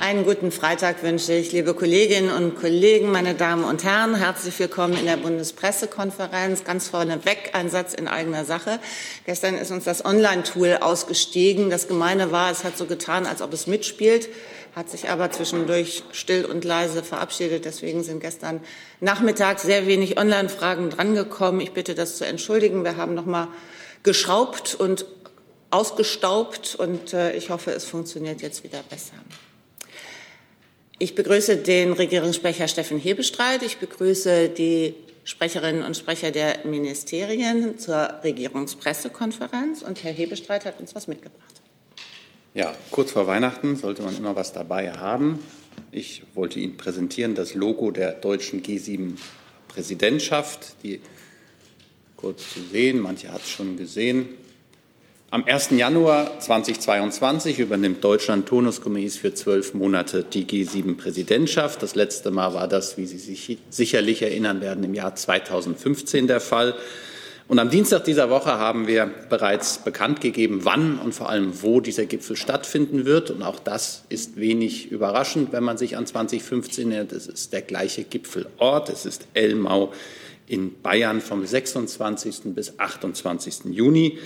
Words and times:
Einen 0.00 0.24
guten 0.24 0.50
Freitag 0.50 1.02
wünsche 1.02 1.34
ich, 1.34 1.52
liebe 1.52 1.74
Kolleginnen 1.74 2.30
und 2.30 2.58
Kollegen, 2.58 3.12
meine 3.12 3.34
Damen 3.34 3.64
und 3.64 3.84
Herren. 3.84 4.14
Herzlich 4.14 4.58
willkommen 4.58 4.96
in 4.96 5.04
der 5.04 5.18
Bundespressekonferenz. 5.18 6.64
Ganz 6.64 6.88
vorneweg 6.88 7.50
ein 7.52 7.68
Satz 7.68 7.92
in 7.92 8.08
eigener 8.08 8.46
Sache. 8.46 8.78
Gestern 9.26 9.58
ist 9.58 9.70
uns 9.70 9.84
das 9.84 10.02
Online-Tool 10.02 10.78
ausgestiegen. 10.80 11.68
Das 11.68 11.86
Gemeine 11.86 12.32
war, 12.32 12.50
es 12.50 12.64
hat 12.64 12.78
so 12.78 12.86
getan, 12.86 13.26
als 13.26 13.42
ob 13.42 13.52
es 13.52 13.66
mitspielt, 13.66 14.30
hat 14.74 14.88
sich 14.88 15.10
aber 15.10 15.30
zwischendurch 15.32 16.02
still 16.12 16.46
und 16.46 16.64
leise 16.64 17.02
verabschiedet. 17.02 17.66
Deswegen 17.66 18.02
sind 18.02 18.20
gestern 18.20 18.62
Nachmittag 19.00 19.60
sehr 19.60 19.86
wenig 19.86 20.18
Online-Fragen 20.18 20.88
drangekommen. 20.88 21.60
Ich 21.60 21.72
bitte 21.72 21.94
das 21.94 22.16
zu 22.16 22.24
entschuldigen. 22.24 22.84
Wir 22.84 22.96
haben 22.96 23.12
noch 23.12 23.26
mal 23.26 23.48
geschraubt 24.02 24.74
und 24.74 25.04
ausgestaubt 25.68 26.74
und 26.74 27.12
äh, 27.12 27.32
ich 27.36 27.50
hoffe, 27.50 27.72
es 27.72 27.84
funktioniert 27.84 28.40
jetzt 28.40 28.64
wieder 28.64 28.82
besser. 28.88 29.12
Ich 31.02 31.14
begrüße 31.14 31.56
den 31.56 31.94
Regierungssprecher 31.94 32.68
Steffen 32.68 32.98
Hebestreit. 32.98 33.62
Ich 33.62 33.78
begrüße 33.78 34.50
die 34.50 34.92
Sprecherinnen 35.24 35.82
und 35.82 35.96
Sprecher 35.96 36.30
der 36.30 36.58
Ministerien 36.66 37.78
zur 37.78 38.20
Regierungspressekonferenz. 38.22 39.80
Und 39.80 40.04
Herr 40.04 40.12
Hebestreit 40.12 40.66
hat 40.66 40.78
uns 40.78 40.94
was 40.94 41.08
mitgebracht. 41.08 41.62
Ja, 42.52 42.76
kurz 42.90 43.12
vor 43.12 43.26
Weihnachten 43.26 43.76
sollte 43.76 44.02
man 44.02 44.14
immer 44.14 44.36
was 44.36 44.52
dabei 44.52 44.92
haben. 44.92 45.38
Ich 45.90 46.22
wollte 46.34 46.60
Ihnen 46.60 46.76
präsentieren 46.76 47.34
das 47.34 47.54
Logo 47.54 47.92
der 47.92 48.12
deutschen 48.12 48.62
G7-Präsidentschaft, 48.62 50.82
die 50.82 51.00
kurz 52.14 52.42
zu 52.52 52.60
sehen, 52.60 53.00
manche 53.00 53.32
hat 53.32 53.40
es 53.40 53.48
schon 53.48 53.78
gesehen, 53.78 54.28
am 55.32 55.44
1. 55.44 55.70
Januar 55.70 56.40
2022 56.40 57.60
übernimmt 57.60 58.02
Deutschland 58.02 58.46
turnusgemäß 58.46 59.16
für 59.16 59.32
zwölf 59.32 59.74
Monate 59.74 60.24
die 60.24 60.44
G7-Präsidentschaft. 60.44 61.80
Das 61.82 61.94
letzte 61.94 62.32
Mal 62.32 62.52
war 62.54 62.66
das, 62.66 62.96
wie 62.96 63.06
Sie 63.06 63.18
sich 63.18 63.58
sicherlich 63.70 64.22
erinnern 64.22 64.60
werden, 64.60 64.82
im 64.82 64.92
Jahr 64.92 65.14
2015 65.14 66.26
der 66.26 66.40
Fall. 66.40 66.74
Und 67.46 67.60
am 67.60 67.70
Dienstag 67.70 68.04
dieser 68.04 68.28
Woche 68.28 68.58
haben 68.58 68.88
wir 68.88 69.08
bereits 69.28 69.78
bekannt 69.78 70.20
gegeben, 70.20 70.60
wann 70.64 70.98
und 70.98 71.14
vor 71.14 71.28
allem 71.28 71.62
wo 71.62 71.80
dieser 71.80 72.06
Gipfel 72.06 72.34
stattfinden 72.34 73.04
wird. 73.04 73.30
Und 73.30 73.42
auch 73.42 73.60
das 73.60 74.04
ist 74.08 74.36
wenig 74.36 74.90
überraschend, 74.90 75.52
wenn 75.52 75.62
man 75.62 75.78
sich 75.78 75.96
an 75.96 76.06
2015 76.06 76.90
erinnert. 76.90 77.12
Es 77.12 77.28
ist 77.28 77.52
der 77.52 77.62
gleiche 77.62 78.02
Gipfelort. 78.02 78.88
Es 78.88 79.06
ist 79.06 79.28
Elmau 79.34 79.92
in 80.48 80.80
Bayern 80.82 81.20
vom 81.20 81.46
26. 81.46 82.52
bis 82.54 82.80
28. 82.80 83.66
Juni. 83.70 84.18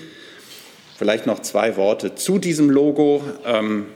Vielleicht 0.97 1.27
noch 1.27 1.41
zwei 1.41 1.77
Worte 1.77 2.15
zu 2.15 2.39
diesem 2.39 2.71
Logo. 2.71 3.25
Ähm, 3.45 3.87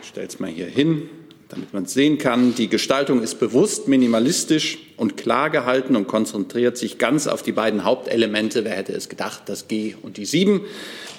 ich 0.00 0.08
stelle 0.08 0.28
es 0.28 0.38
mal 0.38 0.48
hier 0.48 0.66
hin, 0.66 1.08
damit 1.48 1.74
man 1.74 1.84
es 1.84 1.92
sehen 1.92 2.18
kann. 2.18 2.54
Die 2.54 2.68
Gestaltung 2.68 3.20
ist 3.20 3.40
bewusst 3.40 3.88
minimalistisch 3.88 4.78
und 4.96 5.16
klar 5.16 5.50
gehalten 5.50 5.96
und 5.96 6.06
konzentriert 6.06 6.76
sich 6.78 6.98
ganz 6.98 7.26
auf 7.26 7.42
die 7.42 7.50
beiden 7.50 7.82
Hauptelemente, 7.82 8.64
wer 8.64 8.76
hätte 8.76 8.92
es 8.92 9.08
gedacht, 9.08 9.42
das 9.46 9.66
G 9.66 9.96
und 10.02 10.18
die 10.18 10.24
7, 10.24 10.60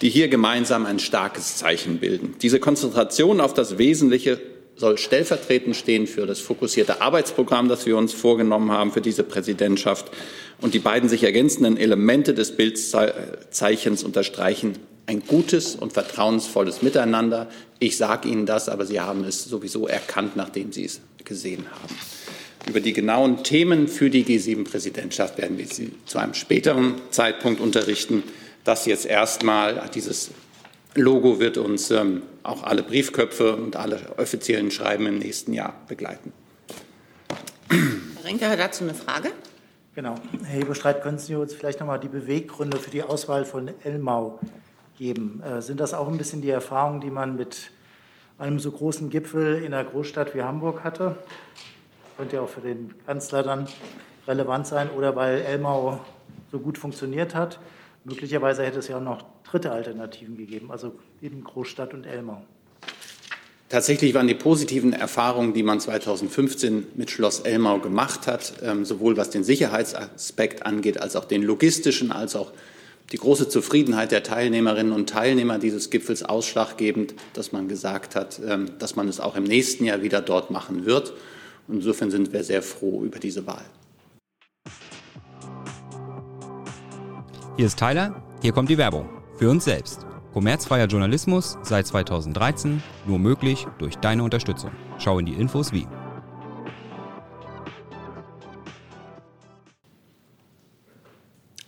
die 0.01 0.09
hier 0.09 0.29
gemeinsam 0.29 0.85
ein 0.85 0.97
starkes 0.97 1.57
Zeichen 1.57 1.97
bilden. 1.97 2.35
Diese 2.41 2.61
Konzentration 2.61 3.41
auf 3.41 3.53
das 3.53 3.77
Wesentliche 3.77 4.39
soll 4.77 4.97
stellvertretend 4.97 5.75
stehen 5.75 6.07
für 6.07 6.25
das 6.25 6.39
fokussierte 6.39 7.01
Arbeitsprogramm, 7.01 7.67
das 7.67 7.85
wir 7.85 7.97
uns 7.97 8.13
vorgenommen 8.13 8.71
haben 8.71 8.93
für 8.93 9.01
diese 9.01 9.23
Präsidentschaft. 9.23 10.09
Und 10.61 10.73
die 10.73 10.79
beiden 10.79 11.09
sich 11.09 11.23
ergänzenden 11.23 11.75
Elemente 11.75 12.33
des 12.33 12.55
Bildzeichens 12.55 14.05
unterstreichen 14.05 14.77
ein 15.07 15.25
gutes 15.25 15.75
und 15.75 15.93
vertrauensvolles 15.93 16.81
Miteinander. 16.81 17.47
Ich 17.79 17.97
sage 17.97 18.27
Ihnen 18.27 18.45
das, 18.45 18.69
aber 18.69 18.85
Sie 18.85 18.99
haben 18.99 19.23
es 19.23 19.45
sowieso 19.45 19.87
erkannt, 19.87 20.35
nachdem 20.35 20.71
Sie 20.71 20.85
es 20.85 21.01
gesehen 21.23 21.65
haben. 21.71 21.95
Über 22.67 22.81
die 22.81 22.91
genauen 22.91 23.43
Themen 23.43 23.87
für 23.87 24.09
die 24.09 24.25
G7-Präsidentschaft 24.25 25.37
werden 25.37 25.57
wir 25.57 25.67
Sie 25.67 25.93
zu 26.05 26.19
einem 26.19 26.33
späteren 26.33 26.95
Zeitpunkt 27.09 27.61
unterrichten. 27.61 28.23
Das 28.65 28.85
jetzt 28.85 29.05
erstmal, 29.05 29.89
dieses 29.95 30.31
Logo 30.93 31.39
wird 31.39 31.57
uns 31.57 31.89
ähm, 31.91 32.23
auch 32.43 32.63
alle 32.63 32.83
Briefköpfe 32.83 33.55
und 33.55 33.77
alle 33.77 33.99
offiziellen 34.17 34.71
Schreiben 34.71 35.05
im 35.05 35.19
nächsten 35.19 35.53
Jahr 35.53 35.79
begleiten. 35.87 36.33
Herr 37.69 38.25
Rinke 38.25 38.49
hat 38.49 38.59
dazu 38.59 38.83
eine 38.83 38.93
Frage. 38.93 39.29
Genau. 39.95 40.15
Herr 40.43 40.59
Hebestreit, 40.59 41.01
können 41.01 41.17
Sie 41.17 41.35
uns 41.35 41.53
vielleicht 41.53 41.79
noch 41.79 41.87
mal 41.87 41.97
die 41.97 42.09
Beweggründe 42.09 42.77
für 42.77 42.89
die 42.89 43.03
Auswahl 43.03 43.45
von 43.45 43.71
Elmau 43.83 44.39
geben. 44.97 45.41
Äh, 45.43 45.61
sind 45.61 45.79
das 45.79 45.93
auch 45.93 46.07
ein 46.07 46.17
bisschen 46.17 46.41
die 46.41 46.49
Erfahrungen, 46.49 47.01
die 47.01 47.09
man 47.09 47.35
mit 47.35 47.71
einem 48.37 48.59
so 48.59 48.71
großen 48.71 49.09
Gipfel 49.09 49.63
in 49.63 49.73
einer 49.73 49.83
Großstadt 49.83 50.35
wie 50.35 50.43
Hamburg 50.43 50.83
hatte? 50.83 51.15
Könnte 52.17 52.37
ja 52.37 52.41
auch 52.41 52.49
für 52.49 52.61
den 52.61 52.93
Kanzler 53.05 53.43
dann 53.43 53.67
relevant 54.27 54.67
sein 54.67 54.89
oder 54.89 55.15
weil 55.15 55.41
Elmau 55.41 55.99
so 56.51 56.59
gut 56.59 56.77
funktioniert 56.77 57.35
hat. 57.35 57.59
Möglicherweise 58.03 58.63
hätte 58.63 58.79
es 58.79 58.87
ja 58.87 58.97
auch 58.97 59.01
noch 59.01 59.23
dritte 59.49 59.71
Alternativen 59.71 60.37
gegeben, 60.37 60.71
also 60.71 60.93
eben 61.21 61.43
Großstadt 61.43 61.93
und 61.93 62.05
Elmau. 62.05 62.41
Tatsächlich 63.69 64.13
waren 64.13 64.27
die 64.27 64.33
positiven 64.33 64.93
Erfahrungen, 64.93 65.53
die 65.53 65.61
man 65.61 65.81
2015 65.81 66.87
mit 66.95 67.11
Schloss 67.11 67.41
Elmau 67.41 67.79
gemacht 67.79 68.25
hat, 68.25 68.53
ähm, 68.63 68.85
sowohl 68.85 69.17
was 69.17 69.29
den 69.29 69.43
Sicherheitsaspekt 69.43 70.65
angeht, 70.65 71.01
als 71.01 71.17
auch 71.17 71.25
den 71.25 71.43
logistischen, 71.43 72.13
als 72.13 72.37
auch 72.37 72.53
die 73.11 73.17
große 73.17 73.47
Zufriedenheit 73.47 74.11
der 74.11 74.23
Teilnehmerinnen 74.23 74.91
und 74.91 75.09
Teilnehmer 75.09 75.59
dieses 75.59 75.89
Gipfels 75.89 76.23
ausschlaggebend, 76.23 77.15
dass 77.33 77.51
man 77.51 77.67
gesagt 77.67 78.15
hat, 78.15 78.39
ähm, 78.45 78.71
dass 78.79 78.95
man 78.95 79.07
es 79.07 79.19
auch 79.19 79.35
im 79.35 79.43
nächsten 79.43 79.85
Jahr 79.85 80.01
wieder 80.01 80.21
dort 80.21 80.51
machen 80.51 80.85
wird. 80.85 81.13
Insofern 81.69 82.11
sind 82.11 82.33
wir 82.33 82.43
sehr 82.43 82.61
froh 82.61 83.03
über 83.03 83.19
diese 83.19 83.47
Wahl. 83.47 83.65
Hier 87.55 87.65
ist 87.65 87.79
Tyler, 87.79 88.21
hier 88.41 88.51
kommt 88.51 88.69
die 88.69 88.77
Werbung. 88.77 89.09
Für 89.37 89.49
uns 89.49 89.65
selbst. 89.65 90.05
Kommerzfreier 90.33 90.85
Journalismus 90.85 91.57
seit 91.63 91.87
2013, 91.87 92.83
nur 93.07 93.19
möglich 93.19 93.65
durch 93.79 93.95
deine 93.95 94.23
Unterstützung. 94.23 94.71
Schau 94.99 95.17
in 95.19 95.25
die 95.25 95.33
Infos 95.33 95.71
wie. 95.71 95.87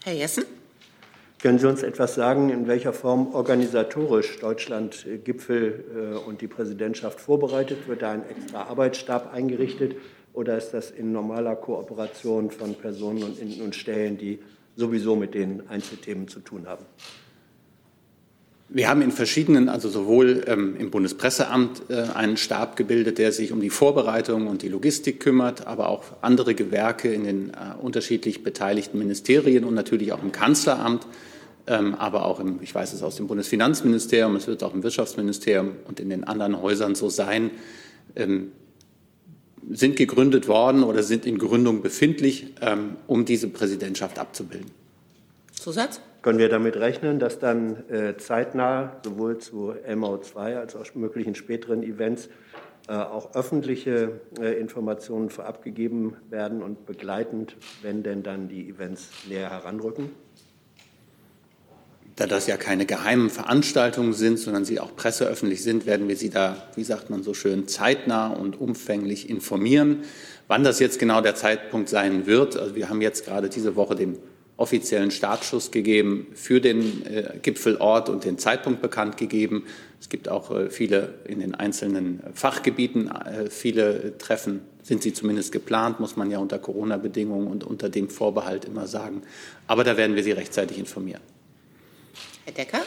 Herr 0.04 0.14
Jessen? 0.14 0.59
Können 1.42 1.58
Sie 1.58 1.70
uns 1.70 1.84
etwas 1.84 2.16
sagen, 2.16 2.50
in 2.50 2.68
welcher 2.68 2.92
Form 2.92 3.34
organisatorisch 3.34 4.40
Deutschland 4.40 5.06
äh, 5.08 5.18
Gipfel 5.20 5.86
äh, 5.96 6.28
und 6.28 6.42
die 6.42 6.48
Präsidentschaft 6.48 7.22
vorbereitet? 7.22 7.88
Wird 7.88 8.02
da 8.02 8.12
ein 8.12 8.24
extra 8.30 8.64
Arbeitsstab 8.64 9.34
eingerichtet 9.34 9.96
oder 10.34 10.58
ist 10.58 10.72
das 10.72 10.92
in 10.92 11.14
normaler 11.14 11.56
Kooperation 11.56 12.52
von 12.52 12.76
Personen 12.76 13.24
und, 13.24 13.76
Stellen, 13.76 14.18
die 14.18 14.40
sowieso 14.76 15.16
mit 15.16 15.34
den 15.34 15.68
Einzelthemen 15.70 16.28
zu 16.28 16.42
tun 16.42 16.68
haben? 16.68 16.84
Wir 18.68 18.90
haben 18.90 19.02
in 19.02 19.12
verschiedenen, 19.12 19.70
also 19.70 19.90
sowohl 19.90 20.44
ähm, 20.46 20.76
im 20.78 20.92
Bundespresseamt 20.92 21.84
äh, 21.90 22.02
einen 22.14 22.36
Stab 22.36 22.76
gebildet, 22.76 23.18
der 23.18 23.32
sich 23.32 23.54
um 23.54 23.62
die 23.62 23.72
Vorbereitung 23.72 24.48
und 24.48 24.62
die 24.62 24.68
Logistik 24.68 25.22
kümmert, 25.22 25.66
aber 25.66 25.88
auch 25.88 26.04
andere 26.22 26.54
Gewerke 26.54 27.12
in 27.12 27.24
den 27.24 27.50
äh, 27.50 27.82
unterschiedlich 27.82 28.44
beteiligten 28.44 29.00
Ministerien 29.00 29.64
und 29.64 29.74
natürlich 29.74 30.12
auch 30.12 30.22
im 30.22 30.34
Kanzleramt 30.34 31.08
aber 31.69 32.25
auch 32.25 32.40
im, 32.40 32.59
ich 32.62 32.74
weiß 32.74 32.94
es 32.94 33.03
aus 33.03 33.16
dem 33.18 33.28
Bundesfinanzministerium, 33.28 34.35
es 34.35 34.47
wird 34.47 34.63
auch 34.63 34.74
im 34.74 34.81
Wirtschaftsministerium 34.81 35.74
und 35.88 36.00
in 36.00 36.09
den 36.09 36.24
anderen 36.24 36.62
Häusern 36.62 36.96
so 36.96 37.09
sein, 37.09 37.52
ähm, 38.16 38.52
sind 39.69 39.96
gegründet 39.96 40.47
worden 40.47 40.84
oder 40.84 41.03
sind 41.03 41.25
in 41.25 41.38
Gründung 41.38 41.81
befindlich, 41.81 42.53
ähm, 42.62 42.96
um 43.07 43.25
diese 43.25 43.50
Präsidentschaft 43.50 44.18
abzubilden. 44.18 44.72
Zusatz? 45.53 46.02
Können 46.22 46.40
wir 46.40 46.50
damit 46.50 46.75
rechnen, 46.75 47.19
dass 47.19 47.40
dann 47.40 47.90
äh, 47.90 48.18
zeitnah 48.18 48.97
sowohl 49.06 49.38
zu 49.38 49.74
MO2 49.88 50.57
als 50.57 50.75
auch 50.75 50.94
möglichen 50.96 51.36
späteren 51.36 51.84
Events 51.84 52.30
äh, 52.90 52.94
auch 52.94 53.36
öffentliche 53.36 54.19
äh, 54.39 54.60
Informationen 54.60 55.30
vorab 55.30 55.63
gegeben 55.63 56.18
werden 56.30 56.62
und 56.62 56.86
begleitend, 56.86 57.56
wenn 57.81 58.04
denn 58.04 58.24
dann 58.24 58.50
die 58.50 58.68
Events 58.68 59.10
näher 59.30 59.50
heranrücken? 59.50 60.10
Da 62.19 62.27
das 62.27 62.48
ja 62.48 62.57
keine 62.57 62.86
geheimen 62.86 63.30
Veranstaltungen 63.30 64.12
sind, 64.12 64.39
sondern 64.39 64.66
sie 64.66 64.81
auch 64.81 64.94
presseöffentlich 64.94 65.63
sind, 65.63 65.86
werden 65.86 66.10
wir 66.10 66.18
Sie 66.18 66.30
da, 66.30 66.68
wie 66.75 66.83
sagt 66.83 67.10
man 67.10 67.24
so 67.24 67.33
schön, 67.33 67.69
zeitnah 67.69 68.27
und 68.27 68.60
umfänglich 68.60 69.30
informieren. 69.30 70.04
Wann 70.50 70.66
das 70.66 70.80
jetzt 70.80 71.00
genau 71.00 71.21
der 71.21 71.36
Zeitpunkt 71.36 71.88
sein 71.88 72.25
wird, 72.25 72.57
also 72.57 72.75
wir 72.75 72.89
haben 72.89 73.00
jetzt 73.00 73.24
gerade 73.24 73.48
diese 73.48 73.77
Woche 73.77 73.95
den 73.95 74.18
offiziellen 74.57 75.12
Startschuss 75.12 75.71
gegeben 75.71 76.27
für 76.33 76.60
den 76.60 77.06
äh, 77.06 77.39
Gipfelort 77.42 78.10
und 78.10 78.25
den 78.25 78.38
Zeitpunkt 78.38 78.81
bekannt 78.81 79.15
gegeben. 79.15 79.63
Es 80.01 80.10
gibt 80.10 80.27
auch 80.27 80.51
äh, 80.51 80.69
viele 80.69 81.13
in 81.24 81.39
den 81.39 81.56
einzelnen 81.56 82.19
Fachgebieten, 82.33 83.10
äh, 83.10 83.50
viele 83.50 84.18
Treffen 84.18 84.60
sind 84.83 85.04
sie 85.04 85.13
zumindest 85.13 85.54
geplant, 85.54 86.01
muss 86.01 86.18
man 86.18 86.30
ja 86.30 86.39
unter 86.39 86.60
Corona-Bedingungen 86.60 87.48
und 87.48 87.63
unter 87.63 87.88
dem 87.88 88.10
Vorbehalt 88.10 88.65
immer 88.65 88.88
sagen. 88.88 89.22
Aber 89.68 89.86
da 89.86 89.95
werden 89.95 90.18
wir 90.18 90.24
Sie 90.24 90.33
rechtzeitig 90.33 90.77
informieren. 90.77 91.22
Herr 92.50 92.66
Decker? 92.66 92.81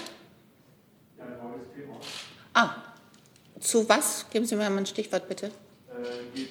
Ah, 2.52 2.74
Zu 3.60 3.88
was? 3.88 4.26
Geben 4.30 4.44
Sie 4.44 4.56
mir 4.56 4.68
mal 4.68 4.78
ein 4.78 4.86
Stichwort, 4.86 5.28
bitte. 5.28 5.52
G2, 6.34 6.42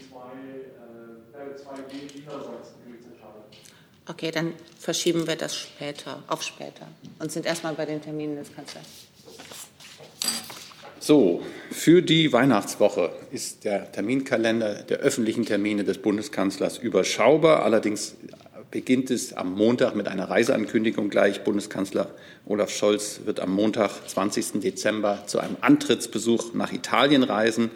äh, 1.34 1.60
2G 1.60 2.08
China-Sachsen. 2.10 2.75
Okay, 4.08 4.31
dann 4.31 4.54
verschieben 4.80 5.28
wir 5.28 5.36
das 5.36 5.56
später, 5.56 6.24
auf 6.28 6.42
später 6.42 6.88
und 7.19 7.31
sind 7.31 7.46
erstmal 7.46 7.74
bei 7.75 7.86
den 7.86 8.02
Terminen 8.02 8.38
des 8.38 8.54
Kanzlers. 8.56 8.86
So, 11.00 11.42
für 11.69 12.02
die 12.02 12.31
Weihnachtswoche 12.31 13.13
ist 13.31 13.66
der 13.66 13.92
Terminkalender 13.92 14.84
der 14.84 15.00
öffentlichen 15.00 15.46
Termine 15.46 15.84
des 15.84 15.98
Bundeskanzlers 15.98 16.78
überschaubar. 16.78 17.63
Allerdings 17.63 18.16
beginnt 18.72 19.12
es 19.12 19.34
am 19.34 19.54
Montag 19.54 19.96
mit 19.96 20.08
einer 20.08 20.30
Reiseankündigung 20.30 21.10
gleich. 21.10 21.44
Bundeskanzler 21.44 22.12
Olaf 22.46 22.72
Scholz 22.72 23.22
wird 23.26 23.42
am 23.42 23.54
Montag, 23.54 23.92
20. 24.08 24.62
Dezember, 24.62 25.24
zu 25.28 25.40
einem 25.40 25.58
Antrittsbesuch 25.60 26.54
nach 26.54 26.72
Italien 26.72 27.24
reisen. 27.24 27.70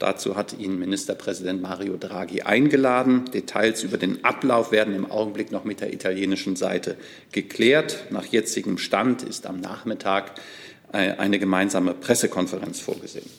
Dazu 0.00 0.34
hat 0.34 0.58
ihn 0.58 0.80
Ministerpräsident 0.80 1.62
Mario 1.62 1.96
Draghi 1.96 2.42
eingeladen. 2.42 3.26
Details 3.32 3.84
über 3.84 3.98
den 3.98 4.24
Ablauf 4.24 4.72
werden 4.72 4.96
im 4.96 5.08
Augenblick 5.08 5.52
noch 5.52 5.62
mit 5.62 5.80
der 5.80 5.92
italienischen 5.92 6.56
Seite 6.56 6.96
geklärt. 7.30 8.06
Nach 8.10 8.26
jetzigem 8.26 8.78
Stand 8.78 9.22
ist 9.22 9.46
am 9.46 9.60
Nachmittag 9.60 10.32
äh, 10.92 11.12
eine 11.12 11.38
gemeinsame 11.38 11.94
Pressekonferenz 11.94 12.80
vorgesehen. 12.80 13.30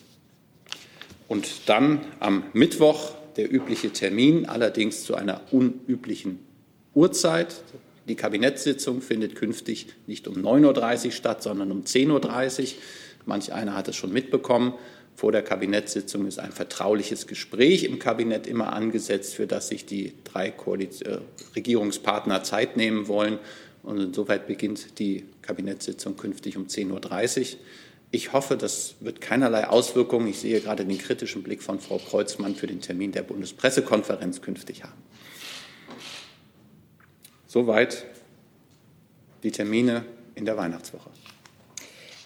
Und 1.28 1.68
dann 1.68 2.00
am 2.22 2.44
Mittwoch 2.54 3.12
der 3.36 3.52
übliche 3.52 3.92
Termin, 3.92 4.46
allerdings 4.46 5.04
zu 5.04 5.16
einer 5.16 5.42
unüblichen 5.52 6.40
Uhrzeit. 6.96 7.56
Die 8.08 8.16
Kabinettssitzung 8.16 9.02
findet 9.02 9.36
künftig 9.36 9.88
nicht 10.08 10.28
um 10.28 10.36
9.30 10.36 11.06
Uhr 11.06 11.12
statt, 11.12 11.44
sondern 11.44 11.72
um 11.72 11.84
10.30 11.84 12.62
Uhr. 12.62 12.68
Manch 13.26 13.54
einer 13.54 13.76
hat 13.76 13.88
es 13.88 13.96
schon 13.96 14.12
mitbekommen. 14.12 14.74
Vor 15.16 15.32
der 15.32 15.44
Kabinettssitzung 15.44 16.26
ist 16.26 16.40
ein 16.40 16.52
vertrauliches 16.52 17.28
Gespräch 17.28 17.84
im 17.84 18.00
Kabinett 18.00 18.48
immer 18.48 18.74
angesetzt, 18.74 19.36
für 19.36 19.48
das 19.48 19.68
sich 19.68 19.86
die 19.86 20.14
drei 20.24 20.50
Koalition, 20.50 21.14
äh, 21.14 21.20
Regierungspartner 21.56 22.44
Zeit 22.44 22.78
nehmen 22.78 23.08
wollen. 23.08 23.40
Und 23.84 24.00
insoweit 24.00 24.48
beginnt 24.48 25.00
die 25.00 25.26
Kabinettssitzung 25.42 26.18
künftig 26.18 26.58
um 26.58 26.68
10.30 26.68 27.40
Uhr. 27.42 27.60
Ich 28.12 28.32
hoffe, 28.32 28.58
das 28.58 28.96
wird 29.00 29.22
keinerlei 29.22 29.68
Auswirkungen, 29.68 30.28
ich 30.28 30.40
sehe 30.40 30.62
gerade 30.62 30.86
den 30.86 30.98
kritischen 30.98 31.42
Blick 31.42 31.64
von 31.64 31.80
Frau 31.80 31.98
Kreuzmann, 31.98 32.56
für 32.56 32.68
den 32.68 32.80
Termin 32.80 33.12
der 33.12 33.24
Bundespressekonferenz 33.24 34.42
künftig 34.42 34.84
haben. 34.84 34.94
Soweit 37.54 38.04
die 39.44 39.52
Termine 39.52 40.04
in 40.34 40.44
der 40.44 40.58
Weihnachtswoche. 40.58 41.12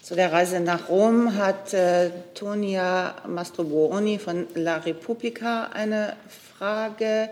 Zu 0.02 0.14
der 0.14 0.32
Reise 0.32 0.58
nach 0.58 0.88
Rom 0.88 1.36
hat 1.36 1.74
äh, 1.74 2.08
Tonia 2.32 3.14
Mastrobuoni 3.28 4.18
von 4.18 4.46
La 4.54 4.78
Repubblica 4.78 5.64
eine 5.64 6.16
Frage. 6.56 7.28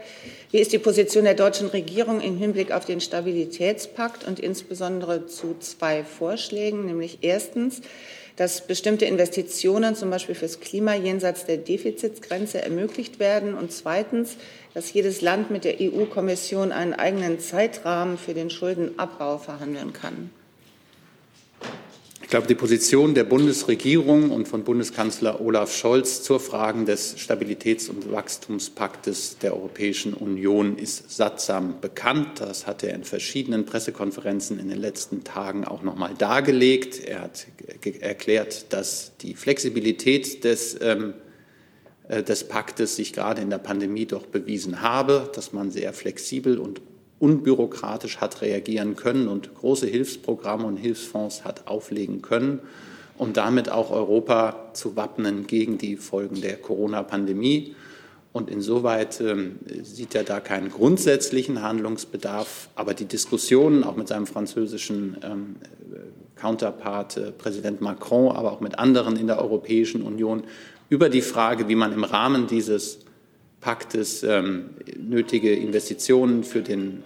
Wie 0.51 0.59
ist 0.59 0.75
die 0.75 0.79
Position 0.79 1.25
der 1.25 1.33
deutschen 1.33 1.69
Regierung 1.69 2.21
im 2.21 2.37
Hinblick 2.37 2.71
auf 2.71 2.85
den 2.85 3.01
Stabilitätspakt 3.01 4.25
und 4.25 4.41
insbesondere 4.41 5.27
zu 5.27 5.57
zwei 5.61 6.05
Vorschlägen, 6.05 6.85
nämlich 6.85 7.21
erstens, 7.23 7.81
dass 8.37 8.67
bestimmte 8.67 9.07
Investitionen, 9.07 9.97
zum 9.97 10.11
Beispiel 10.11 10.35
fürs 10.35 10.61
Klima, 10.61 10.95
jenseits 10.95 11.47
der 11.47 11.57
Defizitsgrenze 11.57 12.63
ermöglicht 12.63 13.19
werden 13.19 13.55
und 13.55 13.73
zweitens, 13.73 14.37
dass 14.75 14.93
jedes 14.93 15.23
Land 15.23 15.51
mit 15.51 15.65
der 15.65 15.77
EU-Kommission 15.81 16.71
einen 16.71 16.93
eigenen 16.93 17.41
Zeitrahmen 17.41 18.19
für 18.19 18.35
den 18.35 18.51
Schuldenabbau 18.51 19.39
verhandeln 19.39 19.95
kann. 19.95 20.31
Ich 22.27 22.31
glaube, 22.31 22.49
die 22.49 22.57
Position 22.57 23.15
der 23.15 23.23
Bundesregierung 23.23 24.33
und 24.33 24.49
von 24.49 24.65
Bundeskanzler 24.65 25.41
Olaf 25.41 25.73
Scholz 25.73 26.25
zur 26.25 26.41
Frage 26.41 26.85
des 26.85 27.17
Stabilitäts- 27.19 27.89
und 27.89 28.11
Wachstumspaktes 28.11 29.39
der 29.39 29.55
Europäischen 29.55 30.13
Union 30.13 30.77
ist 30.77 31.09
sattsam 31.09 31.81
bekannt. 31.81 32.41
Das 32.41 32.67
hat 32.67 32.83
er 32.83 32.95
in 32.95 33.05
verschiedenen 33.05 33.65
Pressekonferenzen 33.65 34.59
in 34.59 34.69
den 34.69 34.81
letzten 34.81 35.23
Tagen 35.23 35.65
auch 35.65 35.85
noch 35.85 35.95
mal 35.95 36.15
dargelegt. 36.19 36.99
Er 36.99 37.21
hat 37.21 37.47
erklärt, 38.01 38.73
dass 38.73 39.13
die 39.21 39.37
Flexibilität 39.37 40.43
des 40.43 40.77
ähm, 40.81 41.15
äh, 42.09 42.25
des 42.25 42.49
Paktes 42.49 42.97
sich 42.97 43.13
gerade 43.13 43.41
in 43.41 43.51
der 43.51 43.59
Pandemie 43.59 44.07
doch 44.07 44.27
bewiesen 44.27 44.83
habe, 44.83 45.31
dass 45.33 45.53
man 45.53 45.71
sehr 45.71 45.93
flexibel 45.93 46.59
und 46.59 46.81
unbürokratisch 47.19 48.19
hat 48.19 48.43
reagieren 48.43 48.97
können 48.97 49.29
und 49.29 49.55
große 49.55 49.87
Hilfsprogramme 49.87 50.67
und 50.67 50.77
Hilfsfonds 50.77 51.45
hat 51.45 51.67
auflegen 51.67 52.23
können, 52.23 52.61
um 53.17 53.33
damit 53.33 53.71
auch 53.71 53.91
Europa 53.91 54.71
zu 54.75 54.97
wappnen 54.97 55.47
gegen 55.47 55.79
die 55.79 55.97
Folgen 55.97 56.41
der 56.41 56.57
Corona-Pandemie. 56.57 57.75
Und 58.33 58.51
insoweit 58.51 59.19
ähm, 59.23 59.59
sieht 59.83 60.15
er 60.15 60.23
da 60.23 60.41
keinen 60.41 60.71
grundsätzlichen 60.71 61.63
Handlungsbedarf. 61.63 62.69
Aber 62.75 62.93
die 62.93 63.07
Diskussionen 63.07 63.83
auch 63.83 63.97
mit 63.97 64.09
seinem 64.09 64.27
französischen 64.27 65.17
ähm, 65.23 65.57
Counterpart, 66.35 67.17
äh, 67.17 67.33
Präsident 67.33 67.81
Macron, 67.81 68.37
aber 68.37 68.53
auch 68.53 68.61
mit 68.61 68.79
anderen 68.79 69.17
in 69.17 69.27
der 69.27 69.39
Europäischen 69.41 70.03
Union 70.03 70.43
über 70.91 71.09
die 71.09 71.23
Frage, 71.23 71.69
wie 71.69 71.77
man 71.77 71.95
im 71.95 72.05
Rahmen 72.05 72.47
dieses 72.47 73.06
Paktes 73.67 74.23
ähm, 74.23 74.71
nötige 74.97 75.53
Investitionen 75.53 76.45
für 76.45 76.63
den 76.63 77.03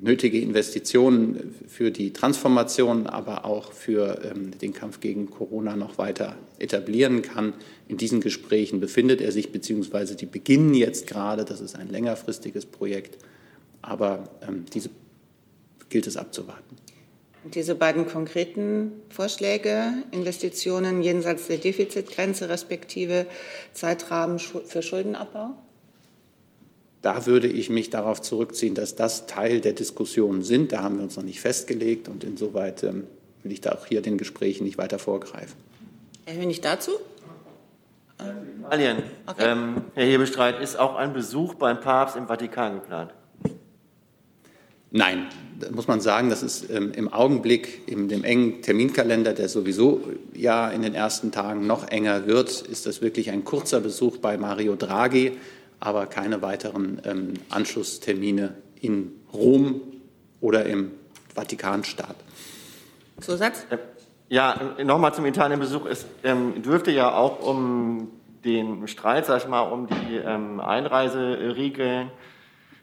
nötige 0.00 0.40
Investitionen 0.40 1.54
für 1.68 1.92
die 1.92 2.12
Transformation, 2.12 3.06
aber 3.06 3.44
auch 3.44 3.70
für 3.72 4.20
ähm, 4.24 4.58
den 4.58 4.72
Kampf 4.72 4.98
gegen 4.98 5.30
Corona 5.30 5.76
noch 5.76 5.96
weiter 5.96 6.34
etablieren 6.58 7.22
kann. 7.22 7.52
In 7.86 7.98
diesen 7.98 8.20
Gesprächen 8.20 8.80
befindet 8.80 9.20
er 9.20 9.30
sich, 9.30 9.52
beziehungsweise 9.52 10.16
die 10.16 10.26
beginnen 10.26 10.74
jetzt 10.74 11.06
gerade. 11.06 11.44
Das 11.44 11.60
ist 11.60 11.76
ein 11.76 11.88
längerfristiges 11.88 12.66
Projekt, 12.66 13.16
aber 13.80 14.28
ähm, 14.42 14.64
diese 14.74 14.90
gilt 15.88 16.08
es 16.08 16.16
abzuwarten. 16.16 16.74
Diese 17.44 17.74
beiden 17.74 18.06
konkreten 18.06 18.92
Vorschläge, 19.08 19.94
Investitionen 20.10 21.02
jenseits 21.02 21.46
der 21.46 21.56
Defizitgrenze 21.56 22.50
respektive 22.50 23.26
Zeitrahmen 23.72 24.38
für 24.38 24.82
Schuldenabbau? 24.82 25.50
Da 27.00 27.24
würde 27.24 27.46
ich 27.46 27.70
mich 27.70 27.88
darauf 27.88 28.20
zurückziehen, 28.20 28.74
dass 28.74 28.94
das 28.94 29.26
Teil 29.26 29.62
der 29.62 29.72
Diskussion 29.72 30.42
sind. 30.42 30.72
Da 30.72 30.82
haben 30.82 30.96
wir 30.96 31.02
uns 31.02 31.16
noch 31.16 31.22
nicht 31.22 31.40
festgelegt 31.40 32.08
und 32.08 32.24
insoweit 32.24 32.82
ähm, 32.82 33.06
will 33.42 33.52
ich 33.52 33.62
da 33.62 33.72
auch 33.72 33.86
hier 33.86 34.02
den 34.02 34.18
Gesprächen 34.18 34.64
nicht 34.64 34.76
weiter 34.76 34.98
vorgreifen. 34.98 35.56
Herr 36.26 36.36
Hönig 36.36 36.60
dazu? 36.60 36.92
Italien. 38.18 39.02
Okay. 39.26 39.50
Ähm, 39.50 39.84
Herr 39.94 40.04
Hebestreit, 40.04 40.60
ist 40.60 40.78
auch 40.78 40.94
ein 40.94 41.14
Besuch 41.14 41.54
beim 41.54 41.80
Papst 41.80 42.16
im 42.16 42.26
Vatikan 42.26 42.74
geplant? 42.74 43.14
Nein, 44.92 45.26
da 45.60 45.70
muss 45.70 45.86
man 45.86 46.00
sagen, 46.00 46.30
das 46.30 46.42
ist 46.42 46.68
ähm, 46.70 46.92
im 46.92 47.12
Augenblick 47.12 47.86
in 47.86 48.08
dem 48.08 48.24
engen 48.24 48.60
Terminkalender, 48.62 49.34
der 49.34 49.48
sowieso 49.48 50.02
ja 50.34 50.68
in 50.68 50.82
den 50.82 50.94
ersten 50.94 51.30
Tagen 51.30 51.66
noch 51.66 51.88
enger 51.88 52.26
wird, 52.26 52.62
ist 52.62 52.86
das 52.86 53.00
wirklich 53.00 53.30
ein 53.30 53.44
kurzer 53.44 53.80
Besuch 53.80 54.16
bei 54.16 54.36
Mario 54.36 54.74
Draghi, 54.74 55.38
aber 55.78 56.06
keine 56.06 56.42
weiteren 56.42 57.00
ähm, 57.04 57.34
Anschlusstermine 57.50 58.54
in 58.80 59.12
Rom 59.32 59.80
oder 60.40 60.66
im 60.66 60.90
Vatikanstaat. 61.34 62.16
Zusatz? 63.20 63.66
Ja, 64.28 64.74
nochmal 64.82 65.14
zum 65.14 65.26
Italien-Besuch. 65.26 65.86
Es 65.86 66.06
ähm, 66.24 66.62
dürfte 66.62 66.90
ja 66.90 67.12
auch 67.12 67.46
um 67.46 68.08
den 68.44 68.88
Streit, 68.88 69.26
sag 69.26 69.42
ich 69.42 69.48
mal, 69.48 69.62
um 69.62 69.86
die 69.86 70.16
ähm, 70.16 70.60
Einreiseregeln 70.60 72.10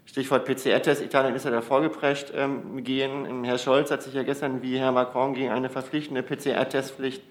Stichwort 0.07 0.45
PCR-Test, 0.45 1.03
Italien 1.03 1.35
ist 1.35 1.43
ja 1.43 1.51
da 1.51 1.61
vorgeprescht 1.61 2.31
ähm, 2.33 2.83
gehen. 2.83 3.43
Herr 3.43 3.57
Scholz 3.57 3.91
hat 3.91 4.01
sich 4.01 4.13
ja 4.13 4.23
gestern 4.23 4.61
wie 4.61 4.79
Herr 4.79 4.93
Macron 4.93 5.33
gegen 5.33 5.49
eine 5.49 5.69
verpflichtende 5.69 6.23
PCR-Testpflicht 6.23 7.21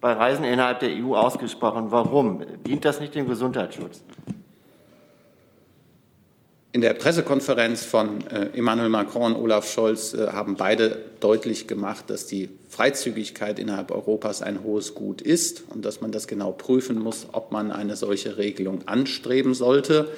bei 0.00 0.12
Reisen 0.12 0.44
innerhalb 0.44 0.80
der 0.80 0.90
EU 0.90 1.14
ausgesprochen. 1.14 1.92
Warum? 1.92 2.42
Dient 2.66 2.84
das 2.84 3.00
nicht 3.00 3.14
dem 3.14 3.28
Gesundheitsschutz? 3.28 4.02
In 6.72 6.82
der 6.82 6.94
Pressekonferenz 6.94 7.84
von 7.84 8.26
äh, 8.26 8.50
Emmanuel 8.58 8.90
Macron 8.90 9.32
und 9.32 9.40
Olaf 9.40 9.70
Scholz 9.70 10.12
äh, 10.12 10.26
haben 10.26 10.56
beide 10.56 10.98
deutlich 11.20 11.68
gemacht, 11.68 12.10
dass 12.10 12.26
die 12.26 12.50
Freizügigkeit 12.68 13.58
innerhalb 13.58 13.92
Europas 13.92 14.42
ein 14.42 14.62
hohes 14.62 14.94
Gut 14.94 15.22
ist 15.22 15.62
und 15.70 15.84
dass 15.84 16.02
man 16.02 16.10
das 16.10 16.26
genau 16.26 16.52
prüfen 16.52 16.98
muss, 16.98 17.28
ob 17.32 17.50
man 17.50 17.70
eine 17.70 17.96
solche 17.96 18.36
Regelung 18.36 18.86
anstreben 18.86 19.54
sollte. 19.54 20.10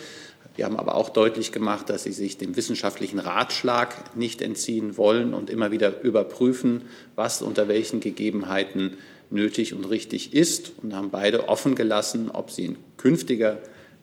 Wir 0.59 0.65
haben 0.65 0.77
aber 0.77 0.97
auch 0.97 1.11
deutlich 1.11 1.53
gemacht, 1.53 1.89
dass 1.89 2.03
sie 2.03 2.11
sich 2.11 2.37
dem 2.37 2.57
wissenschaftlichen 2.57 3.21
Ratschlag 3.21 4.17
nicht 4.17 4.43
entziehen 4.43 4.97
wollen 4.97 5.33
und 5.33 5.51
immer 5.51 5.71
wieder 5.71 6.03
überprüfen, 6.03 6.83
was 7.15 7.43
unter 7.43 7.69
welchen 7.69 8.01
Gegebenheiten 8.01 8.97
nötig 9.31 9.73
und 9.73 9.85
richtig 9.85 10.35
ist 10.35 10.73
und 10.83 10.97
haben 10.97 11.11
beide 11.11 11.49
offen 11.49 11.77
gelassen, 11.77 12.29
ob 12.33 12.51
sie 12.51 12.65
in 12.65 12.77
künftiger 12.97 13.59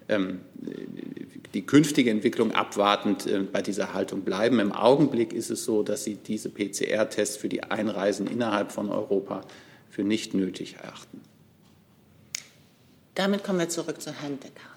ähm, 0.07 0.39
die 1.53 1.65
künftige 1.65 2.09
Entwicklung 2.09 2.53
abwartend 2.53 3.27
äh, 3.27 3.39
bei 3.39 3.61
dieser 3.61 3.93
Haltung 3.93 4.21
bleiben. 4.21 4.61
Im 4.61 4.71
Augenblick 4.71 5.33
ist 5.33 5.49
es 5.49 5.65
so, 5.65 5.83
dass 5.83 6.05
sie 6.05 6.15
diese 6.15 6.49
PCR-Tests 6.49 7.35
für 7.35 7.49
die 7.49 7.63
Einreisen 7.63 8.27
innerhalb 8.27 8.71
von 8.71 8.89
Europa 8.89 9.41
für 9.89 10.05
nicht 10.05 10.33
nötig 10.33 10.77
erachten. 10.81 11.19
Damit 13.13 13.43
kommen 13.43 13.59
wir 13.59 13.67
zurück 13.67 14.01
zu 14.01 14.13
Herrn 14.13 14.39
Decker. 14.39 14.74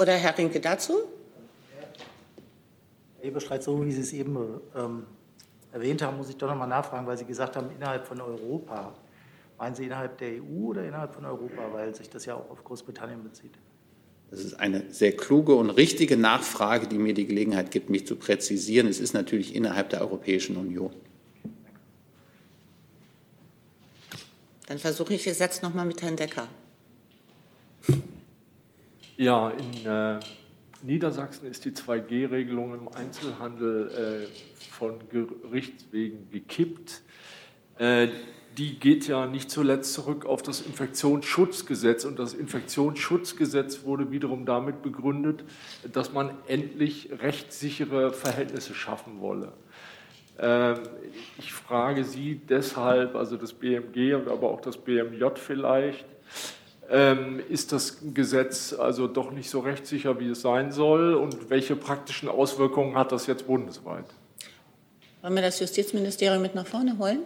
Oder 0.00 0.14
Herr 0.14 0.36
Rinke 0.38 0.60
dazu? 0.60 0.94
Herr 3.18 3.24
Eberstreit, 3.24 3.62
so 3.62 3.84
wie 3.84 3.92
Sie 3.92 4.00
es 4.00 4.14
eben 4.14 4.34
ähm, 4.74 5.04
erwähnt 5.72 6.00
haben, 6.00 6.16
muss 6.16 6.30
ich 6.30 6.36
doch 6.36 6.48
noch 6.48 6.56
mal 6.56 6.66
nachfragen, 6.66 7.06
weil 7.06 7.18
Sie 7.18 7.26
gesagt 7.26 7.54
haben, 7.54 7.70
innerhalb 7.76 8.06
von 8.06 8.18
Europa. 8.18 8.94
Meinen 9.58 9.74
Sie 9.74 9.84
innerhalb 9.84 10.16
der 10.16 10.42
EU 10.42 10.68
oder 10.68 10.84
innerhalb 10.84 11.12
von 11.12 11.26
Europa, 11.26 11.70
weil 11.72 11.94
sich 11.94 12.08
das 12.08 12.24
ja 12.24 12.34
auch 12.34 12.48
auf 12.50 12.64
Großbritannien 12.64 13.22
bezieht? 13.22 13.52
Das 14.30 14.40
ist 14.40 14.54
eine 14.54 14.90
sehr 14.90 15.14
kluge 15.14 15.54
und 15.54 15.68
richtige 15.68 16.16
Nachfrage, 16.16 16.86
die 16.86 16.96
mir 16.96 17.12
die 17.12 17.26
Gelegenheit 17.26 17.70
gibt, 17.70 17.90
mich 17.90 18.06
zu 18.06 18.16
präzisieren. 18.16 18.86
Es 18.86 19.00
ist 19.00 19.12
natürlich 19.12 19.54
innerhalb 19.54 19.90
der 19.90 20.00
Europäischen 20.00 20.56
Union. 20.56 20.94
Dann 24.66 24.78
versuche 24.78 25.12
ich 25.12 25.26
es 25.26 25.40
jetzt 25.40 25.62
noch 25.62 25.74
mal 25.74 25.84
mit 25.84 26.00
Herrn 26.00 26.16
Decker. 26.16 26.48
Ja, 29.20 29.50
in 29.50 29.86
äh, 29.86 30.18
Niedersachsen 30.80 31.46
ist 31.46 31.66
die 31.66 31.72
2G-Regelung 31.72 32.72
im 32.72 32.88
Einzelhandel 32.88 34.28
äh, 34.30 34.70
von 34.72 34.98
Gerichtswegen 35.10 36.30
gekippt. 36.30 37.02
Äh, 37.76 38.08
die 38.56 38.78
geht 38.78 39.06
ja 39.08 39.26
nicht 39.26 39.50
zuletzt 39.50 39.92
zurück 39.92 40.24
auf 40.24 40.40
das 40.40 40.62
Infektionsschutzgesetz. 40.62 42.06
Und 42.06 42.18
das 42.18 42.32
Infektionsschutzgesetz 42.32 43.84
wurde 43.84 44.10
wiederum 44.10 44.46
damit 44.46 44.80
begründet, 44.80 45.44
dass 45.92 46.14
man 46.14 46.30
endlich 46.48 47.10
rechtssichere 47.20 48.14
Verhältnisse 48.14 48.72
schaffen 48.72 49.20
wolle. 49.20 49.52
Ähm, 50.38 50.78
ich 51.36 51.52
frage 51.52 52.04
Sie 52.04 52.36
deshalb, 52.48 53.16
also 53.16 53.36
das 53.36 53.52
BMG 53.52 54.14
und 54.14 54.28
aber 54.28 54.48
auch 54.48 54.62
das 54.62 54.78
BMJ 54.78 55.24
vielleicht, 55.34 56.06
ist 57.48 57.72
das 57.72 57.98
Gesetz 58.14 58.72
also 58.72 59.06
doch 59.06 59.30
nicht 59.30 59.48
so 59.48 59.60
rechtssicher, 59.60 60.18
wie 60.18 60.30
es 60.30 60.40
sein 60.40 60.72
soll? 60.72 61.14
Und 61.14 61.48
welche 61.48 61.76
praktischen 61.76 62.28
Auswirkungen 62.28 62.96
hat 62.96 63.12
das 63.12 63.26
jetzt 63.26 63.46
bundesweit? 63.46 64.06
Wollen 65.22 65.34
wir 65.34 65.42
das 65.42 65.60
Justizministerium 65.60 66.42
mit 66.42 66.54
nach 66.54 66.66
vorne 66.66 66.98
holen? 66.98 67.20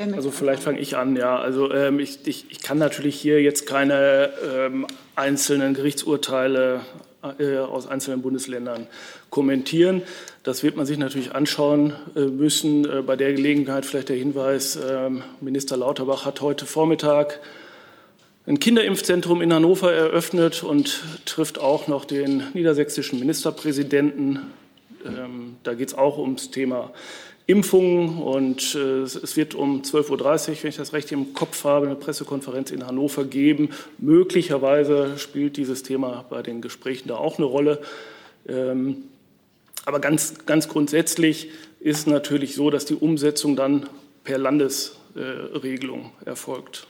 Also 0.00 0.29
vielleicht 0.40 0.62
fange 0.62 0.80
ich 0.80 0.96
an, 0.96 1.16
ja. 1.16 1.38
Also 1.38 1.72
ähm, 1.72 2.00
ich, 2.00 2.26
ich, 2.26 2.46
ich, 2.48 2.62
kann 2.62 2.78
natürlich 2.78 3.14
hier 3.20 3.40
jetzt 3.42 3.66
keine 3.66 4.30
ähm, 4.52 4.86
einzelnen 5.14 5.74
Gerichtsurteile 5.74 6.80
äh, 7.38 7.58
aus 7.58 7.86
einzelnen 7.86 8.22
Bundesländern 8.22 8.86
kommentieren. 9.28 10.02
Das 10.42 10.62
wird 10.62 10.76
man 10.76 10.86
sich 10.86 10.96
natürlich 10.96 11.34
anschauen 11.34 11.92
äh, 12.16 12.20
müssen. 12.20 12.90
Äh, 12.90 13.02
bei 13.02 13.16
der 13.16 13.34
Gelegenheit 13.34 13.84
vielleicht 13.84 14.08
der 14.08 14.16
Hinweis, 14.16 14.78
ähm, 14.90 15.22
Minister 15.42 15.76
Lauterbach 15.76 16.24
hat 16.24 16.40
heute 16.40 16.64
Vormittag 16.64 17.40
ein 18.46 18.58
Kinderimpfzentrum 18.58 19.42
in 19.42 19.52
Hannover 19.52 19.92
eröffnet 19.92 20.62
und 20.62 21.02
trifft 21.26 21.58
auch 21.58 21.86
noch 21.88 22.06
den 22.06 22.44
niedersächsischen 22.54 23.20
Ministerpräsidenten. 23.20 24.40
Ähm, 25.04 25.56
da 25.62 25.74
geht 25.74 25.88
es 25.88 25.94
auch 25.94 26.16
ums 26.16 26.50
Thema 26.50 26.90
Impfungen. 27.46 28.18
Und 28.18 28.74
äh, 28.74 29.02
es 29.02 29.36
wird 29.36 29.54
um 29.54 29.82
12.30 29.82 30.10
Uhr, 30.50 30.62
wenn 30.62 30.70
ich 30.70 30.76
das 30.76 30.92
recht 30.92 31.12
im 31.12 31.34
Kopf 31.34 31.64
habe, 31.64 31.86
eine 31.86 31.96
Pressekonferenz 31.96 32.70
in 32.70 32.86
Hannover 32.86 33.24
geben. 33.24 33.70
Möglicherweise 33.98 35.18
spielt 35.18 35.56
dieses 35.56 35.82
Thema 35.82 36.24
bei 36.30 36.42
den 36.42 36.60
Gesprächen 36.60 37.08
da 37.08 37.16
auch 37.16 37.38
eine 37.38 37.46
Rolle. 37.46 37.80
Ähm, 38.48 39.04
aber 39.84 40.00
ganz, 40.00 40.46
ganz 40.46 40.68
grundsätzlich 40.68 41.50
ist 41.80 42.06
natürlich 42.06 42.54
so, 42.54 42.70
dass 42.70 42.84
die 42.84 42.94
Umsetzung 42.94 43.56
dann 43.56 43.88
per 44.24 44.38
Landesregelung 44.38 46.12
erfolgt. 46.24 46.86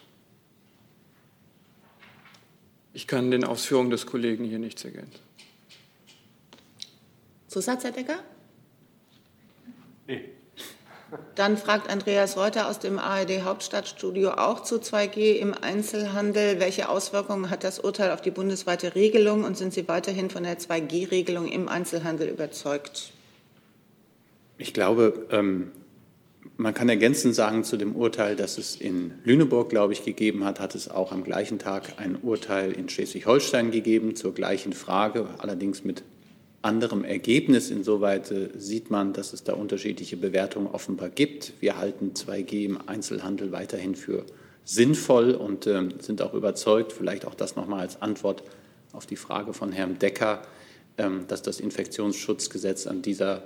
Ich 2.93 3.07
kann 3.07 3.31
den 3.31 3.45
Ausführungen 3.45 3.91
des 3.91 4.07
Kollegen 4.07 4.45
hier 4.45 4.59
nichts 4.59 4.85
ergänzen. 4.85 5.21
Zusatz, 7.47 7.85
Herr 7.85 7.93
Decker? 7.93 8.19
Dann 11.35 11.57
fragt 11.57 11.91
Andreas 11.91 12.37
Reuter 12.37 12.69
aus 12.69 12.79
dem 12.79 12.99
ARD 12.99 13.43
Hauptstadtstudio 13.43 14.33
auch 14.33 14.63
zu 14.63 14.77
2G 14.77 15.37
im 15.37 15.55
Einzelhandel. 15.55 16.61
Welche 16.61 16.89
Auswirkungen 16.89 17.51
hat 17.51 17.65
das 17.65 17.81
Urteil 17.81 18.13
auf 18.13 18.21
die 18.21 18.31
bundesweite 18.31 18.95
Regelung 18.95 19.45
und 19.45 19.57
sind 19.57 19.73
Sie 19.73 19.89
weiterhin 19.89 20.31
von 20.31 20.45
der 20.45 20.59
2G-Regelung 20.59 21.49
im 21.49 21.69
Einzelhandel 21.69 22.29
überzeugt? 22.29 23.13
Ich 24.59 24.75
glaube, 24.75 25.27
ähm, 25.31 25.73
man 26.57 26.75
kann 26.75 26.89
ergänzend 26.89 27.35
sagen 27.35 27.65
zu 27.65 27.77
dem 27.77 27.97
Urteil, 27.97 28.37
das 28.37 28.59
es 28.59 28.77
in 28.77 29.15
Lüneburg, 29.25 29.71
glaube 29.71 29.95
ich, 29.95 30.05
gegeben 30.05 30.45
hat, 30.45 30.61
hat 30.61 30.75
es 30.75 30.91
auch 30.91 31.11
am 31.11 31.25
gleichen 31.25 31.59
Tag 31.59 31.95
ein 31.97 32.17
Urteil 32.17 32.73
in 32.73 32.89
Schleswig-Holstein 32.89 33.71
gegeben 33.71 34.15
zur 34.15 34.35
gleichen 34.35 34.75
Frage, 34.75 35.27
allerdings 35.39 35.85
mit 35.85 36.03
anderem 36.63 37.05
Ergebnis. 37.05 37.71
Insoweit 37.71 38.31
äh, 38.31 38.51
sieht 38.57 38.91
man, 38.91 39.13
dass 39.13 39.33
es 39.33 39.45
da 39.45 39.55
unterschiedliche 39.55 40.17
Bewertungen 40.17 40.67
offenbar 40.67 41.09
gibt. 41.09 41.55
Wir 41.61 41.79
halten 41.79 42.13
2G 42.15 42.65
im 42.65 42.79
Einzelhandel 42.89 43.53
weiterhin 43.53 43.95
für 43.95 44.25
sinnvoll 44.65 45.33
und 45.33 45.67
äh, 45.67 45.89
sind 46.01 46.23
auch 46.23 46.35
überzeugt, 46.35 46.93
vielleicht 46.93 47.25
auch 47.25 47.35
das 47.35 47.57
nochmal 47.57 47.81
als 47.81 48.03
Antwort 48.03 48.43
auf 48.93 49.07
die 49.07 49.17
Frage 49.17 49.53
von 49.53 49.73
Herrn 49.73 49.99
Decker, 49.99 50.43
ähm, 50.99 51.25
dass 51.29 51.43
das 51.43 51.61
Infektionsschutzgesetz 51.61 52.87
an 52.87 53.03
dieser, 53.03 53.45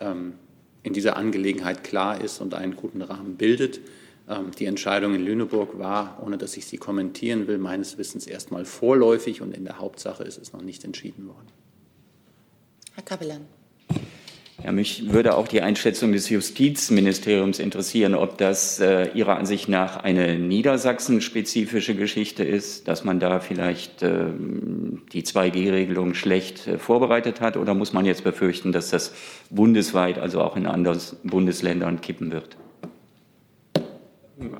ähm, 0.00 0.34
in 0.82 0.92
dieser 0.92 1.16
Angelegenheit 1.16 1.84
klar 1.84 2.20
ist 2.20 2.40
und 2.40 2.54
einen 2.54 2.74
guten 2.74 3.02
Rahmen 3.02 3.36
bildet. 3.36 3.80
Ähm, 4.28 4.50
die 4.58 4.66
Entscheidung 4.66 5.14
in 5.14 5.24
Lüneburg 5.24 5.78
war, 5.78 6.20
ohne 6.24 6.36
dass 6.36 6.56
ich 6.56 6.66
sie 6.66 6.78
kommentieren 6.78 7.46
will, 7.46 7.58
meines 7.58 7.96
Wissens 7.96 8.26
erstmal 8.26 8.64
vorläufig 8.64 9.42
und 9.42 9.56
in 9.56 9.64
der 9.64 9.78
Hauptsache 9.78 10.24
ist 10.24 10.38
es 10.38 10.52
noch 10.52 10.62
nicht 10.62 10.84
entschieden 10.84 11.28
worden. 11.28 11.46
Herr 12.94 13.04
Kapellan. 13.04 13.46
Ja, 14.64 14.72
mich 14.72 15.10
würde 15.10 15.36
auch 15.36 15.48
die 15.48 15.62
Einschätzung 15.62 16.12
des 16.12 16.28
Justizministeriums 16.28 17.58
interessieren, 17.58 18.14
ob 18.14 18.36
das 18.36 18.78
äh, 18.78 19.08
Ihrer 19.14 19.36
Ansicht 19.36 19.68
nach 19.68 20.02
eine 20.02 20.38
niedersachsenspezifische 20.38 21.94
Geschichte 21.94 22.44
ist, 22.44 22.86
dass 22.86 23.02
man 23.02 23.20
da 23.20 23.40
vielleicht 23.40 24.02
äh, 24.02 24.26
die 25.12 25.22
2G-Regelung 25.22 26.12
schlecht 26.12 26.66
äh, 26.66 26.78
vorbereitet 26.78 27.40
hat, 27.40 27.56
oder 27.56 27.72
muss 27.72 27.94
man 27.94 28.04
jetzt 28.04 28.22
befürchten, 28.22 28.70
dass 28.70 28.90
das 28.90 29.14
bundesweit, 29.48 30.18
also 30.18 30.42
auch 30.42 30.56
in 30.56 30.66
anderen 30.66 31.00
Bundesländern 31.22 32.02
kippen 32.02 32.30
wird? 32.30 32.58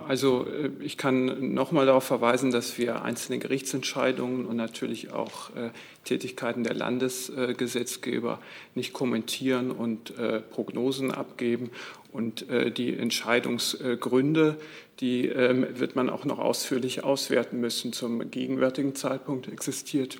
Also 0.08 0.46
äh, 0.46 0.70
ich 0.80 0.96
kann 0.96 1.54
noch 1.54 1.72
mal 1.72 1.86
darauf 1.86 2.04
verweisen, 2.04 2.50
dass 2.50 2.78
wir 2.78 3.02
einzelne 3.02 3.38
Gerichtsentscheidungen 3.38 4.46
und 4.46 4.56
natürlich 4.56 5.12
auch 5.12 5.50
äh, 5.56 5.70
Tätigkeiten 6.04 6.64
der 6.64 6.74
Landesgesetzgeber 6.74 8.40
nicht 8.74 8.92
kommentieren 8.92 9.70
und 9.70 10.16
äh, 10.18 10.40
Prognosen 10.40 11.10
abgeben. 11.10 11.70
Und 12.12 12.44
die 12.76 12.96
Entscheidungsgründe, 12.96 14.56
die 14.98 15.28
ähm, 15.28 15.64
wird 15.78 15.94
man 15.94 16.10
auch 16.10 16.24
noch 16.24 16.40
ausführlich 16.40 17.04
auswerten 17.04 17.60
müssen. 17.60 17.92
Zum 17.92 18.32
gegenwärtigen 18.32 18.96
Zeitpunkt 18.96 19.46
existiert 19.46 20.18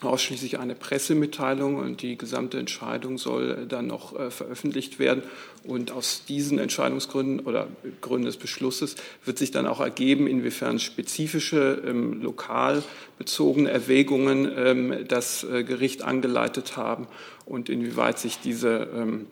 ausschließlich 0.00 0.60
eine 0.60 0.76
Pressemitteilung 0.76 1.74
und 1.74 2.02
die 2.02 2.16
gesamte 2.16 2.60
Entscheidung 2.60 3.18
soll 3.18 3.66
dann 3.66 3.88
noch 3.88 4.12
veröffentlicht 4.30 5.00
werden. 5.00 5.24
Und 5.64 5.92
aus 5.92 6.24
diesen 6.26 6.58
Entscheidungsgründen 6.58 7.40
oder 7.40 7.68
Gründen 8.02 8.26
des 8.26 8.36
Beschlusses 8.36 8.96
wird 9.24 9.38
sich 9.38 9.50
dann 9.50 9.66
auch 9.66 9.80
ergeben, 9.80 10.26
inwiefern 10.26 10.78
spezifische 10.78 11.82
ähm, 11.86 12.20
lokal 12.20 12.82
bezogene 13.16 13.70
Erwägungen 13.70 14.50
ähm, 14.56 15.08
das 15.08 15.42
äh, 15.44 15.64
Gericht 15.64 16.02
angeleitet 16.02 16.76
haben 16.76 17.06
und 17.46 17.70
inwieweit 17.70 18.18
sich 18.18 18.40
diese 18.40 18.90
ähm, 18.94 19.26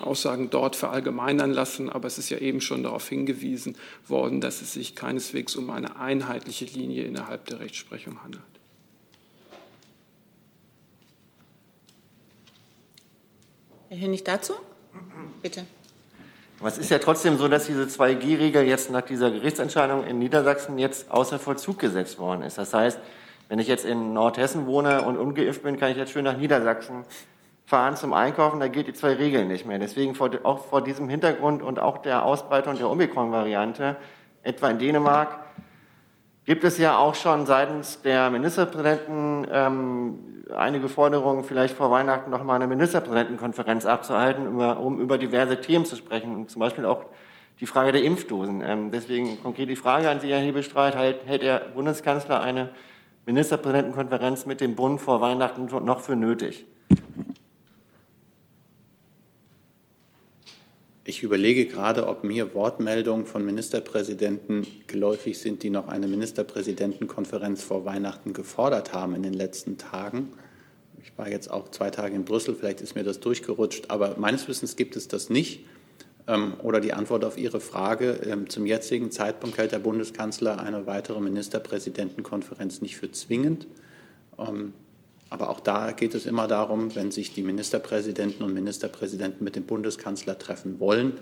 Aussagen 0.00 0.50
dort 0.50 0.76
verallgemeinern 0.76 1.52
lassen, 1.52 1.90
aber 1.90 2.06
es 2.06 2.18
ist 2.18 2.30
ja 2.30 2.38
eben 2.38 2.60
schon 2.60 2.82
darauf 2.82 3.08
hingewiesen 3.08 3.76
worden, 4.06 4.40
dass 4.40 4.62
es 4.62 4.72
sich 4.72 4.94
keineswegs 4.94 5.56
um 5.56 5.70
eine 5.70 5.96
einheitliche 5.96 6.66
Linie 6.66 7.04
innerhalb 7.04 7.46
der 7.46 7.60
Rechtsprechung 7.60 8.22
handelt. 8.22 8.42
Herr 13.88 13.98
Hönig 13.98 14.22
dazu? 14.24 14.52
Bitte. 15.42 15.64
Es 16.64 16.76
ist 16.76 16.90
ja 16.90 16.98
trotzdem 16.98 17.38
so, 17.38 17.46
dass 17.46 17.66
diese 17.66 17.84
2G-Regel 17.84 18.64
jetzt 18.64 18.90
nach 18.90 19.02
dieser 19.02 19.30
Gerichtsentscheidung 19.30 20.04
in 20.04 20.18
Niedersachsen 20.18 20.76
jetzt 20.78 21.10
außer 21.10 21.38
Vollzug 21.38 21.78
gesetzt 21.78 22.18
worden 22.18 22.42
ist. 22.42 22.58
Das 22.58 22.74
heißt, 22.74 22.98
wenn 23.48 23.60
ich 23.60 23.68
jetzt 23.68 23.84
in 23.84 24.12
Nordhessen 24.12 24.66
wohne 24.66 25.02
und 25.02 25.16
ungeimpft 25.16 25.62
bin, 25.62 25.78
kann 25.78 25.92
ich 25.92 25.96
jetzt 25.96 26.12
schön 26.12 26.24
nach 26.24 26.36
Niedersachsen 26.36 27.04
fahren 27.68 27.96
zum 27.96 28.14
Einkaufen, 28.14 28.60
da 28.60 28.68
gilt 28.68 28.86
die 28.86 28.94
zwei 28.94 29.12
Regeln 29.12 29.46
nicht 29.46 29.66
mehr. 29.66 29.78
Deswegen 29.78 30.14
vor, 30.14 30.30
auch 30.42 30.64
vor 30.64 30.82
diesem 30.82 31.08
Hintergrund 31.10 31.62
und 31.62 31.78
auch 31.78 31.98
der 31.98 32.24
Ausbreitung 32.24 32.78
der 32.78 32.88
Omikron-Variante, 32.88 33.96
etwa 34.42 34.70
in 34.70 34.78
Dänemark, 34.78 35.38
gibt 36.48 36.64
es 36.64 36.78
ja 36.78 36.96
auch 36.96 37.14
schon 37.14 37.44
seitens 37.44 38.00
der 38.00 38.30
Ministerpräsidenten 38.30 39.46
ähm, 39.52 40.44
einige 40.56 40.88
Forderungen, 40.88 41.44
vielleicht 41.44 41.76
vor 41.76 41.90
Weihnachten 41.90 42.30
noch 42.30 42.42
mal 42.42 42.54
eine 42.54 42.66
Ministerpräsidentenkonferenz 42.66 43.84
abzuhalten, 43.84 44.58
um 44.58 44.98
über 44.98 45.18
diverse 45.18 45.60
Themen 45.60 45.84
zu 45.84 45.94
sprechen, 45.94 46.48
zum 46.48 46.60
Beispiel 46.60 46.86
auch 46.86 47.04
die 47.60 47.66
Frage 47.66 47.92
der 47.92 48.02
Impfdosen. 48.02 48.62
Ähm, 48.64 48.90
deswegen 48.90 49.42
konkret 49.42 49.68
die 49.68 49.76
Frage 49.76 50.08
an 50.08 50.20
Sie, 50.20 50.30
Herr 50.30 50.38
Hebestreit, 50.38 50.96
hält, 50.96 51.26
hält 51.26 51.42
der 51.42 51.58
Bundeskanzler 51.74 52.40
eine 52.40 52.70
Ministerpräsidentenkonferenz 53.26 54.46
mit 54.46 54.62
dem 54.62 54.74
Bund 54.74 55.02
vor 55.02 55.20
Weihnachten 55.20 55.66
noch 55.84 56.00
für 56.00 56.16
nötig? 56.16 56.64
Ich 61.08 61.22
überlege 61.22 61.64
gerade, 61.64 62.06
ob 62.06 62.22
mir 62.22 62.52
Wortmeldungen 62.52 63.24
von 63.24 63.42
Ministerpräsidenten 63.42 64.66
geläufig 64.88 65.38
sind, 65.38 65.62
die 65.62 65.70
noch 65.70 65.88
eine 65.88 66.06
Ministerpräsidentenkonferenz 66.06 67.62
vor 67.62 67.86
Weihnachten 67.86 68.34
gefordert 68.34 68.92
haben 68.92 69.14
in 69.14 69.22
den 69.22 69.32
letzten 69.32 69.78
Tagen. 69.78 70.28
Ich 71.02 71.16
war 71.16 71.30
jetzt 71.30 71.50
auch 71.50 71.70
zwei 71.70 71.88
Tage 71.88 72.14
in 72.14 72.26
Brüssel, 72.26 72.54
vielleicht 72.54 72.82
ist 72.82 72.94
mir 72.94 73.04
das 73.04 73.20
durchgerutscht, 73.20 73.86
aber 73.88 74.16
meines 74.18 74.48
Wissens 74.48 74.76
gibt 74.76 74.96
es 74.96 75.08
das 75.08 75.30
nicht. 75.30 75.64
Ähm, 76.26 76.52
oder 76.62 76.78
die 76.78 76.92
Antwort 76.92 77.24
auf 77.24 77.38
Ihre 77.38 77.60
Frage. 77.60 78.20
Ähm, 78.26 78.50
zum 78.50 78.66
jetzigen 78.66 79.10
Zeitpunkt 79.10 79.56
hält 79.56 79.72
der 79.72 79.78
Bundeskanzler 79.78 80.58
eine 80.60 80.86
weitere 80.86 81.22
Ministerpräsidentenkonferenz 81.22 82.82
nicht 82.82 82.98
für 82.98 83.10
zwingend. 83.10 83.66
Aber 85.30 85.50
auch 85.50 85.60
da 85.60 85.92
geht 85.92 86.14
es 86.14 86.26
immer 86.26 86.48
darum, 86.48 86.94
wenn 86.94 87.10
sich 87.10 87.34
die 87.34 87.42
Ministerpräsidenten 87.42 88.42
und 88.42 88.54
Ministerpräsidenten 88.54 89.44
mit 89.44 89.56
dem 89.56 89.64
Bundeskanzler 89.64 90.38
treffen 90.38 90.80
wollen, 90.80 91.18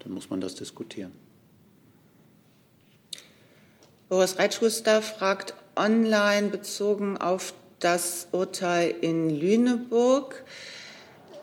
dann 0.00 0.12
muss 0.12 0.30
man 0.30 0.40
das 0.40 0.54
diskutieren. 0.54 1.12
Boris 4.08 4.38
Reitschuster 4.38 5.02
fragt 5.02 5.54
online 5.76 6.48
bezogen 6.48 7.16
auf 7.16 7.54
das 7.78 8.28
Urteil 8.32 8.94
in 9.00 9.30
Lüneburg. 9.30 10.44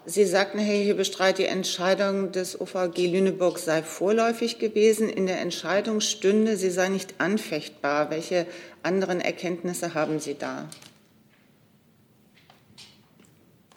Sie 0.05 0.25
sagten, 0.25 0.59
Herr 0.59 0.75
Hebestreit, 0.75 1.37
die 1.37 1.45
Entscheidung 1.45 2.31
des 2.31 2.59
OVG 2.61 3.07
Lüneburg 3.07 3.59
sei 3.59 3.83
vorläufig 3.83 4.57
gewesen. 4.57 5.09
In 5.09 5.27
der 5.27 5.41
Entscheidung 5.41 5.99
stünde, 5.99 6.55
sie 6.55 6.69
sei 6.69 6.87
nicht 6.87 7.15
anfechtbar. 7.19 8.09
Welche 8.09 8.47
anderen 8.83 9.19
Erkenntnisse 9.19 9.93
haben 9.93 10.19
Sie 10.19 10.35
da? 10.35 10.69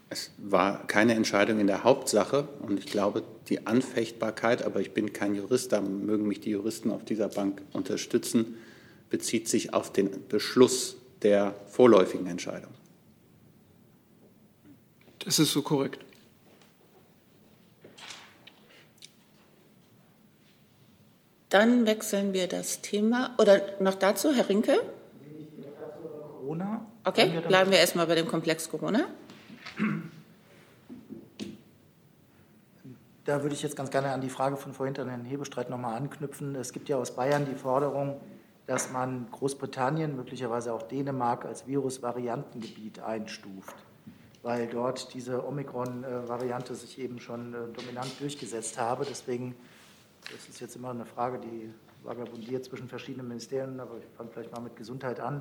Es 0.09 0.30
war 0.43 0.87
keine 0.87 1.15
Entscheidung 1.15 1.61
in 1.61 1.67
der 1.67 1.85
Hauptsache 1.85 2.49
und 2.61 2.79
ich 2.79 2.87
glaube, 2.87 3.23
die 3.49 3.67
Anfechtbarkeit, 3.67 4.63
aber 4.65 4.81
ich 4.81 4.93
bin 4.93 5.13
kein 5.13 5.35
Jurist, 5.35 5.73
da 5.73 5.81
mögen 5.81 6.27
mich 6.27 6.41
die 6.41 6.51
Juristen 6.51 6.91
auf 6.91 7.05
dieser 7.05 7.29
Bank 7.29 7.63
unterstützen, 7.73 8.57
bezieht 9.11 9.49
sich 9.49 9.75
auf 9.75 9.93
den 9.93 10.29
Beschluss 10.29 10.97
der 11.23 11.55
vorläufigen 11.69 12.27
Entscheidung. 12.27 12.73
Das 15.19 15.39
ist 15.39 15.53
so 15.53 15.63
korrekt. 15.63 16.05
Dann 21.51 21.85
wechseln 21.85 22.33
wir 22.33 22.47
das 22.47 22.81
Thema. 22.81 23.35
Oder 23.39 23.61
noch 23.81 23.97
dazu, 23.97 24.33
Herr 24.33 24.49
Rinke? 24.49 24.81
Corona. 26.39 26.87
Okay, 27.05 27.41
bleiben 27.47 27.71
wir 27.71 27.79
erstmal 27.79 28.07
bei 28.07 28.15
dem 28.15 28.29
Komplex 28.29 28.71
Corona. 28.71 29.07
Da 33.31 33.43
würde 33.43 33.55
ich 33.55 33.63
jetzt 33.63 33.77
ganz 33.77 33.93
gerne 33.93 34.11
an 34.11 34.21
die 34.21 34.29
Frage 34.29 34.57
von 34.57 34.73
vorhin 34.73 34.99
an 34.99 35.09
Herrn 35.09 35.25
Hebestreit 35.25 35.71
nochmal 35.71 35.95
anknüpfen. 35.95 36.57
Es 36.57 36.73
gibt 36.73 36.89
ja 36.89 36.97
aus 36.97 37.15
Bayern 37.15 37.47
die 37.47 37.55
Forderung, 37.55 38.21
dass 38.67 38.91
man 38.91 39.29
Großbritannien, 39.31 40.17
möglicherweise 40.17 40.73
auch 40.73 40.83
Dänemark 40.83 41.45
als 41.45 41.65
Virusvariantengebiet 41.69 42.99
einstuft, 42.99 43.77
weil 44.43 44.67
dort 44.67 45.15
diese 45.15 45.47
Omikron-Variante 45.47 46.75
sich 46.75 46.99
eben 46.99 47.21
schon 47.21 47.55
äh, 47.55 47.59
dominant 47.73 48.11
durchgesetzt 48.19 48.81
habe. 48.81 49.07
Deswegen 49.09 49.55
das 50.23 50.49
ist 50.49 50.59
jetzt 50.61 50.75
immer 50.75 50.91
eine 50.91 51.07
Frage, 51.07 51.39
die 51.39 51.73
vagabundiert 52.03 52.65
zwischen 52.65 52.89
verschiedenen 52.89 53.29
Ministerien, 53.29 53.79
aber 53.79 53.99
ich 53.99 54.17
fange 54.17 54.31
vielleicht 54.33 54.51
mal 54.51 54.61
mit 54.61 54.75
Gesundheit 54.75 55.21
an. 55.21 55.41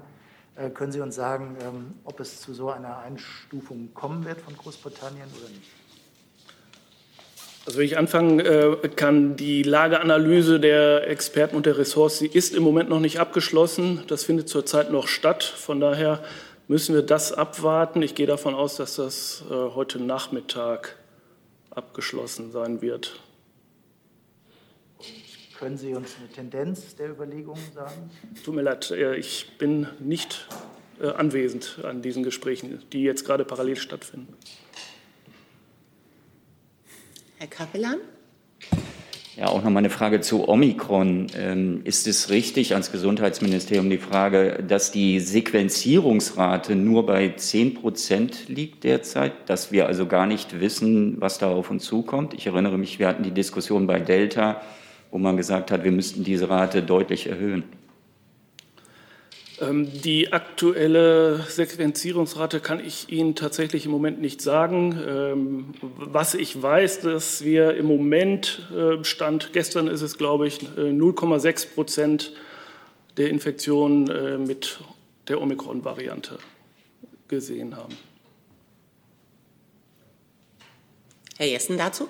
Äh, 0.56 0.70
können 0.70 0.92
Sie 0.92 1.02
uns 1.02 1.16
sagen, 1.16 1.58
ähm, 1.64 1.96
ob 2.04 2.20
es 2.20 2.40
zu 2.40 2.54
so 2.54 2.70
einer 2.70 3.00
Einstufung 3.00 3.96
kommen 3.96 4.26
wird 4.26 4.42
von 4.42 4.56
Großbritannien 4.56 5.28
oder 5.40 5.50
nicht? 5.50 5.89
Also 7.66 7.80
wenn 7.80 7.86
ich 7.86 7.98
anfangen 7.98 8.40
äh, 8.40 8.90
kann, 8.96 9.36
die 9.36 9.64
Lageanalyse 9.64 10.60
der 10.60 11.08
Experten 11.08 11.56
und 11.56 11.66
der 11.66 11.78
Ressorts, 11.78 12.20
sie 12.20 12.28
ist 12.28 12.56
im 12.56 12.64
Moment 12.64 12.90
noch 12.90 13.00
nicht 13.00 13.20
abgeschlossen. 13.20 14.04
Das 14.08 14.24
findet 14.24 14.50
zurzeit 14.50 14.92
noch 14.92 15.08
statt. 15.08 15.44
Von 15.44 15.80
daher 15.80 16.24
müssen 16.68 16.96
wir 16.96 17.02
das 17.02 17.32
abwarten. 17.34 18.02
Ich 18.02 18.16
gehe 18.16 18.28
davon 18.28 18.56
aus, 18.56 18.78
dass 18.78 18.96
das 18.96 19.44
äh, 19.50 19.54
heute 19.54 20.02
Nachmittag 20.02 20.96
abgeschlossen 21.70 22.52
sein 22.52 22.82
wird. 22.82 23.20
Können 25.60 25.78
Sie 25.78 25.94
uns 25.94 26.16
eine 26.18 26.30
Tendenz 26.30 26.96
der 26.96 27.10
Überlegungen 27.10 27.62
sagen? 27.76 28.10
Tut 28.46 28.56
mir 28.56 28.62
leid, 28.62 28.92
äh, 28.92 29.16
ich 29.16 29.58
bin 29.58 29.88
nicht 30.00 30.48
anwesend 31.02 31.80
an 31.84 32.02
diesen 32.02 32.24
Gesprächen, 32.24 32.84
die 32.92 33.04
jetzt 33.04 33.26
gerade 33.26 33.46
parallel 33.46 33.78
stattfinden. 33.78 34.36
Herr 37.40 37.48
Kapellan? 37.48 38.00
Ja, 39.38 39.48
auch 39.48 39.64
noch 39.64 39.70
mal 39.70 39.80
eine 39.80 39.90
Frage 39.90 40.20
zu 40.20 40.50
Omikron. 40.50 41.28
Ähm, 41.38 41.80
ist 41.86 42.06
es 42.06 42.30
richtig 42.30 42.74
ans 42.74 42.92
Gesundheitsministerium 42.92 43.90
die 43.90 43.98
Frage, 43.98 44.62
dass 44.68 44.92
die 44.92 45.22
Sequenzierungsrate 45.22 46.76
nur 46.76 47.06
bei 47.06 47.30
10 47.30 47.76
Prozent 47.76 48.50
liegt 48.50 48.84
derzeit, 48.84 49.32
dass 49.50 49.72
wir 49.72 49.88
also 49.88 50.06
gar 50.06 50.26
nicht 50.26 50.60
wissen, 50.60 51.22
was 51.22 51.38
da 51.38 51.50
auf 51.50 51.72
uns 51.72 51.86
zukommt? 51.86 52.34
Ich 52.34 52.46
erinnere 52.46 52.78
mich, 52.78 53.00
wir 53.00 53.08
hatten 53.08 53.24
die 53.24 53.32
Diskussion 53.32 53.88
bei 53.88 54.02
Delta 54.02 54.62
wo 55.12 55.18
man 55.18 55.38
gesagt 55.38 55.72
hat, 55.72 55.84
wir 55.84 55.92
müssten 55.92 56.24
diese 56.24 56.50
Rate 56.50 56.84
deutlich 56.84 57.28
erhöhen? 57.28 57.64
Ähm, 59.62 59.92
die 60.02 60.32
aktuelle 60.32 61.44
Sequenzierungsrate 61.48 62.60
kann 62.60 62.84
ich 62.84 63.10
Ihnen 63.10 63.36
tatsächlich 63.36 63.86
im 63.86 63.92
Moment 63.92 64.22
nicht 64.22 64.42
sagen. 64.42 65.00
Ähm, 65.06 65.74
was 65.82 66.34
ich 66.34 66.62
weiß, 66.62 67.02
dass 67.02 67.44
wir 67.44 67.76
im 67.76 67.86
Moment, 67.86 68.68
äh, 68.76 69.04
Stand 69.04 69.52
gestern 69.54 69.88
ist 69.88 70.02
es, 70.02 70.18
glaube 70.18 70.48
ich, 70.48 70.60
0,6 70.60 71.48
äh, 71.48 71.68
Prozent 71.76 72.34
der 73.18 73.30
Infektionen 73.30 74.10
äh, 74.10 74.38
mit 74.38 74.80
der 75.28 75.42
Omikron-Variante 75.42 76.38
gesehen 77.28 77.76
haben. 77.76 77.96
Herr 81.38 81.48
Jessen 81.48 81.78
dazu? 81.78 82.08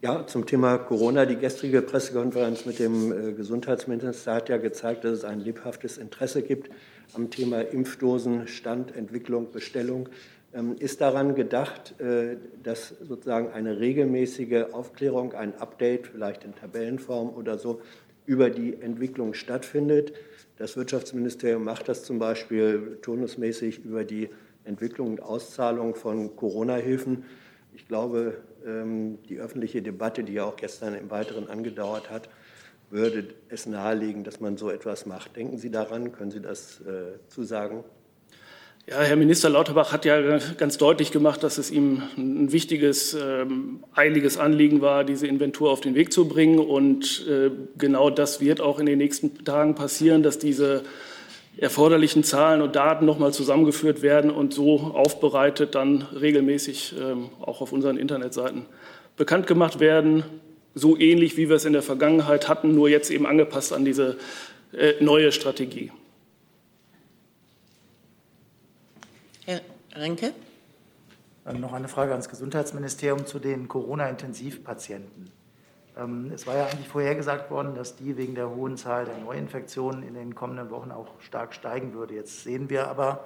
Ja, 0.00 0.24
zum 0.24 0.46
Thema 0.46 0.78
Corona. 0.78 1.26
Die 1.26 1.34
gestrige 1.34 1.82
Pressekonferenz 1.82 2.64
mit 2.66 2.78
dem 2.78 3.10
äh, 3.10 3.32
Gesundheitsminister 3.32 4.32
hat 4.32 4.48
ja 4.48 4.56
gezeigt, 4.56 5.02
dass 5.02 5.10
es 5.10 5.24
ein 5.24 5.40
lebhaftes 5.40 5.98
Interesse 5.98 6.42
gibt 6.42 6.70
am 7.14 7.30
Thema 7.30 7.62
Impfdosen, 7.62 8.46
Stand, 8.46 8.94
Entwicklung, 8.94 9.50
Bestellung. 9.50 10.08
Ähm, 10.54 10.76
ist 10.78 11.00
daran 11.00 11.34
gedacht, 11.34 12.00
äh, 12.00 12.36
dass 12.62 12.94
sozusagen 13.00 13.50
eine 13.50 13.80
regelmäßige 13.80 14.66
Aufklärung, 14.70 15.32
ein 15.32 15.56
Update, 15.56 16.06
vielleicht 16.06 16.44
in 16.44 16.54
Tabellenform 16.54 17.30
oder 17.30 17.58
so, 17.58 17.80
über 18.24 18.50
die 18.50 18.80
Entwicklung 18.80 19.34
stattfindet? 19.34 20.12
Das 20.58 20.76
Wirtschaftsministerium 20.76 21.64
macht 21.64 21.88
das 21.88 22.04
zum 22.04 22.20
Beispiel 22.20 22.98
turnusmäßig 23.02 23.84
über 23.84 24.04
die 24.04 24.30
Entwicklung 24.62 25.08
und 25.08 25.22
Auszahlung 25.24 25.96
von 25.96 26.36
Corona-Hilfen. 26.36 27.24
Ich 27.74 27.88
glaube, 27.88 28.38
die 29.28 29.38
öffentliche 29.38 29.82
Debatte, 29.82 30.24
die 30.24 30.34
ja 30.34 30.44
auch 30.44 30.56
gestern 30.56 30.94
im 30.94 31.10
Weiteren 31.10 31.48
angedauert 31.48 32.10
hat, 32.10 32.28
würde 32.90 33.34
es 33.48 33.66
nahelegen, 33.66 34.24
dass 34.24 34.40
man 34.40 34.56
so 34.56 34.70
etwas 34.70 35.06
macht. 35.06 35.36
Denken 35.36 35.58
Sie 35.58 35.70
daran? 35.70 36.12
Können 36.12 36.30
Sie 36.30 36.40
das 36.40 36.80
äh, 36.80 37.18
zusagen? 37.28 37.84
Ja, 38.86 39.00
Herr 39.02 39.16
Minister 39.16 39.50
Lauterbach 39.50 39.92
hat 39.92 40.06
ja 40.06 40.38
ganz 40.56 40.78
deutlich 40.78 41.12
gemacht, 41.12 41.42
dass 41.42 41.58
es 41.58 41.70
ihm 41.70 42.02
ein 42.16 42.52
wichtiges, 42.52 43.12
ähm, 43.12 43.84
eiliges 43.92 44.38
Anliegen 44.38 44.80
war, 44.80 45.04
diese 45.04 45.26
Inventur 45.26 45.70
auf 45.70 45.82
den 45.82 45.94
Weg 45.94 46.10
zu 46.10 46.26
bringen. 46.26 46.58
Und 46.58 47.26
äh, 47.28 47.50
genau 47.76 48.08
das 48.08 48.40
wird 48.40 48.62
auch 48.62 48.78
in 48.78 48.86
den 48.86 48.96
nächsten 48.96 49.44
Tagen 49.44 49.74
passieren, 49.74 50.22
dass 50.22 50.38
diese 50.38 50.84
erforderlichen 51.58 52.22
Zahlen 52.22 52.62
und 52.62 52.76
Daten 52.76 53.04
nochmal 53.04 53.32
zusammengeführt 53.32 54.00
werden 54.00 54.30
und 54.30 54.54
so 54.54 54.78
aufbereitet 54.78 55.74
dann 55.74 56.02
regelmäßig 56.02 56.94
ähm, 57.00 57.30
auch 57.40 57.60
auf 57.60 57.72
unseren 57.72 57.96
Internetseiten 57.96 58.66
bekannt 59.16 59.46
gemacht 59.46 59.80
werden. 59.80 60.24
So 60.74 60.96
ähnlich 60.96 61.36
wie 61.36 61.48
wir 61.48 61.56
es 61.56 61.64
in 61.64 61.72
der 61.72 61.82
Vergangenheit 61.82 62.48
hatten, 62.48 62.74
nur 62.74 62.88
jetzt 62.88 63.10
eben 63.10 63.26
angepasst 63.26 63.72
an 63.72 63.84
diese 63.84 64.18
äh, 64.72 64.94
neue 65.00 65.32
Strategie. 65.32 65.90
Herr 69.44 69.60
Renke? 69.94 70.32
Dann 71.44 71.60
noch 71.60 71.72
eine 71.72 71.88
Frage 71.88 72.12
ans 72.12 72.28
Gesundheitsministerium 72.28 73.26
zu 73.26 73.40
den 73.40 73.66
Corona-Intensivpatienten. 73.66 75.37
Ähm, 75.98 76.30
es 76.32 76.46
war 76.46 76.56
ja 76.56 76.66
eigentlich 76.66 76.88
vorhergesagt 76.88 77.50
worden, 77.50 77.74
dass 77.74 77.96
die 77.96 78.16
wegen 78.16 78.34
der 78.34 78.50
hohen 78.50 78.76
Zahl 78.76 79.04
der 79.04 79.18
Neuinfektionen 79.18 80.02
in 80.02 80.14
den 80.14 80.34
kommenden 80.34 80.70
Wochen 80.70 80.92
auch 80.92 81.20
stark 81.20 81.54
steigen 81.54 81.92
würde. 81.92 82.14
Jetzt 82.14 82.44
sehen 82.44 82.70
wir 82.70 82.88
aber, 82.88 83.24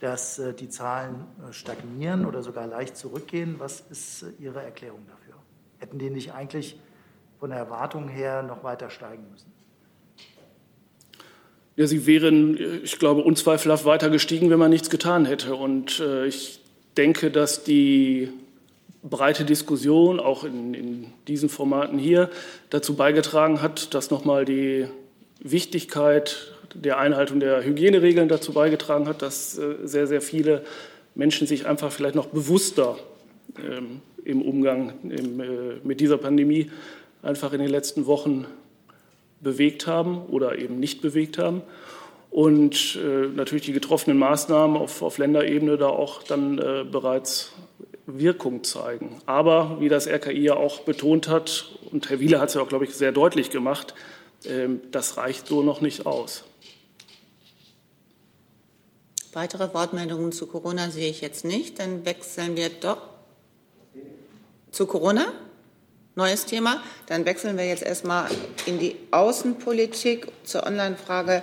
dass 0.00 0.38
äh, 0.38 0.52
die 0.52 0.68
Zahlen 0.68 1.24
äh, 1.48 1.52
stagnieren 1.52 2.26
oder 2.26 2.42
sogar 2.42 2.66
leicht 2.66 2.96
zurückgehen. 2.96 3.56
Was 3.58 3.84
ist 3.90 4.22
äh, 4.22 4.42
Ihre 4.42 4.62
Erklärung 4.62 5.00
dafür? 5.08 5.34
Hätten 5.78 5.98
die 5.98 6.10
nicht 6.10 6.32
eigentlich 6.34 6.78
von 7.38 7.50
der 7.50 7.58
Erwartung 7.58 8.08
her 8.08 8.42
noch 8.42 8.64
weiter 8.64 8.90
steigen 8.90 9.24
müssen? 9.30 9.52
Ja, 11.76 11.86
sie 11.86 12.06
wären, 12.06 12.58
ich 12.82 12.98
glaube, 12.98 13.22
unzweifelhaft 13.22 13.84
weiter 13.84 14.10
gestiegen, 14.10 14.50
wenn 14.50 14.58
man 14.58 14.70
nichts 14.70 14.90
getan 14.90 15.24
hätte. 15.26 15.54
Und 15.54 16.02
ich 16.26 16.60
denke, 16.96 17.30
dass 17.30 17.62
die 17.62 18.32
breite 19.02 19.44
Diskussion, 19.44 20.20
auch 20.20 20.44
in, 20.44 20.74
in 20.74 21.06
diesen 21.26 21.48
Formaten 21.48 21.98
hier, 21.98 22.30
dazu 22.70 22.96
beigetragen 22.96 23.62
hat, 23.62 23.94
dass 23.94 24.10
nochmal 24.10 24.44
die 24.44 24.86
Wichtigkeit 25.40 26.52
der 26.74 26.98
Einhaltung 26.98 27.40
der 27.40 27.64
Hygieneregeln 27.64 28.28
dazu 28.28 28.52
beigetragen 28.52 29.08
hat, 29.08 29.22
dass 29.22 29.58
äh, 29.58 29.76
sehr, 29.84 30.06
sehr 30.06 30.20
viele 30.20 30.64
Menschen 31.14 31.46
sich 31.46 31.66
einfach 31.66 31.90
vielleicht 31.92 32.14
noch 32.14 32.26
bewusster 32.26 32.98
ähm, 33.58 34.00
im 34.24 34.42
Umgang 34.42 34.92
im, 35.04 35.40
äh, 35.40 35.46
mit 35.82 36.00
dieser 36.00 36.18
Pandemie 36.18 36.70
einfach 37.22 37.52
in 37.52 37.60
den 37.60 37.70
letzten 37.70 38.06
Wochen 38.06 38.46
bewegt 39.40 39.86
haben 39.86 40.26
oder 40.26 40.58
eben 40.58 40.78
nicht 40.78 41.00
bewegt 41.00 41.38
haben. 41.38 41.62
Und 42.30 42.98
äh, 43.02 43.28
natürlich 43.28 43.64
die 43.64 43.72
getroffenen 43.72 44.18
Maßnahmen 44.18 44.76
auf, 44.76 45.02
auf 45.02 45.18
Länderebene 45.18 45.78
da 45.78 45.88
auch 45.88 46.22
dann 46.22 46.58
äh, 46.58 46.84
bereits 46.84 47.52
Wirkung 48.08 48.64
zeigen. 48.64 49.20
Aber 49.26 49.76
wie 49.80 49.90
das 49.90 50.06
RKI 50.06 50.40
ja 50.40 50.54
auch 50.54 50.80
betont 50.80 51.28
hat, 51.28 51.68
und 51.92 52.08
Herr 52.08 52.20
Wieler 52.20 52.40
hat 52.40 52.48
es 52.48 52.54
ja 52.54 52.62
auch, 52.62 52.68
glaube 52.68 52.86
ich, 52.86 52.94
sehr 52.94 53.12
deutlich 53.12 53.50
gemacht, 53.50 53.94
ähm, 54.44 54.80
das 54.90 55.18
reicht 55.18 55.46
so 55.46 55.62
noch 55.62 55.80
nicht 55.82 56.06
aus. 56.06 56.44
Weitere 59.34 59.74
Wortmeldungen 59.74 60.32
zu 60.32 60.46
Corona 60.46 60.90
sehe 60.90 61.10
ich 61.10 61.20
jetzt 61.20 61.44
nicht. 61.44 61.78
Dann 61.78 62.06
wechseln 62.06 62.56
wir 62.56 62.70
doch 62.70 63.02
zu 64.70 64.86
Corona. 64.86 65.26
Neues 66.14 66.46
Thema. 66.46 66.82
Dann 67.06 67.26
wechseln 67.26 67.58
wir 67.58 67.66
jetzt 67.66 67.82
erstmal 67.82 68.28
in 68.64 68.78
die 68.78 68.96
Außenpolitik 69.10 70.28
zur 70.44 70.66
Online-Frage 70.66 71.42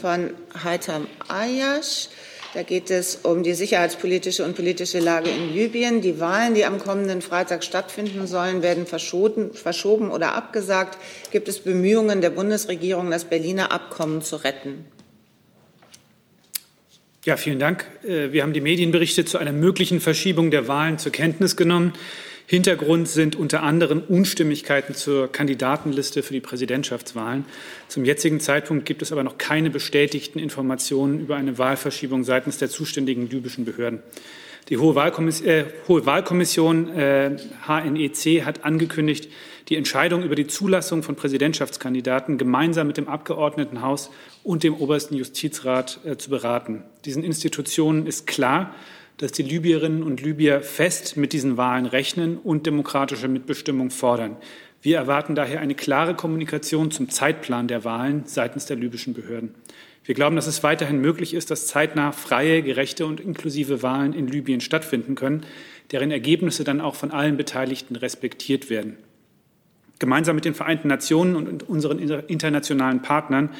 von 0.00 0.30
Heitam 0.62 1.08
Ayash. 1.26 2.08
Da 2.54 2.62
geht 2.62 2.90
es 2.90 3.16
um 3.16 3.42
die 3.42 3.52
sicherheitspolitische 3.52 4.42
und 4.42 4.56
politische 4.56 5.00
Lage 5.00 5.28
in 5.28 5.52
Libyen. 5.52 6.00
Die 6.00 6.18
Wahlen, 6.18 6.54
die 6.54 6.64
am 6.64 6.78
kommenden 6.78 7.20
Freitag 7.20 7.62
stattfinden 7.62 8.26
sollen, 8.26 8.62
werden 8.62 8.86
verschoben, 8.86 10.10
oder 10.10 10.34
abgesagt. 10.34 10.98
Gibt 11.30 11.48
es 11.48 11.58
Bemühungen 11.58 12.22
der 12.22 12.30
Bundesregierung, 12.30 13.10
das 13.10 13.26
Berliner 13.26 13.70
Abkommen 13.70 14.22
zu 14.22 14.36
retten? 14.36 14.86
Ja, 17.24 17.36
vielen 17.36 17.58
Dank. 17.58 17.84
Äh, 18.04 18.32
wir 18.32 18.42
haben 18.42 18.54
die 18.54 18.62
Medienberichte 18.62 19.26
zu 19.26 19.36
einer 19.36 19.52
möglichen 19.52 20.00
Verschiebung 20.00 20.50
der 20.50 20.68
Wahlen 20.68 20.98
zur 20.98 21.12
Kenntnis 21.12 21.56
genommen. 21.56 21.92
Hintergrund 22.50 23.08
sind 23.08 23.36
unter 23.36 23.62
anderem 23.62 24.02
Unstimmigkeiten 24.08 24.94
zur 24.94 25.30
Kandidatenliste 25.30 26.22
für 26.22 26.32
die 26.32 26.40
Präsidentschaftswahlen. 26.40 27.44
Zum 27.88 28.06
jetzigen 28.06 28.40
Zeitpunkt 28.40 28.86
gibt 28.86 29.02
es 29.02 29.12
aber 29.12 29.22
noch 29.22 29.36
keine 29.36 29.68
bestätigten 29.68 30.38
Informationen 30.38 31.20
über 31.20 31.36
eine 31.36 31.58
Wahlverschiebung 31.58 32.24
seitens 32.24 32.56
der 32.56 32.70
zuständigen 32.70 33.28
libyschen 33.28 33.66
Behörden. 33.66 34.02
Die 34.70 34.78
Hohe 34.78 34.94
Wahlkommission, 34.94 35.46
äh, 35.46 35.64
Hohe 35.88 36.06
Wahlkommission 36.06 36.88
äh, 36.88 37.36
HNEC 37.66 38.46
hat 38.46 38.64
angekündigt, 38.64 39.28
die 39.68 39.76
Entscheidung 39.76 40.22
über 40.22 40.34
die 40.34 40.46
Zulassung 40.46 41.02
von 41.02 41.16
Präsidentschaftskandidaten 41.16 42.38
gemeinsam 42.38 42.86
mit 42.86 42.96
dem 42.96 43.08
Abgeordnetenhaus 43.08 44.10
und 44.42 44.62
dem 44.62 44.74
obersten 44.74 45.14
Justizrat 45.14 46.00
äh, 46.06 46.16
zu 46.16 46.30
beraten. 46.30 46.82
Diesen 47.04 47.24
Institutionen 47.24 48.06
ist 48.06 48.26
klar, 48.26 48.74
dass 49.18 49.32
die 49.32 49.42
Libyerinnen 49.42 50.02
und 50.02 50.22
Libyer 50.22 50.62
fest 50.62 51.16
mit 51.16 51.32
diesen 51.32 51.56
Wahlen 51.56 51.86
rechnen 51.86 52.38
und 52.38 52.66
demokratische 52.66 53.28
Mitbestimmung 53.28 53.90
fordern. 53.90 54.36
Wir 54.80 54.96
erwarten 54.96 55.34
daher 55.34 55.60
eine 55.60 55.74
klare 55.74 56.14
Kommunikation 56.14 56.90
zum 56.90 57.10
Zeitplan 57.10 57.68
der 57.68 57.84
Wahlen 57.84 58.22
seitens 58.26 58.66
der 58.66 58.76
libyschen 58.76 59.12
Behörden. 59.12 59.54
Wir 60.04 60.14
glauben, 60.14 60.36
dass 60.36 60.46
es 60.46 60.62
weiterhin 60.62 61.00
möglich 61.00 61.34
ist, 61.34 61.50
dass 61.50 61.66
zeitnah 61.66 62.12
freie, 62.12 62.62
gerechte 62.62 63.04
und 63.04 63.20
inklusive 63.20 63.82
Wahlen 63.82 64.14
in 64.14 64.28
Libyen 64.28 64.60
stattfinden 64.60 65.16
können, 65.16 65.44
deren 65.90 66.10
Ergebnisse 66.10 66.64
dann 66.64 66.80
auch 66.80 66.94
von 66.94 67.10
allen 67.10 67.36
Beteiligten 67.36 67.96
respektiert 67.96 68.70
werden. 68.70 68.96
Gemeinsam 69.98 70.36
mit 70.36 70.44
den 70.44 70.54
Vereinten 70.54 70.88
Nationen 70.88 71.34
und 71.34 71.68
unseren 71.68 71.98
internationalen 71.98 73.02
Partnern 73.02 73.50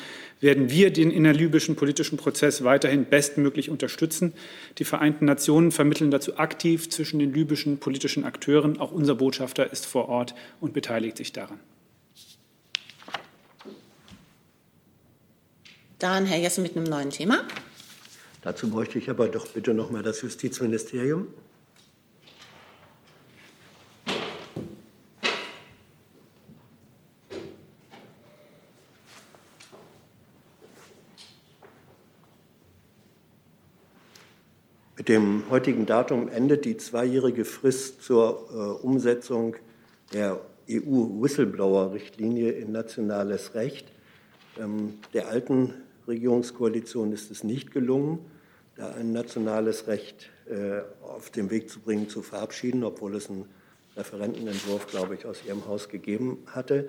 werden 0.40 0.70
wir 0.70 0.92
den 0.92 1.10
innerlibyschen 1.10 1.74
politischen 1.74 2.16
Prozess 2.16 2.62
weiterhin 2.62 3.06
bestmöglich 3.06 3.70
unterstützen. 3.70 4.32
Die 4.78 4.84
Vereinten 4.84 5.24
Nationen 5.24 5.72
vermitteln 5.72 6.12
dazu 6.12 6.38
aktiv 6.38 6.90
zwischen 6.90 7.18
den 7.18 7.34
libyschen 7.34 7.78
politischen 7.78 8.24
Akteuren. 8.24 8.78
Auch 8.78 8.92
unser 8.92 9.16
Botschafter 9.16 9.72
ist 9.72 9.86
vor 9.86 10.08
Ort 10.08 10.34
und 10.60 10.74
beteiligt 10.74 11.16
sich 11.16 11.32
daran. 11.32 11.58
Dann 15.98 16.26
Herr 16.26 16.38
Jessen 16.38 16.62
mit 16.62 16.76
einem 16.76 16.86
neuen 16.86 17.10
Thema. 17.10 17.42
Dazu 18.42 18.70
bräuchte 18.70 19.00
ich 19.00 19.10
aber 19.10 19.26
doch 19.26 19.48
bitte 19.48 19.74
noch 19.74 19.90
mal 19.90 20.04
das 20.04 20.22
Justizministerium. 20.22 21.26
Dem 35.08 35.44
heutigen 35.48 35.86
Datum 35.86 36.28
endet 36.28 36.66
die 36.66 36.76
zweijährige 36.76 37.46
Frist 37.46 38.02
zur 38.02 38.48
äh, 38.50 38.84
Umsetzung 38.84 39.56
der 40.12 40.38
EU-Whistleblower-Richtlinie 40.70 42.50
in 42.52 42.72
nationales 42.72 43.54
Recht. 43.54 43.90
Ähm, 44.58 44.98
der 45.14 45.28
alten 45.28 45.72
Regierungskoalition 46.06 47.12
ist 47.12 47.30
es 47.30 47.42
nicht 47.42 47.72
gelungen, 47.72 48.18
da 48.76 48.92
ein 48.92 49.12
nationales 49.12 49.86
Recht 49.86 50.28
äh, 50.46 50.80
auf 51.02 51.30
den 51.30 51.50
Weg 51.50 51.70
zu 51.70 51.80
bringen, 51.80 52.10
zu 52.10 52.20
verabschieden, 52.20 52.84
obwohl 52.84 53.16
es 53.16 53.30
einen 53.30 53.46
Referentenentwurf, 53.96 54.86
glaube 54.88 55.14
ich, 55.14 55.24
aus 55.24 55.38
Ihrem 55.46 55.66
Haus 55.66 55.88
gegeben 55.88 56.38
hatte. 56.46 56.86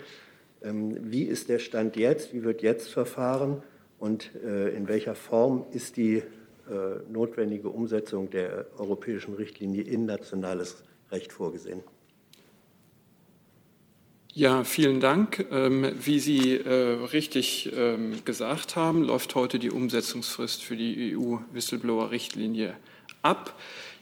Ähm, 0.62 0.98
wie 1.10 1.24
ist 1.24 1.48
der 1.48 1.60
Stand 1.60 1.96
jetzt? 1.96 2.34
Wie 2.34 2.44
wird 2.44 2.62
jetzt 2.62 2.90
verfahren? 2.90 3.64
Und 3.98 4.32
äh, 4.44 4.76
in 4.76 4.90
welcher 4.90 5.16
Form 5.16 5.66
ist 5.72 5.96
die 5.96 6.22
notwendige 7.10 7.70
Umsetzung 7.70 8.30
der 8.30 8.68
europäischen 8.78 9.34
Richtlinie 9.36 9.84
in 9.84 10.06
nationales 10.06 10.84
Recht 11.12 11.32
vorgesehen. 11.34 11.82
Ja, 14.34 14.64
vielen 14.64 15.00
Dank. 15.00 15.48
Ähm, 15.52 15.92
wie 16.00 16.20
Sie 16.20 16.56
äh, 16.56 16.72
richtig 17.12 17.72
ähm, 17.76 18.24
gesagt 18.26 18.76
haben, 18.76 19.04
läuft 19.04 19.34
heute 19.34 19.58
die 19.58 19.72
Umsetzungsfrist 19.72 20.64
für 20.64 20.76
die 20.76 21.18
EU-Whistleblower-Richtlinie 21.18 22.76
ab. 23.24 23.60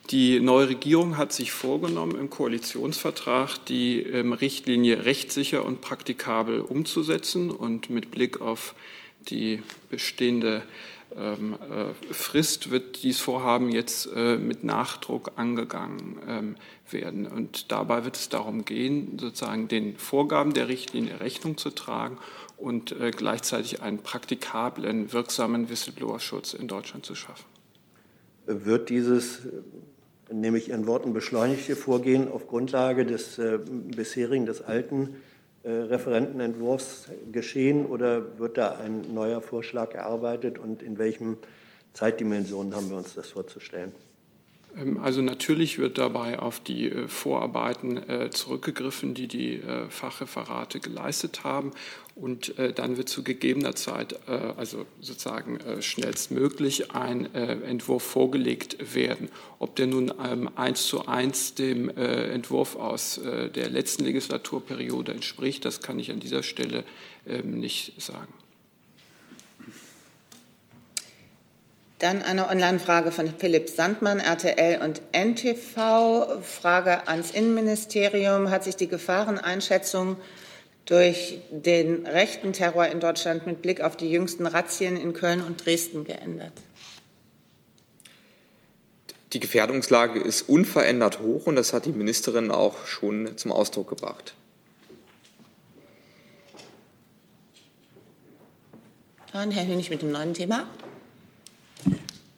Die 0.09 0.39
neue 0.39 0.69
Regierung 0.69 1.17
hat 1.17 1.31
sich 1.31 1.51
vorgenommen, 1.51 2.17
im 2.19 2.29
Koalitionsvertrag 2.29 3.57
die 3.65 4.01
ähm, 4.01 4.33
Richtlinie 4.33 5.05
rechtssicher 5.05 5.65
und 5.65 5.81
praktikabel 5.81 6.59
umzusetzen 6.59 7.49
und 7.49 7.89
mit 7.89 8.11
Blick 8.11 8.41
auf 8.41 8.75
die 9.29 9.63
bestehende 9.89 10.57
äh, 10.57 10.61
Frist 12.11 12.69
wird 12.69 13.01
dieses 13.03 13.21
Vorhaben 13.21 13.69
jetzt 13.69 14.09
äh, 14.13 14.37
mit 14.37 14.63
Nachdruck 14.63 15.31
angegangen 15.35 16.19
ähm, 16.27 16.55
werden. 16.89 17.25
Und 17.25 17.71
dabei 17.71 18.03
wird 18.03 18.15
es 18.15 18.29
darum 18.29 18.65
gehen, 18.65 19.17
sozusagen 19.19 19.67
den 19.67 19.97
Vorgaben 19.97 20.53
der 20.53 20.67
Richtlinie 20.67 21.19
Rechnung 21.19 21.57
zu 21.57 21.69
tragen 21.69 22.17
und 22.57 22.91
äh, 22.91 23.11
gleichzeitig 23.11 23.81
einen 23.81 23.99
praktikablen, 23.99 25.13
wirksamen 25.13 25.69
Whistleblower-Schutz 25.69 26.53
in 26.53 26.67
Deutschland 26.67 27.05
zu 27.05 27.15
schaffen. 27.15 27.45
Wird 28.45 28.89
dieses, 28.89 29.39
nehme 30.31 30.57
ich 30.57 30.69
Ihren 30.69 30.87
Worten, 30.87 31.13
beschleunigte 31.13 31.75
Vorgehen 31.75 32.29
auf 32.31 32.47
Grundlage 32.47 33.05
des 33.05 33.41
bisherigen, 33.95 34.45
des 34.45 34.61
alten 34.61 35.03
äh, 35.03 35.36
Referentenentwurfs 35.67 37.09
geschehen 37.31 37.85
oder 37.85 38.39
wird 38.39 38.57
da 38.57 38.77
ein 38.77 39.13
neuer 39.13 39.41
Vorschlag 39.41 39.93
erarbeitet 39.93 40.57
und 40.57 40.81
in 40.81 40.97
welchen 40.97 41.37
Zeitdimensionen 41.93 42.75
haben 42.75 42.89
wir 42.89 42.97
uns 42.97 43.15
das 43.15 43.29
vorzustellen? 43.29 43.91
Ähm, 44.77 44.99
also 45.01 45.21
natürlich 45.21 45.79
wird 45.79 45.97
dabei 45.97 46.39
auf 46.39 46.59
die 46.59 46.89
äh, 46.89 47.07
Vorarbeiten 47.07 47.97
äh, 48.09 48.29
zurückgegriffen, 48.29 49.13
die 49.13 49.27
die 49.27 49.55
äh, 49.55 49.89
Fachreferate 49.89 50.79
geleistet 50.79 51.43
haben. 51.43 51.71
Und 52.15 52.55
dann 52.57 52.97
wird 52.97 53.09
zu 53.09 53.21
gegebener 53.21 53.75
Zeit, 53.75 54.27
also 54.27 54.87
sozusagen 55.01 55.59
schnellstmöglich, 55.81 56.89
ein 56.89 57.31
Entwurf 57.35 58.01
vorgelegt 58.01 58.95
werden. 58.95 59.29
Ob 59.59 59.75
der 59.75 59.85
nun 59.85 60.11
ähm, 60.27 60.49
eins 60.55 60.87
zu 60.87 61.05
eins 61.05 61.53
dem 61.53 61.89
Entwurf 61.89 62.75
aus 62.75 63.21
der 63.23 63.69
letzten 63.69 64.05
Legislaturperiode 64.05 65.11
entspricht, 65.11 65.63
das 65.63 65.81
kann 65.81 65.99
ich 65.99 66.11
an 66.11 66.19
dieser 66.19 66.41
Stelle 66.41 66.85
ähm, 67.27 67.59
nicht 67.59 68.01
sagen. 68.01 68.33
Dann 71.99 72.21
eine 72.21 72.47
Online-Frage 72.47 73.11
von 73.11 73.33
Philipp 73.39 73.69
Sandmann, 73.69 74.19
RTL 74.19 74.81
und 74.81 75.01
NTV. 75.13 76.43
Frage 76.43 77.07
ans 77.07 77.31
Innenministerium. 77.31 78.51
Hat 78.51 78.63
sich 78.63 78.75
die 78.75 78.87
Gefahreneinschätzung 78.87 80.17
durch 80.85 81.39
den 81.49 82.05
rechten 82.05 82.53
Terror 82.53 82.85
in 82.85 82.99
Deutschland 82.99 83.47
mit 83.47 83.63
Blick 83.63 83.81
auf 83.81 83.97
die 83.97 84.11
jüngsten 84.11 84.45
Razzien 84.45 84.95
in 84.95 85.13
Köln 85.13 85.41
und 85.41 85.65
Dresden 85.65 86.03
geändert? 86.03 86.53
Die 89.33 89.39
Gefährdungslage 89.39 90.19
ist 90.19 90.43
unverändert 90.43 91.19
hoch 91.19 91.47
und 91.47 91.55
das 91.55 91.73
hat 91.73 91.85
die 91.85 91.91
Ministerin 91.91 92.51
auch 92.51 92.85
schon 92.85 93.37
zum 93.37 93.51
Ausdruck 93.51 93.89
gebracht. 93.89 94.35
Dann 99.33 99.49
Herr 99.51 99.65
Hönig 99.65 99.89
mit 99.89 100.03
dem 100.03 100.11
neuen 100.11 100.35
Thema. 100.35 100.67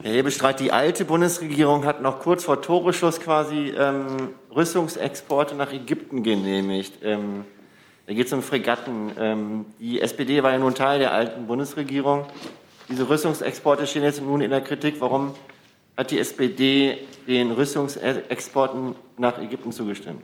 Herr 0.01 0.13
Hebestreit, 0.13 0.61
die 0.61 0.71
alte 0.71 1.03
Bundesregierung 1.03 1.83
hat 1.83 2.01
noch 2.01 2.19
kurz 2.19 2.45
vor 2.45 2.61
Toreschluss 2.61 3.19
quasi 3.19 3.73
ähm, 3.77 4.29
Rüstungsexporte 4.49 5.55
nach 5.55 5.73
Ägypten 5.73 6.23
genehmigt. 6.23 6.93
Ähm, 7.03 7.43
da 8.07 8.13
geht 8.13 8.27
es 8.27 8.31
um 8.31 8.41
Fregatten. 8.41 9.11
Ähm, 9.19 9.65
die 9.77 9.99
SPD 9.99 10.41
war 10.41 10.53
ja 10.53 10.57
nun 10.57 10.73
Teil 10.73 10.99
der 10.99 11.11
alten 11.11 11.47
Bundesregierung. 11.47 12.27
Diese 12.87 13.09
Rüstungsexporte 13.09 13.85
stehen 13.87 14.03
jetzt 14.03 14.21
nun 14.21 14.39
in 14.39 14.51
der 14.51 14.61
Kritik. 14.61 15.01
Warum 15.01 15.33
hat 15.97 16.11
die 16.11 16.19
SPD 16.19 16.99
den 17.27 17.51
Rüstungsexporten 17.51 18.95
nach 19.17 19.37
Ägypten 19.37 19.73
zugestimmt? 19.73 20.23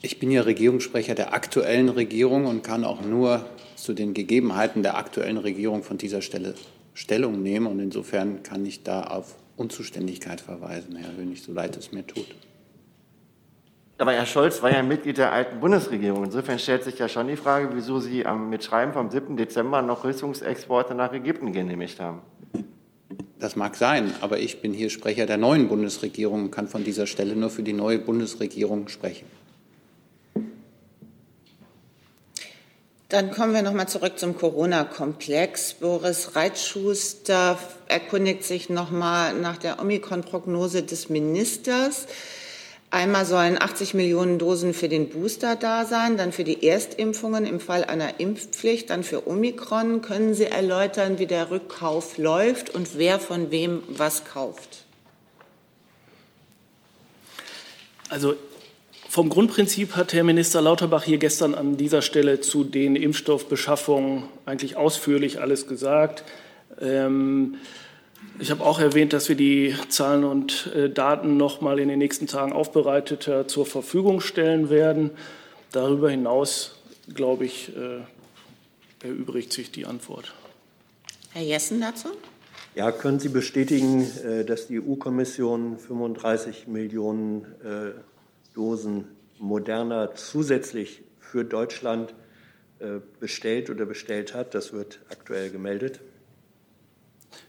Ich 0.00 0.20
bin 0.20 0.30
ja 0.30 0.42
Regierungssprecher 0.42 1.16
der 1.16 1.34
aktuellen 1.34 1.88
Regierung 1.88 2.46
und 2.46 2.62
kann 2.62 2.84
auch 2.84 3.02
nur 3.02 3.44
zu 3.74 3.94
den 3.94 4.14
Gegebenheiten 4.14 4.84
der 4.84 4.96
aktuellen 4.96 5.38
Regierung 5.38 5.82
von 5.82 5.98
dieser 5.98 6.22
Stelle 6.22 6.54
Stellung 6.98 7.42
nehmen. 7.42 7.68
Und 7.68 7.78
insofern 7.78 8.42
kann 8.42 8.66
ich 8.66 8.82
da 8.82 9.04
auf 9.04 9.36
Unzuständigkeit 9.56 10.40
verweisen, 10.40 10.96
Herr 10.96 11.16
Hönig, 11.16 11.42
so 11.42 11.52
leid 11.52 11.76
es 11.76 11.92
mir 11.92 12.04
tut. 12.04 12.26
Aber 13.98 14.12
Herr 14.12 14.26
Scholz 14.26 14.62
war 14.62 14.72
ja 14.72 14.82
Mitglied 14.82 15.18
der 15.18 15.32
alten 15.32 15.60
Bundesregierung. 15.60 16.24
Insofern 16.24 16.58
stellt 16.58 16.84
sich 16.84 16.98
ja 16.98 17.08
schon 17.08 17.28
die 17.28 17.36
Frage, 17.36 17.70
wieso 17.72 18.00
Sie 18.00 18.26
am 18.26 18.50
Mitschreiben 18.50 18.92
vom 18.92 19.10
7. 19.10 19.36
Dezember 19.36 19.80
noch 19.82 20.04
Rüstungsexporte 20.04 20.94
nach 20.94 21.12
Ägypten 21.12 21.52
genehmigt 21.52 22.00
haben. 22.00 22.20
Das 23.38 23.54
mag 23.54 23.76
sein, 23.76 24.12
aber 24.20 24.40
ich 24.40 24.60
bin 24.60 24.72
hier 24.72 24.90
Sprecher 24.90 25.26
der 25.26 25.36
neuen 25.36 25.68
Bundesregierung 25.68 26.44
und 26.44 26.50
kann 26.50 26.66
von 26.66 26.82
dieser 26.82 27.06
Stelle 27.06 27.36
nur 27.36 27.50
für 27.50 27.62
die 27.62 27.72
neue 27.72 28.00
Bundesregierung 28.00 28.88
sprechen. 28.88 29.26
Dann 33.10 33.30
kommen 33.30 33.54
wir 33.54 33.62
noch 33.62 33.72
mal 33.72 33.86
zurück 33.86 34.18
zum 34.18 34.36
Corona-Komplex. 34.36 35.76
Boris 35.80 36.36
Reitschuster 36.36 37.58
erkundigt 37.86 38.44
sich 38.44 38.68
noch 38.68 38.90
mal 38.90 39.32
nach 39.32 39.56
der 39.56 39.80
Omikron-Prognose 39.80 40.82
des 40.82 41.08
Ministers. 41.08 42.06
Einmal 42.90 43.24
sollen 43.24 43.58
80 43.58 43.94
Millionen 43.94 44.38
Dosen 44.38 44.74
für 44.74 44.90
den 44.90 45.08
Booster 45.08 45.56
da 45.56 45.86
sein, 45.86 46.18
dann 46.18 46.32
für 46.32 46.44
die 46.44 46.66
Erstimpfungen 46.66 47.46
im 47.46 47.60
Fall 47.60 47.82
einer 47.84 48.20
Impfpflicht, 48.20 48.90
dann 48.90 49.02
für 49.02 49.26
Omikron. 49.26 50.02
Können 50.02 50.34
Sie 50.34 50.44
erläutern, 50.44 51.18
wie 51.18 51.26
der 51.26 51.50
Rückkauf 51.50 52.18
läuft 52.18 52.68
und 52.68 52.98
wer 52.98 53.18
von 53.18 53.50
wem 53.50 53.82
was 53.88 54.26
kauft? 54.26 54.84
Also 58.10 58.34
vom 59.18 59.30
Grundprinzip 59.30 59.96
hat 59.96 60.12
Herr 60.12 60.22
Minister 60.22 60.62
Lauterbach 60.62 61.02
hier 61.02 61.18
gestern 61.18 61.56
an 61.56 61.76
dieser 61.76 62.02
Stelle 62.02 62.40
zu 62.40 62.62
den 62.62 62.94
Impfstoffbeschaffungen 62.94 64.22
eigentlich 64.46 64.76
ausführlich 64.76 65.40
alles 65.40 65.66
gesagt. 65.66 66.22
Ähm, 66.80 67.56
ich 68.38 68.52
habe 68.52 68.64
auch 68.64 68.78
erwähnt, 68.78 69.12
dass 69.12 69.28
wir 69.28 69.34
die 69.34 69.74
Zahlen 69.88 70.22
und 70.22 70.70
äh, 70.72 70.88
Daten 70.88 71.36
noch 71.36 71.60
mal 71.60 71.80
in 71.80 71.88
den 71.88 71.98
nächsten 71.98 72.28
Tagen 72.28 72.52
aufbereiteter 72.52 73.48
zur 73.48 73.66
Verfügung 73.66 74.20
stellen 74.20 74.70
werden. 74.70 75.10
Darüber 75.72 76.10
hinaus, 76.10 76.76
glaube 77.12 77.44
ich, 77.44 77.72
äh, 77.76 79.04
erübrigt 79.04 79.52
sich 79.52 79.72
die 79.72 79.84
Antwort. 79.84 80.32
Herr 81.32 81.42
Jessen 81.42 81.80
dazu? 81.80 82.10
Ja, 82.76 82.92
können 82.92 83.18
Sie 83.18 83.30
bestätigen, 83.30 84.08
äh, 84.24 84.44
dass 84.44 84.68
die 84.68 84.80
EU-Kommission 84.80 85.76
35 85.76 86.68
Millionen 86.68 87.46
Dosen 88.58 89.04
Moderna 89.38 90.16
zusätzlich 90.16 91.02
für 91.20 91.44
Deutschland 91.44 92.12
äh, 92.80 92.98
bestellt 93.20 93.70
oder 93.70 93.86
bestellt 93.86 94.34
hat. 94.34 94.52
Das 94.52 94.72
wird 94.72 94.98
aktuell 95.10 95.50
gemeldet. 95.50 96.00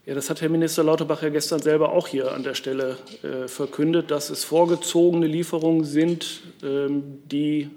Ja, 0.05 0.13
das 0.13 0.29
hat 0.29 0.41
Herr 0.41 0.49
Minister 0.49 0.83
Lauterbach 0.83 1.23
ja 1.23 1.29
gestern 1.29 1.59
selber 1.59 1.93
auch 1.93 2.07
hier 2.07 2.31
an 2.31 2.43
der 2.43 2.53
Stelle 2.53 2.97
äh, 3.23 3.47
verkündet, 3.47 4.11
dass 4.11 4.29
es 4.29 4.43
vorgezogene 4.43 5.25
Lieferungen 5.25 5.83
sind, 5.83 6.41
ähm, 6.61 7.23
die 7.25 7.71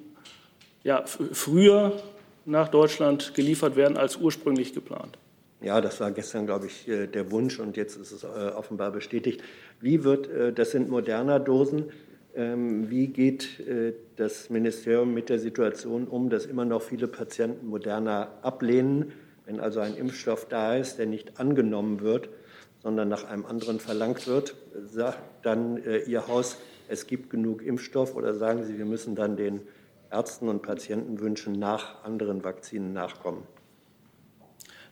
ja, 0.85 1.05
früher 1.07 2.03
nach 2.45 2.69
Deutschland 2.69 3.33
geliefert 3.33 3.77
werden 3.77 3.97
als 3.97 4.17
ursprünglich 4.17 4.75
geplant. 4.75 5.17
Ja, 5.63 5.81
das 5.81 6.01
war 6.01 6.11
gestern, 6.11 6.45
glaube 6.45 6.67
ich, 6.67 6.87
äh, 6.87 7.07
der 7.07 7.31
Wunsch 7.31 7.59
und 7.59 7.79
jetzt 7.79 7.97
ist 7.97 8.13
es 8.13 8.25
äh, 8.25 8.27
offenbar 8.27 8.91
bestätigt. 8.91 9.41
Wie 9.81 10.05
wird, 10.05 10.29
äh, 10.29 10.53
das 10.53 10.73
sind 10.73 10.91
moderner 10.91 11.41
Dosen, 11.41 11.93
wie 12.35 13.09
geht 13.09 13.61
äh, 13.61 13.93
das 14.17 14.49
Ministerium 14.49 15.13
mit 15.13 15.29
der 15.29 15.39
Situation 15.39 16.07
um, 16.09 16.31
dass 16.31 16.47
immer 16.47 16.65
noch 16.65 16.83
viele 16.83 17.07
Patienten 17.07 17.67
Moderna 17.67 18.31
ablehnen? 18.43 19.13
Wenn 19.45 19.61
also 19.61 19.81
ein 19.81 19.97
Impfstoff 19.97 20.47
da 20.49 20.77
ist, 20.77 20.99
der 20.99 21.07
nicht 21.07 21.39
angenommen 21.39 22.01
wird, 22.01 22.31
sondern 22.83 23.09
nach 23.09 23.25
einem 23.25 23.45
anderen 23.45 23.81
verlangt 23.81 24.27
wird, 24.27 24.55
sagt 24.85 25.19
dann 25.43 25.83
äh, 25.85 25.99
Ihr 25.99 26.27
Haus, 26.29 26.57
es 26.89 27.07
gibt 27.07 27.31
genug 27.31 27.63
Impfstoff 27.63 28.17
oder 28.17 28.35
sagen 28.35 28.65
Sie, 28.65 28.79
wir 28.79 28.87
müssen 28.87 29.15
dann 29.15 29.37
den 29.37 29.61
Ärzten 30.11 30.49
und 30.49 30.63
Patientenwünschen 30.63 31.53
nach 31.55 32.05
anderen 32.05 32.45
Vakzinen 32.45 32.93
nachkommen? 32.93 33.43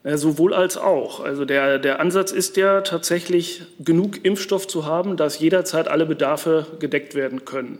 Sowohl 0.02 0.54
als 0.54 0.78
auch. 0.78 1.20
Also 1.20 1.44
der, 1.44 1.78
der 1.78 2.00
Ansatz 2.00 2.32
ist 2.32 2.56
ja 2.56 2.80
tatsächlich, 2.80 3.62
genug 3.78 4.24
Impfstoff 4.24 4.66
zu 4.66 4.86
haben, 4.86 5.18
dass 5.18 5.38
jederzeit 5.38 5.88
alle 5.88 6.06
Bedarfe 6.06 6.66
gedeckt 6.78 7.14
werden 7.14 7.44
können. 7.44 7.78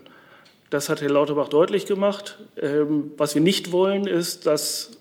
Das 0.69 0.87
hat 0.87 1.01
Herr 1.01 1.09
Lauterbach 1.09 1.49
deutlich 1.49 1.85
gemacht. 1.85 2.37
Ähm, 2.61 3.11
was 3.17 3.33
wir 3.33 3.41
nicht 3.41 3.71
wollen, 3.71 4.05
ist, 4.05 4.45
dass 4.45 4.91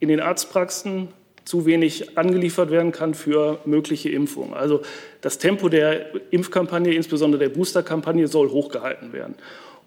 in 0.00 0.08
den 0.08 0.20
Arztpraxen 0.20 1.08
zu 1.44 1.66
wenig 1.66 2.16
angeliefert 2.16 2.70
werden 2.70 2.92
kann 2.92 3.14
für 3.14 3.58
mögliche 3.66 4.08
Impfungen. 4.08 4.54
Also 4.54 4.80
das 5.20 5.38
Tempo 5.38 5.68
der 5.68 6.06
Impfkampagne, 6.32 6.94
insbesondere 6.94 7.40
der 7.40 7.50
Boosterkampagne, 7.50 8.26
soll 8.26 8.50
hochgehalten 8.50 9.12
werden. 9.12 9.34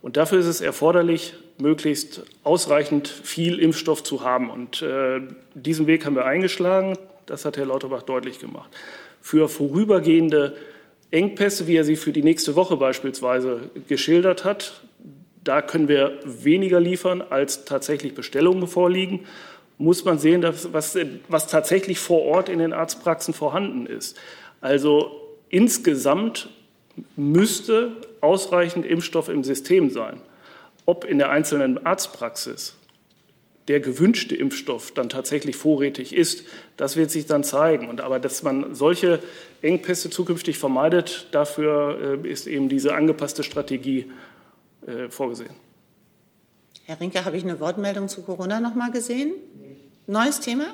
Und 0.01 0.17
dafür 0.17 0.39
ist 0.39 0.45
es 0.45 0.61
erforderlich, 0.61 1.33
möglichst 1.59 2.23
ausreichend 2.43 3.07
viel 3.07 3.59
Impfstoff 3.59 4.03
zu 4.03 4.23
haben. 4.23 4.49
Und 4.49 4.81
äh, 4.81 5.21
diesen 5.53 5.87
Weg 5.87 6.05
haben 6.05 6.15
wir 6.15 6.25
eingeschlagen. 6.25 6.97
Das 7.25 7.45
hat 7.45 7.57
Herr 7.57 7.65
Lauterbach 7.65 8.03
deutlich 8.03 8.39
gemacht. 8.39 8.69
Für 9.21 9.49
vorübergehende 9.49 10.55
Engpässe, 11.11 11.67
wie 11.67 11.75
er 11.75 11.83
sie 11.83 11.95
für 11.95 12.11
die 12.11 12.23
nächste 12.23 12.55
Woche 12.55 12.77
beispielsweise 12.77 13.69
geschildert 13.87 14.45
hat, 14.45 14.81
da 15.43 15.61
können 15.61 15.87
wir 15.87 16.19
weniger 16.25 16.79
liefern, 16.79 17.21
als 17.21 17.63
tatsächlich 17.63 18.13
Bestellungen 18.13 18.67
vorliegen. 18.67 19.21
Muss 19.77 20.03
man 20.03 20.19
sehen, 20.19 20.41
dass, 20.41 20.73
was, 20.73 20.97
was 21.29 21.47
tatsächlich 21.47 21.99
vor 21.99 22.23
Ort 22.23 22.49
in 22.49 22.59
den 22.59 22.73
Arztpraxen 22.73 23.33
vorhanden 23.33 23.85
ist. 23.85 24.17
Also 24.59 25.11
insgesamt 25.49 26.49
müsste 27.15 27.91
ausreichend 28.21 28.85
Impfstoff 28.85 29.29
im 29.29 29.43
System 29.43 29.89
sein. 29.89 30.21
Ob 30.85 31.03
in 31.03 31.17
der 31.17 31.29
einzelnen 31.29 31.85
Arztpraxis 31.85 32.75
der 33.67 33.81
gewünschte 33.81 34.35
Impfstoff 34.35 34.91
dann 34.93 35.09
tatsächlich 35.09 35.57
vorrätig 35.57 36.15
ist, 36.15 36.45
das 36.77 36.95
wird 36.95 37.11
sich 37.11 37.25
dann 37.25 37.43
zeigen. 37.43 37.89
Und 37.89 37.99
aber 37.99 38.19
dass 38.19 38.43
man 38.43 38.73
solche 38.73 39.19
Engpässe 39.61 40.09
zukünftig 40.09 40.57
vermeidet, 40.57 41.27
dafür 41.31 42.21
äh, 42.23 42.27
ist 42.27 42.47
eben 42.47 42.69
diese 42.69 42.95
angepasste 42.95 43.43
Strategie 43.43 44.09
äh, 44.85 45.09
vorgesehen. 45.09 45.53
Herr 46.85 46.99
Rinke, 47.01 47.25
habe 47.25 47.35
ich 47.35 47.43
eine 47.43 47.59
Wortmeldung 47.59 48.07
zu 48.07 48.21
Corona 48.21 48.61
noch 48.61 48.73
mal 48.73 48.91
gesehen? 48.91 49.33
Neues 50.05 50.39
Thema? 50.39 50.67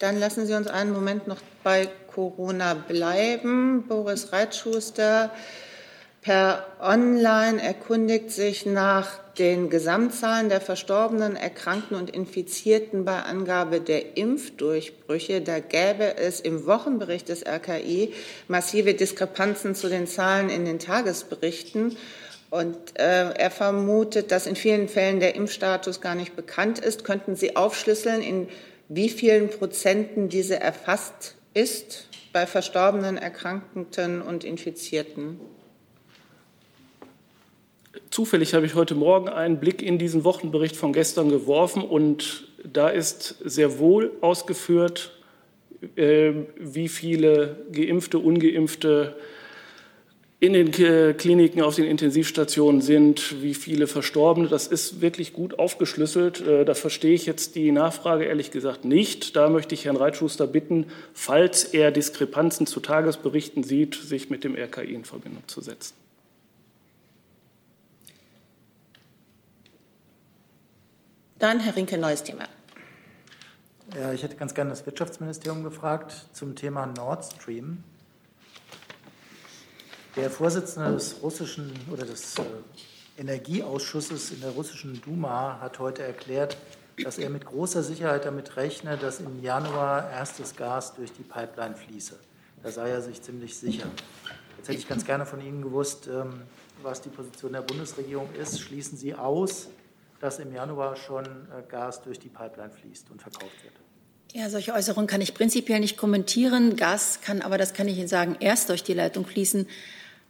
Dann 0.00 0.18
lassen 0.18 0.46
Sie 0.46 0.54
uns 0.54 0.66
einen 0.66 0.92
Moment 0.92 1.28
noch 1.28 1.38
bei 1.62 1.88
Corona 2.12 2.74
bleiben. 2.74 3.84
Boris 3.86 4.32
Reitschuster 4.32 5.30
per 6.26 6.66
Online 6.80 7.62
erkundigt 7.62 8.32
sich 8.32 8.66
nach 8.66 9.20
den 9.38 9.70
Gesamtzahlen 9.70 10.48
der 10.48 10.60
Verstorbenen, 10.60 11.36
Erkrankten 11.36 11.96
und 11.96 12.10
Infizierten 12.10 13.04
bei 13.04 13.22
Angabe 13.22 13.80
der 13.80 14.16
Impfdurchbrüche. 14.16 15.40
Da 15.40 15.60
gäbe 15.60 16.16
es 16.16 16.40
im 16.40 16.66
Wochenbericht 16.66 17.28
des 17.28 17.46
RKI 17.46 18.12
massive 18.48 18.94
Diskrepanzen 18.94 19.76
zu 19.76 19.88
den 19.88 20.08
Zahlen 20.08 20.50
in 20.50 20.64
den 20.64 20.80
Tagesberichten. 20.80 21.96
Und 22.50 22.76
äh, 22.98 23.30
er 23.30 23.50
vermutet, 23.52 24.32
dass 24.32 24.48
in 24.48 24.56
vielen 24.56 24.88
Fällen 24.88 25.20
der 25.20 25.36
Impfstatus 25.36 26.00
gar 26.00 26.16
nicht 26.16 26.34
bekannt 26.34 26.80
ist. 26.80 27.04
Könnten 27.04 27.36
Sie 27.36 27.54
aufschlüsseln, 27.54 28.20
in 28.20 28.48
wie 28.88 29.10
vielen 29.10 29.48
Prozenten 29.48 30.28
diese 30.28 30.58
erfasst 30.58 31.36
ist 31.54 32.08
bei 32.32 32.48
Verstorbenen, 32.48 33.16
Erkrankten 33.16 34.22
und 34.22 34.42
Infizierten? 34.42 35.38
Zufällig 38.10 38.54
habe 38.54 38.66
ich 38.66 38.74
heute 38.74 38.94
Morgen 38.94 39.28
einen 39.28 39.58
Blick 39.58 39.82
in 39.82 39.98
diesen 39.98 40.24
Wochenbericht 40.24 40.76
von 40.76 40.92
gestern 40.92 41.28
geworfen 41.28 41.82
und 41.82 42.48
da 42.64 42.88
ist 42.88 43.36
sehr 43.44 43.78
wohl 43.78 44.12
ausgeführt, 44.20 45.12
äh, 45.96 46.32
wie 46.58 46.88
viele 46.88 47.66
geimpfte, 47.72 48.18
ungeimpfte 48.18 49.16
in 50.38 50.52
den 50.52 50.70
Kliniken 50.70 51.62
auf 51.62 51.76
den 51.76 51.86
Intensivstationen 51.86 52.82
sind, 52.82 53.42
wie 53.42 53.54
viele 53.54 53.86
Verstorbene. 53.86 54.48
Das 54.48 54.66
ist 54.66 55.00
wirklich 55.00 55.32
gut 55.32 55.58
aufgeschlüsselt. 55.58 56.46
Äh, 56.46 56.64
da 56.64 56.74
verstehe 56.74 57.14
ich 57.14 57.24
jetzt 57.24 57.54
die 57.54 57.72
Nachfrage 57.72 58.24
ehrlich 58.24 58.50
gesagt 58.50 58.84
nicht. 58.84 59.34
Da 59.34 59.48
möchte 59.48 59.74
ich 59.74 59.86
Herrn 59.86 59.96
Reitschuster 59.96 60.46
bitten, 60.46 60.86
falls 61.14 61.64
er 61.64 61.90
Diskrepanzen 61.90 62.66
zu 62.66 62.80
Tagesberichten 62.80 63.62
sieht, 63.62 63.94
sich 63.94 64.28
mit 64.28 64.44
dem 64.44 64.54
RKI 64.54 64.92
in 64.94 65.04
Verbindung 65.04 65.42
zu 65.46 65.62
setzen. 65.62 65.94
Dann 71.38 71.60
Herr 71.60 71.76
Rinke, 71.76 71.98
neues 71.98 72.22
Thema. 72.22 72.44
Ja, 73.94 74.10
ich 74.10 74.22
hätte 74.22 74.36
ganz 74.36 74.54
gerne 74.54 74.70
das 74.70 74.86
Wirtschaftsministerium 74.86 75.64
gefragt 75.64 76.30
zum 76.32 76.56
Thema 76.56 76.86
Nord 76.86 77.26
Stream. 77.26 77.84
Der 80.16 80.30
Vorsitzende 80.30 80.92
des 80.92 81.22
russischen 81.22 81.72
oder 81.92 82.06
des 82.06 82.38
äh, 82.38 82.42
Energieausschusses 83.18 84.30
in 84.30 84.40
der 84.40 84.52
russischen 84.52 85.02
Duma 85.02 85.60
hat 85.60 85.78
heute 85.78 86.04
erklärt, 86.04 86.56
dass 87.04 87.18
er 87.18 87.28
mit 87.28 87.44
großer 87.44 87.82
Sicherheit 87.82 88.24
damit 88.24 88.56
rechne, 88.56 88.96
dass 88.96 89.20
im 89.20 89.42
Januar 89.42 90.10
erstes 90.10 90.56
Gas 90.56 90.94
durch 90.94 91.12
die 91.12 91.22
Pipeline 91.22 91.76
fließe. 91.76 92.18
Da 92.62 92.70
sei 92.70 92.88
er 92.88 93.02
sich 93.02 93.20
ziemlich 93.20 93.58
sicher. 93.58 93.88
Jetzt 94.56 94.68
hätte 94.68 94.78
ich 94.78 94.88
ganz 94.88 95.04
gerne 95.04 95.26
von 95.26 95.42
Ihnen 95.42 95.60
gewusst, 95.60 96.08
ähm, 96.08 96.44
was 96.82 97.02
die 97.02 97.10
Position 97.10 97.52
der 97.52 97.60
Bundesregierung 97.60 98.32
ist. 98.40 98.58
Schließen 98.58 98.96
Sie 98.96 99.14
aus, 99.14 99.68
dass 100.20 100.38
im 100.38 100.52
Januar 100.52 100.96
schon 100.96 101.24
äh, 101.24 101.62
Gas 101.68 102.02
durch 102.02 102.18
die 102.18 102.28
Pipeline 102.28 102.70
fließt 102.70 103.10
und 103.10 103.20
verkauft 103.20 103.62
wird. 103.62 103.74
Ja, 104.32 104.50
solche 104.50 104.74
Äußerungen 104.74 105.06
kann 105.06 105.20
ich 105.20 105.34
prinzipiell 105.34 105.80
nicht 105.80 105.96
kommentieren. 105.96 106.76
Gas 106.76 107.20
kann 107.22 107.42
aber, 107.42 107.58
das 107.58 107.74
kann 107.74 107.88
ich 107.88 107.96
Ihnen 107.96 108.08
sagen, 108.08 108.36
erst 108.40 108.68
durch 108.68 108.82
die 108.82 108.92
Leitung 108.92 109.24
fließen, 109.24 109.66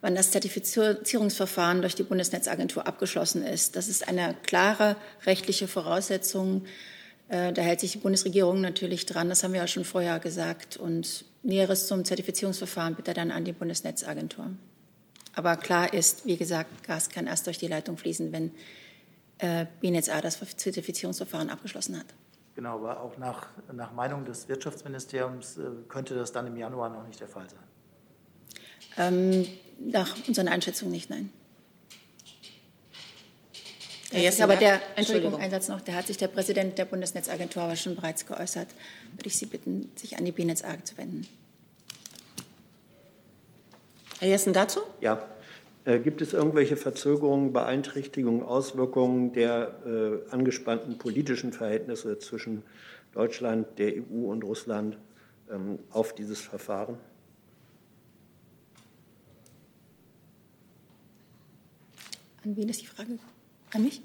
wann 0.01 0.15
das 0.15 0.31
Zertifizierungsverfahren 0.31 1.81
durch 1.81 1.95
die 1.95 2.03
Bundesnetzagentur 2.03 2.87
abgeschlossen 2.87 3.45
ist. 3.45 3.75
Das 3.75 3.89
ist 3.89 4.07
eine 4.07 4.37
klare 4.45 4.97
rechtliche 5.25 5.67
Voraussetzung. 5.67 6.67
Äh, 7.29 7.53
da 7.53 7.63
hält 7.63 7.81
sich 7.81 7.93
die 7.93 7.99
Bundesregierung 7.99 8.61
natürlich 8.61 9.07
dran. 9.07 9.29
Das 9.29 9.43
haben 9.43 9.55
wir 9.55 9.61
ja 9.61 9.67
schon 9.67 9.85
vorher 9.85 10.21
gesagt. 10.21 10.77
Und 10.77 11.25
Näheres 11.43 11.87
zum 11.87 12.05
Zertifizierungsverfahren 12.05 12.95
bitte 12.95 13.15
dann 13.15 13.31
an 13.31 13.45
die 13.45 13.53
Bundesnetzagentur. 13.53 14.51
Aber 15.35 15.57
klar 15.57 15.93
ist, 15.93 16.27
wie 16.27 16.37
gesagt, 16.37 16.85
Gas 16.85 17.09
kann 17.09 17.27
erst 17.27 17.47
durch 17.47 17.59
die 17.59 17.67
Leitung 17.67 17.99
fließen, 17.99 18.33
wenn 18.33 18.53
äh, 19.39 19.67
BNetzA 19.81 20.21
das 20.21 20.39
Zertifizierungsverfahren 20.57 21.51
abgeschlossen 21.51 21.99
hat. 21.99 22.07
Genau, 22.55 22.77
aber 22.77 23.01
auch 23.01 23.19
nach, 23.19 23.49
nach 23.73 23.93
Meinung 23.93 24.25
des 24.25 24.49
Wirtschaftsministeriums 24.49 25.59
äh, 25.59 25.63
könnte 25.89 26.15
das 26.15 26.33
dann 26.33 26.47
im 26.47 26.57
Januar 26.57 26.89
noch 26.89 27.07
nicht 27.07 27.21
der 27.21 27.29
Fall 27.29 27.47
sein. 27.51 27.59
Ähm, 28.97 29.47
nach 29.79 30.17
unseren 30.27 30.49
Einschätzungen 30.49 30.93
nicht, 30.93 31.11
nein. 31.11 31.31
Der 34.13 34.33
aber 34.45 34.57
der, 34.57 34.81
Entschuldigung, 34.97 35.35
Einsatz 35.35 35.69
noch, 35.69 35.81
der 35.81 35.97
hat 35.97 36.07
sich 36.07 36.17
der 36.17 36.29
Präsident 36.29 36.79
der 36.79 36.85
Bundesnetzagentur 36.85 37.65
aber 37.65 37.77
schon 37.77 37.97
bereits 37.97 38.25
geäußert. 38.25 38.69
Würde 39.13 39.27
ich 39.27 39.37
Sie 39.37 39.47
bitten, 39.47 39.91
sich 39.97 40.17
an 40.17 40.25
die 40.25 40.33
BNetzA 40.33 40.83
zu 40.85 40.97
wenden. 40.97 41.27
Herr 44.21 44.29
Jessen 44.29 44.55
dazu? 44.55 44.81
Ja, 45.01 45.23
gibt 45.87 46.21
es 46.21 46.33
irgendwelche 46.33 46.77
Verzögerungen, 46.77 47.53
Beeinträchtigungen, 47.53 48.43
Auswirkungen 48.43 49.33
der 49.33 49.77
äh, 49.87 50.31
angespannten 50.33 50.99
politischen 50.99 51.53
Verhältnisse 51.53 52.19
zwischen 52.19 52.65
Deutschland, 53.13 53.79
der 53.79 53.95
EU 53.95 54.31
und 54.31 54.43
Russland 54.43 54.99
ähm, 55.49 55.79
auf 55.91 56.13
dieses 56.13 56.41
Verfahren? 56.41 56.99
An 62.45 62.57
wen 62.57 62.69
ist 62.69 62.83
die 62.83 62.87
Frage? 62.87 63.19
An 63.73 63.83
mich? 63.83 64.03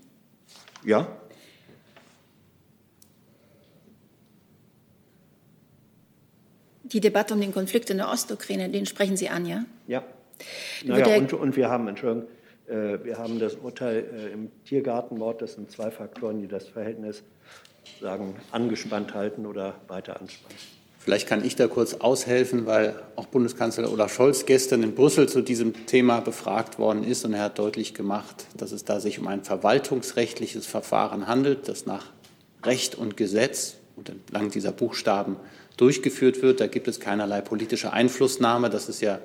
Ja. 0.86 1.08
Die 6.84 7.00
Debatte 7.00 7.34
um 7.34 7.42
den 7.42 7.54
Konflikt 7.54 7.90
in 7.90 7.98
der 7.98 8.10
Ostukraine, 8.10 8.70
den 8.70 8.86
sprechen 8.86 9.18
Sie 9.18 9.30
an, 9.30 9.48
ja? 9.48 9.66
Ja. 9.88 10.04
Naja, 10.84 11.18
und, 11.18 11.34
und 11.34 11.56
wir 11.56 11.70
haben, 11.70 11.88
Entschuldigung, 11.88 12.28
äh, 12.68 13.04
wir 13.04 13.18
haben 13.18 13.40
das 13.40 13.56
Urteil 13.56 13.98
äh, 13.98 14.34
im 14.34 14.50
Tiergartenmord. 14.66 15.42
Das 15.42 15.54
sind 15.54 15.72
zwei 15.72 15.92
Faktoren, 15.92 16.42
die 16.42 16.48
das 16.48 16.68
Verhältnis 16.68 17.24
sagen, 18.00 18.36
angespannt 18.52 19.14
halten 19.14 19.46
oder 19.46 19.76
weiter 19.88 20.20
anspannen. 20.20 20.58
Vielleicht 21.04 21.28
kann 21.28 21.44
ich 21.44 21.56
da 21.56 21.68
kurz 21.68 21.96
aushelfen, 21.96 22.68
weil 22.68 22.94
auch 23.16 23.26
Bundeskanzler 23.26 23.92
Olaf 23.92 24.14
Scholz 24.14 24.46
gestern 24.46 24.84
in 24.84 24.94
Brüssel 24.94 25.28
zu 25.28 25.42
diesem 25.42 25.88
Thema 25.88 26.20
befragt 26.20 26.78
worden 26.78 27.04
ist 27.04 27.26
und 27.26 27.34
er 27.34 27.46
hat 27.46 27.58
deutlich 27.58 27.96
gemacht, 27.96 28.46
dass 28.56 28.72
es 28.72 28.86
da 28.86 29.00
sich 29.00 29.18
um 29.18 29.28
ein 29.28 29.44
verwaltungsrechtliches 29.44 30.68
Verfahren 30.68 31.26
handelt, 31.26 31.68
das 31.68 31.88
nach 31.88 32.06
Recht 32.64 32.94
und 32.94 33.18
Gesetz 33.18 33.78
und 33.96 34.10
entlang 34.10 34.52
dieser 34.52 34.72
Buchstaben 34.72 35.38
durchgeführt 35.76 36.44
wird. 36.44 36.60
Da 36.60 36.68
gibt 36.68 36.88
es 36.88 37.00
keinerlei 37.00 37.42
politische 37.42 37.92
Einflussnahme. 37.94 38.70
Das 38.70 38.88
ist 38.88 39.02
ja 39.02 39.18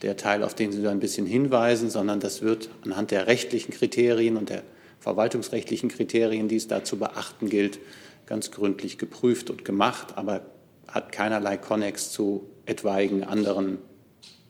der 0.00 0.16
Teil, 0.16 0.42
auf 0.42 0.54
den 0.54 0.72
Sie 0.72 0.82
da 0.82 0.90
ein 0.90 1.00
bisschen 1.00 1.26
hinweisen, 1.26 1.90
sondern 1.90 2.20
das 2.20 2.42
wird 2.42 2.70
anhand 2.84 3.10
der 3.10 3.26
rechtlichen 3.26 3.72
Kriterien 3.72 4.36
und 4.36 4.48
der 4.48 4.62
verwaltungsrechtlichen 5.00 5.88
Kriterien, 5.88 6.48
die 6.48 6.56
es 6.56 6.68
da 6.68 6.84
zu 6.84 6.98
beachten 6.98 7.48
gilt, 7.48 7.78
ganz 8.26 8.50
gründlich 8.50 8.98
geprüft 8.98 9.50
und 9.50 9.64
gemacht, 9.64 10.16
aber 10.16 10.46
hat 10.86 11.12
keinerlei 11.12 11.56
Konnex 11.56 12.12
zu 12.12 12.48
etwaigen 12.66 13.24
anderen 13.24 13.78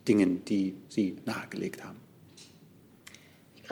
Dingen, 0.07 0.44
die 0.44 0.74
Sie 0.88 1.16
nahegelegt 1.24 1.85
haben 1.85 2.02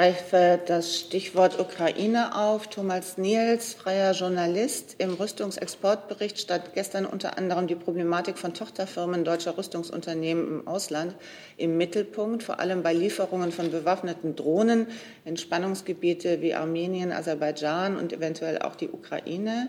greife 0.00 0.58
das 0.64 0.96
Stichwort 0.96 1.60
Ukraine 1.60 2.34
auf. 2.34 2.68
Thomas 2.68 3.18
Niels, 3.18 3.74
freier 3.74 4.12
Journalist. 4.12 4.94
Im 4.96 5.12
Rüstungsexportbericht 5.12 6.38
stand 6.40 6.72
gestern 6.72 7.04
unter 7.04 7.36
anderem 7.36 7.66
die 7.66 7.74
Problematik 7.74 8.38
von 8.38 8.54
Tochterfirmen 8.54 9.26
deutscher 9.26 9.58
Rüstungsunternehmen 9.58 10.60
im 10.60 10.66
Ausland 10.66 11.14
im 11.58 11.76
Mittelpunkt, 11.76 12.42
vor 12.42 12.60
allem 12.60 12.82
bei 12.82 12.94
Lieferungen 12.94 13.52
von 13.52 13.70
bewaffneten 13.70 14.36
Drohnen 14.36 14.86
in 15.26 15.36
Spannungsgebiete 15.36 16.40
wie 16.40 16.54
Armenien, 16.54 17.12
Aserbaidschan 17.12 17.98
und 17.98 18.14
eventuell 18.14 18.60
auch 18.60 18.76
die 18.76 18.88
Ukraine. 18.88 19.68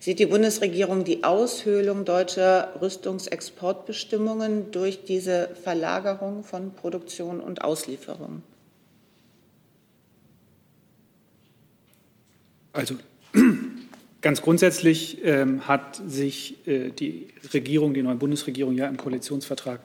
Sieht 0.00 0.20
die 0.20 0.24
Bundesregierung 0.24 1.04
die 1.04 1.22
Aushöhlung 1.22 2.06
deutscher 2.06 2.72
Rüstungsexportbestimmungen 2.80 4.70
durch 4.70 5.04
diese 5.04 5.50
Verlagerung 5.62 6.44
von 6.44 6.72
Produktion 6.72 7.40
und 7.40 7.62
Auslieferung? 7.62 8.42
Also 12.76 12.94
ganz 14.20 14.42
grundsätzlich 14.42 15.24
ähm, 15.24 15.66
hat 15.66 16.00
sich 16.06 16.66
äh, 16.66 16.90
die 16.90 17.28
Regierung, 17.54 17.94
die 17.94 18.02
neue 18.02 18.16
Bundesregierung 18.16 18.74
ja 18.74 18.86
im 18.86 18.98
Koalitionsvertrag 18.98 19.80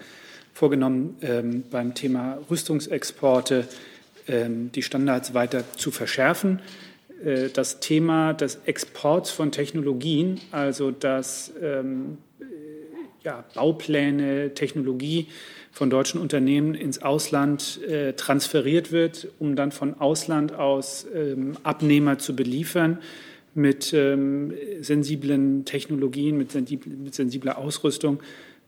vorgenommen, 0.54 1.16
ähm, 1.22 1.64
beim 1.72 1.94
Thema 1.94 2.38
Rüstungsexporte 2.50 3.68
ähm, 4.28 4.72
die 4.74 4.82
Standards 4.84 5.34
weiter 5.34 5.64
zu 5.78 5.92
verschärfen. 5.92 6.60
Äh, 7.24 7.50
das 7.50 7.80
Thema 7.80 8.34
des 8.34 8.60
Exports 8.66 9.32
von 9.32 9.54
Technologien, 9.54 10.42
also 10.52 10.92
dass 10.92 11.54
ähm, 11.62 12.18
äh, 12.18 12.31
ja, 13.24 13.44
Baupläne, 13.54 14.54
Technologie 14.54 15.28
von 15.72 15.90
deutschen 15.90 16.20
Unternehmen 16.20 16.76
ins 16.76 17.02
Ausland 17.02 17.80
äh, 17.84 18.14
transferiert 18.14 18.92
wird, 18.92 19.28
um 19.40 19.56
dann 19.56 19.72
von 19.72 20.00
Ausland 20.00 20.54
aus 20.54 21.08
ähm, 21.14 21.58
Abnehmer 21.64 22.18
zu 22.18 22.36
beliefern 22.36 23.00
mit 23.54 23.94
ähm, 23.94 24.54
sensiblen 24.82 25.66
Technologien, 25.66 26.38
mit, 26.38 26.52
sensibl 26.52 26.90
mit, 26.90 27.16
sensibler 27.16 27.58
Ausrüstung. 27.58 28.22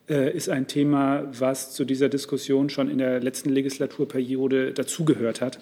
äh, 0.09 0.35
ist 0.35 0.49
ein 0.49 0.67
Thema, 0.67 1.29
was 1.37 1.73
zu 1.73 1.85
dieser 1.85 2.09
Diskussion 2.09 2.69
schon 2.69 2.89
in 2.89 2.97
der 2.97 3.21
letzten 3.21 3.49
Legislaturperiode 3.49 4.73
dazugehört 4.73 5.41
hat. 5.41 5.59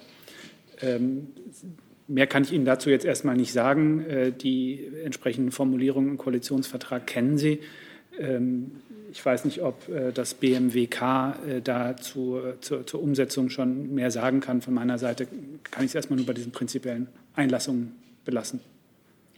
Ähm, 0.81 1.27
mehr 2.07 2.27
kann 2.27 2.43
ich 2.43 2.51
Ihnen 2.51 2.65
dazu 2.65 2.89
jetzt 2.89 3.05
erstmal 3.05 3.35
nicht 3.35 3.53
sagen. 3.53 4.03
Äh, 4.05 4.31
die 4.31 4.87
entsprechenden 5.03 5.51
Formulierungen 5.51 6.11
im 6.11 6.17
Koalitionsvertrag 6.17 7.05
kennen 7.07 7.37
Sie. 7.37 7.59
Ähm, 8.21 8.71
ich 9.11 9.25
weiß 9.25 9.43
nicht, 9.45 9.61
ob 9.61 9.89
äh, 9.89 10.11
das 10.13 10.33
BMWK 10.35 11.61
da 11.63 11.97
zur, 11.97 12.61
zur 12.61 13.01
Umsetzung 13.01 13.49
schon 13.49 13.93
mehr 13.93 14.11
sagen 14.11 14.39
kann. 14.39 14.61
Von 14.61 14.73
meiner 14.73 14.97
Seite 14.97 15.27
kann 15.69 15.83
ich 15.83 15.91
es 15.91 15.95
erstmal 15.95 16.17
nur 16.17 16.25
bei 16.25 16.33
diesen 16.33 16.51
prinzipiellen 16.51 17.07
Einlassungen 17.35 17.95
belassen. 18.23 18.61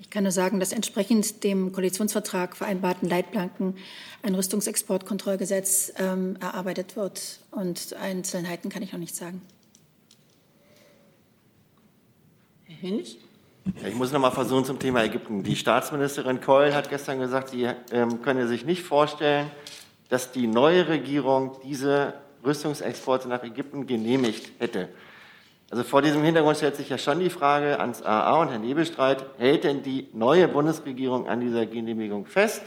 Ich 0.04 0.10
kann 0.10 0.24
nur 0.24 0.34
sagen, 0.34 0.60
dass 0.60 0.74
entsprechend 0.74 1.46
dem 1.46 1.72
Koalitionsvertrag 1.72 2.58
vereinbarten 2.58 3.08
Leitplanken 3.08 3.76
ein 4.22 4.36
Rüstungsexportkontrollgesetz 4.36 5.94
ähm, 5.98 6.36
erarbeitet 6.42 6.98
wird. 6.98 7.40
Und 7.52 7.94
Einzelheiten 7.94 8.70
kann 8.70 8.84
ich 8.84 8.92
noch 8.92 9.00
nicht 9.00 9.16
sagen. 9.16 9.42
Herr 12.66 12.82
Hönig? 12.82 13.18
Ich 13.66 13.96
muss 13.96 14.12
noch 14.12 14.20
mal 14.20 14.32
versuchen 14.32 14.66
zum 14.66 14.78
Thema 14.78 15.04
Ägypten. 15.04 15.42
Die 15.42 15.56
Staatsministerin 15.56 16.42
Keul 16.42 16.74
hat 16.74 16.90
gestern 16.90 17.20
gesagt, 17.20 17.50
sie 17.50 17.70
ähm, 17.92 18.22
könne 18.22 18.48
sich 18.48 18.66
nicht 18.66 18.84
vorstellen, 18.84 19.50
dass 20.10 20.32
die 20.32 20.48
neue 20.48 20.90
Regierung 20.90 21.58
diese 21.64 22.14
Rüstungsexporte 22.46 23.30
nach 23.30 23.42
Ägypten 23.44 23.88
genehmigt 23.88 24.52
hätte. 24.60 24.90
Also 25.72 25.84
vor 25.84 26.02
diesem 26.02 26.24
Hintergrund 26.24 26.58
stellt 26.58 26.76
sich 26.76 26.90
ja 26.90 26.98
schon 26.98 27.20
die 27.20 27.30
Frage 27.30 27.80
ans 27.80 28.02
AA 28.02 28.42
und 28.42 28.50
Herrn 28.50 28.62
Nebelstreit, 28.62 29.26
hält 29.38 29.64
denn 29.64 29.82
die 29.82 30.10
neue 30.14 30.50
Bundesregierung 30.50 31.28
an 31.30 31.40
dieser 31.40 31.66
Genehmigung 31.66 32.26
fest 32.26 32.62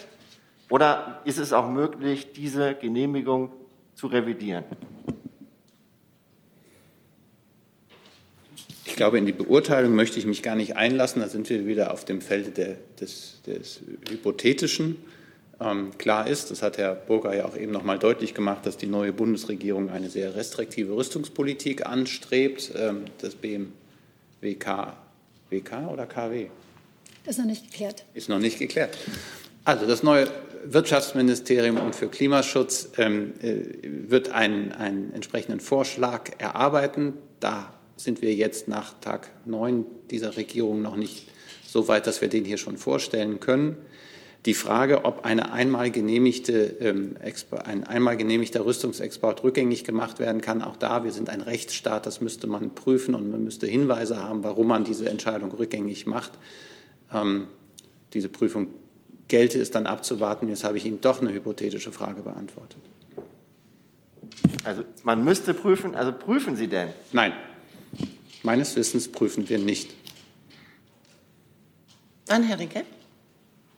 oder 0.71 1.21
ist 1.25 1.39
es 1.39 1.53
auch 1.53 1.69
möglich, 1.69 2.33
diese 2.33 2.75
Genehmigung 2.75 3.53
zu 3.95 4.07
revidieren? 4.07 4.65
Ich 8.97 8.99
glaube, 8.99 9.19
in 9.19 9.27
die 9.27 9.33
Beurteilung 9.33 9.95
möchte 9.95 10.19
ich 10.19 10.25
mich 10.25 10.43
gar 10.43 10.57
nicht 10.57 10.77
einlassen. 10.77 11.21
Da 11.21 11.29
sind 11.29 11.51
wir 11.51 11.67
wieder 11.67 11.93
auf 11.93 12.07
dem 12.07 12.23
Felde 12.23 12.49
der, 12.49 12.77
des, 12.99 13.43
des 13.47 13.83
Hypothetischen. 14.09 14.97
Ähm, 15.61 15.91
klar 15.99 16.27
ist, 16.27 16.51
das 16.51 16.63
hat 16.63 16.79
Herr 16.79 16.95
Burger 16.95 17.37
ja 17.37 17.45
auch 17.45 17.59
eben 17.59 17.73
noch 17.73 17.83
mal 17.83 17.99
deutlich 17.99 18.33
gemacht, 18.33 18.65
dass 18.65 18.79
die 18.79 18.87
neue 18.87 19.13
Bundesregierung 19.13 19.91
eine 19.91 20.09
sehr 20.09 20.35
restriktive 20.35 20.97
Rüstungspolitik 20.97 21.85
anstrebt. 21.85 22.73
Ähm, 22.75 23.03
das 23.19 23.35
BMWK, 23.35 24.95
WK 25.51 25.91
oder 25.93 26.07
KW? 26.07 26.47
Das 27.27 27.35
ist 27.35 27.39
noch 27.39 27.51
nicht 27.51 27.71
geklärt. 27.71 28.07
Ist 28.15 28.31
noch 28.31 28.39
nicht 28.39 28.59
geklärt. 28.59 28.97
Also 29.65 29.87
das 29.87 30.05
neue 30.05 30.27
Wirtschaftsministerium 30.65 31.77
und 31.77 31.95
für 31.95 32.09
Klimaschutz 32.09 32.93
ähm, 32.97 33.35
äh, 33.43 33.59
wird 34.09 34.31
einen, 34.31 34.73
einen 34.73 35.13
entsprechenden 35.13 35.61
Vorschlag 35.61 36.31
erarbeiten. 36.39 37.13
Da 37.41 37.76
sind 37.97 38.23
wir 38.23 38.35
jetzt 38.35 38.69
nach 38.69 38.95
Tag 39.01 39.31
9 39.47 39.85
dieser 40.11 40.37
Regierung 40.37 40.83
noch 40.83 40.97
nicht 40.97 41.29
so 41.67 41.89
weit, 41.89 42.07
dass 42.07 42.21
wir 42.21 42.29
den 42.29 42.45
hier 42.45 42.59
schon 42.59 42.77
vorstellen 42.77 43.41
können. 43.41 43.77
Die 44.45 44.55
Frage, 44.55 45.05
ob 45.05 45.25
eine 45.25 45.53
einmal 45.53 45.91
genehmigte, 45.91 46.77
ähm, 46.81 47.17
ein 47.65 47.85
einmal 47.85 48.17
genehmigter 48.17 48.65
Rüstungsexport 48.65 49.43
rückgängig 49.43 49.83
gemacht 49.83 50.21
werden 50.21 50.41
kann, 50.41 50.63
auch 50.63 50.77
da, 50.77 51.03
wir 51.03 51.11
sind 51.11 51.31
ein 51.31 51.41
Rechtsstaat, 51.41 52.07
das 52.07 52.21
müsste 52.21 52.47
man 52.47 52.73
prüfen 52.75 53.17
und 53.17 53.29
man 53.29 53.43
müsste 53.43 53.67
Hinweise 53.67 54.23
haben, 54.23 54.45
warum 54.45 54.69
man 54.69 54.85
diese 54.85 55.09
Entscheidung 55.09 55.51
rückgängig 55.51 56.07
macht. 56.07 56.33
Ähm, 57.13 57.49
diese 58.15 58.29
Prüfung 58.29 58.69
gelte 59.27 59.61
es 59.61 59.73
dann 59.73 59.87
abzuwarten. 59.87 60.49
Jetzt 60.49 60.63
habe 60.63 60.77
ich 60.77 60.87
Ihnen 60.87 61.01
doch 61.01 61.21
eine 61.21 61.33
hypothetische 61.33 61.91
Frage 61.91 62.23
beantwortet. 62.23 62.79
Also 64.63 64.85
man 65.03 65.25
müsste 65.25 65.55
prüfen, 65.55 65.97
also 65.97 66.13
prüfen 66.13 66.57
Sie 66.57 66.69
denn? 66.69 66.89
Nein, 67.13 67.33
meines 68.47 68.77
Wissens 68.77 69.11
prüfen 69.11 69.49
wir 69.49 69.59
nicht. 69.59 69.93
Dann 72.27 72.45
Herr 72.45 72.59
Rinke. 72.59 72.85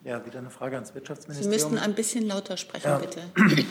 Ja, 0.04 0.24
wieder 0.24 0.38
eine 0.38 0.50
Frage 0.50 0.76
ans 0.76 0.94
Wirtschaftsministerium. 0.94 1.52
Sie 1.52 1.64
müssten 1.64 1.78
ein 1.78 1.94
bisschen 1.94 2.26
lauter 2.26 2.56
sprechen, 2.56 2.86
ja. 2.86 2.98
bitte. 2.98 3.22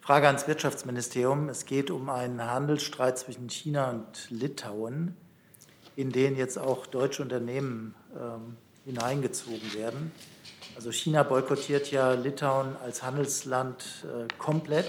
Frage 0.00 0.28
ans 0.28 0.46
Wirtschaftsministerium. 0.46 1.48
Es 1.48 1.64
geht 1.64 1.90
um 1.90 2.08
einen 2.10 2.42
Handelsstreit 2.42 3.18
zwischen 3.18 3.48
China 3.48 3.90
und 3.90 4.30
Litauen, 4.30 5.16
in 5.96 6.12
den 6.12 6.36
jetzt 6.36 6.58
auch 6.58 6.86
deutsche 6.86 7.22
Unternehmen 7.22 7.94
ähm, 8.14 8.56
hineingezogen 8.84 9.74
werden. 9.74 10.12
Also 10.76 10.92
China 10.92 11.22
boykottiert 11.22 11.90
ja 11.90 12.12
Litauen 12.12 12.76
als 12.84 13.02
Handelsland 13.02 14.04
äh, 14.04 14.28
komplett 14.38 14.88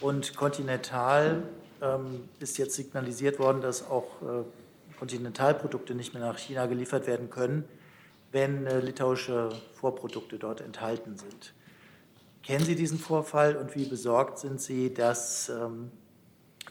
und 0.00 0.36
kontinental 0.36 1.42
ist 2.40 2.58
jetzt 2.58 2.74
signalisiert 2.74 3.38
worden, 3.38 3.60
dass 3.60 3.88
auch 3.88 4.22
äh, 4.22 4.96
Kontinentalprodukte 4.98 5.94
nicht 5.94 6.14
mehr 6.14 6.22
nach 6.22 6.38
China 6.38 6.66
geliefert 6.66 7.06
werden 7.06 7.30
können 7.30 7.64
wenn 8.32 8.66
äh, 8.66 8.80
litauische 8.80 9.50
Vorprodukte 9.72 10.38
dort 10.38 10.60
enthalten 10.60 11.16
sind. 11.16 11.54
Kennen 12.42 12.64
Sie 12.64 12.76
diesen 12.76 12.98
Vorfall 12.98 13.56
und 13.56 13.74
wie 13.74 13.86
besorgt 13.86 14.38
sind 14.38 14.60
Sie, 14.60 14.92
dass 14.92 15.48
ähm, 15.48 15.90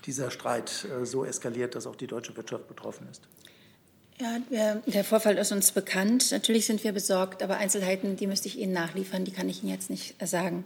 dieser 0.05 0.31
Streit 0.31 0.85
äh, 0.85 1.05
so 1.05 1.25
eskaliert, 1.25 1.75
dass 1.75 1.87
auch 1.87 1.95
die 1.95 2.07
deutsche 2.07 2.35
Wirtschaft 2.37 2.67
betroffen 2.67 3.07
ist? 3.09 3.23
Ja, 4.17 4.81
der, 4.85 5.03
Vorfall 5.03 5.37
ist 5.37 5.51
uns 5.51 5.73
bekannt. 5.73 6.31
Natürlich 6.31 6.67
sind 6.67 6.83
wir 6.85 6.93
besorgt, 6.93 7.43
aber 7.43 7.57
Einzelheiten, 7.57 8.15
die 8.15 8.27
müsste 8.27 8.47
ich 8.47 8.57
Ihnen 8.57 8.71
nachliefern, 8.71 9.25
die 9.25 9.31
kann 9.31 9.49
ich 9.49 9.61
Ihnen 9.61 9.71
jetzt 9.71 9.89
nicht 9.89 10.15
sagen. 10.25 10.63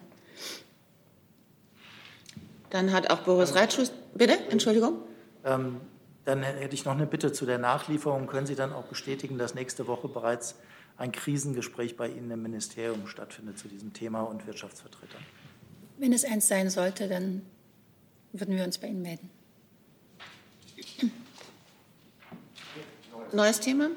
Dann 2.69 2.91
hat 2.91 3.09
auch 3.09 3.19
Boris 3.19 3.55
Reitschuss, 3.55 3.91
bitte, 4.13 4.37
Entschuldigung. 4.49 4.99
Ähm, 5.43 5.81
dann 6.25 6.43
hätte 6.43 6.75
ich 6.75 6.85
noch 6.85 6.93
eine 6.93 7.07
Bitte 7.07 7.31
zu 7.31 7.45
der 7.45 7.57
Nachlieferung. 7.57 8.27
Können 8.27 8.45
Sie 8.45 8.55
dann 8.55 8.73
auch 8.73 8.85
bestätigen, 8.85 9.37
dass 9.37 9.55
nächste 9.55 9.87
Woche 9.87 10.07
bereits 10.07 10.55
ein 10.97 11.11
Krisengespräch 11.11 11.97
bei 11.97 12.07
Ihnen 12.07 12.29
im 12.29 12.43
Ministerium 12.43 13.07
stattfindet 13.07 13.57
zu 13.57 13.67
diesem 13.67 13.93
Thema 13.93 14.21
und 14.21 14.45
Wirtschaftsvertretern. 14.45 15.21
Wenn 15.97 16.13
es 16.13 16.25
eins 16.25 16.47
sein 16.47 16.69
sollte, 16.69 17.07
dann 17.07 17.41
würden 18.33 18.55
wir 18.55 18.63
uns 18.63 18.77
bei 18.77 18.87
Ihnen 18.87 19.01
melden. 19.01 19.29
Neues 23.33 23.59
Thema? 23.59 23.89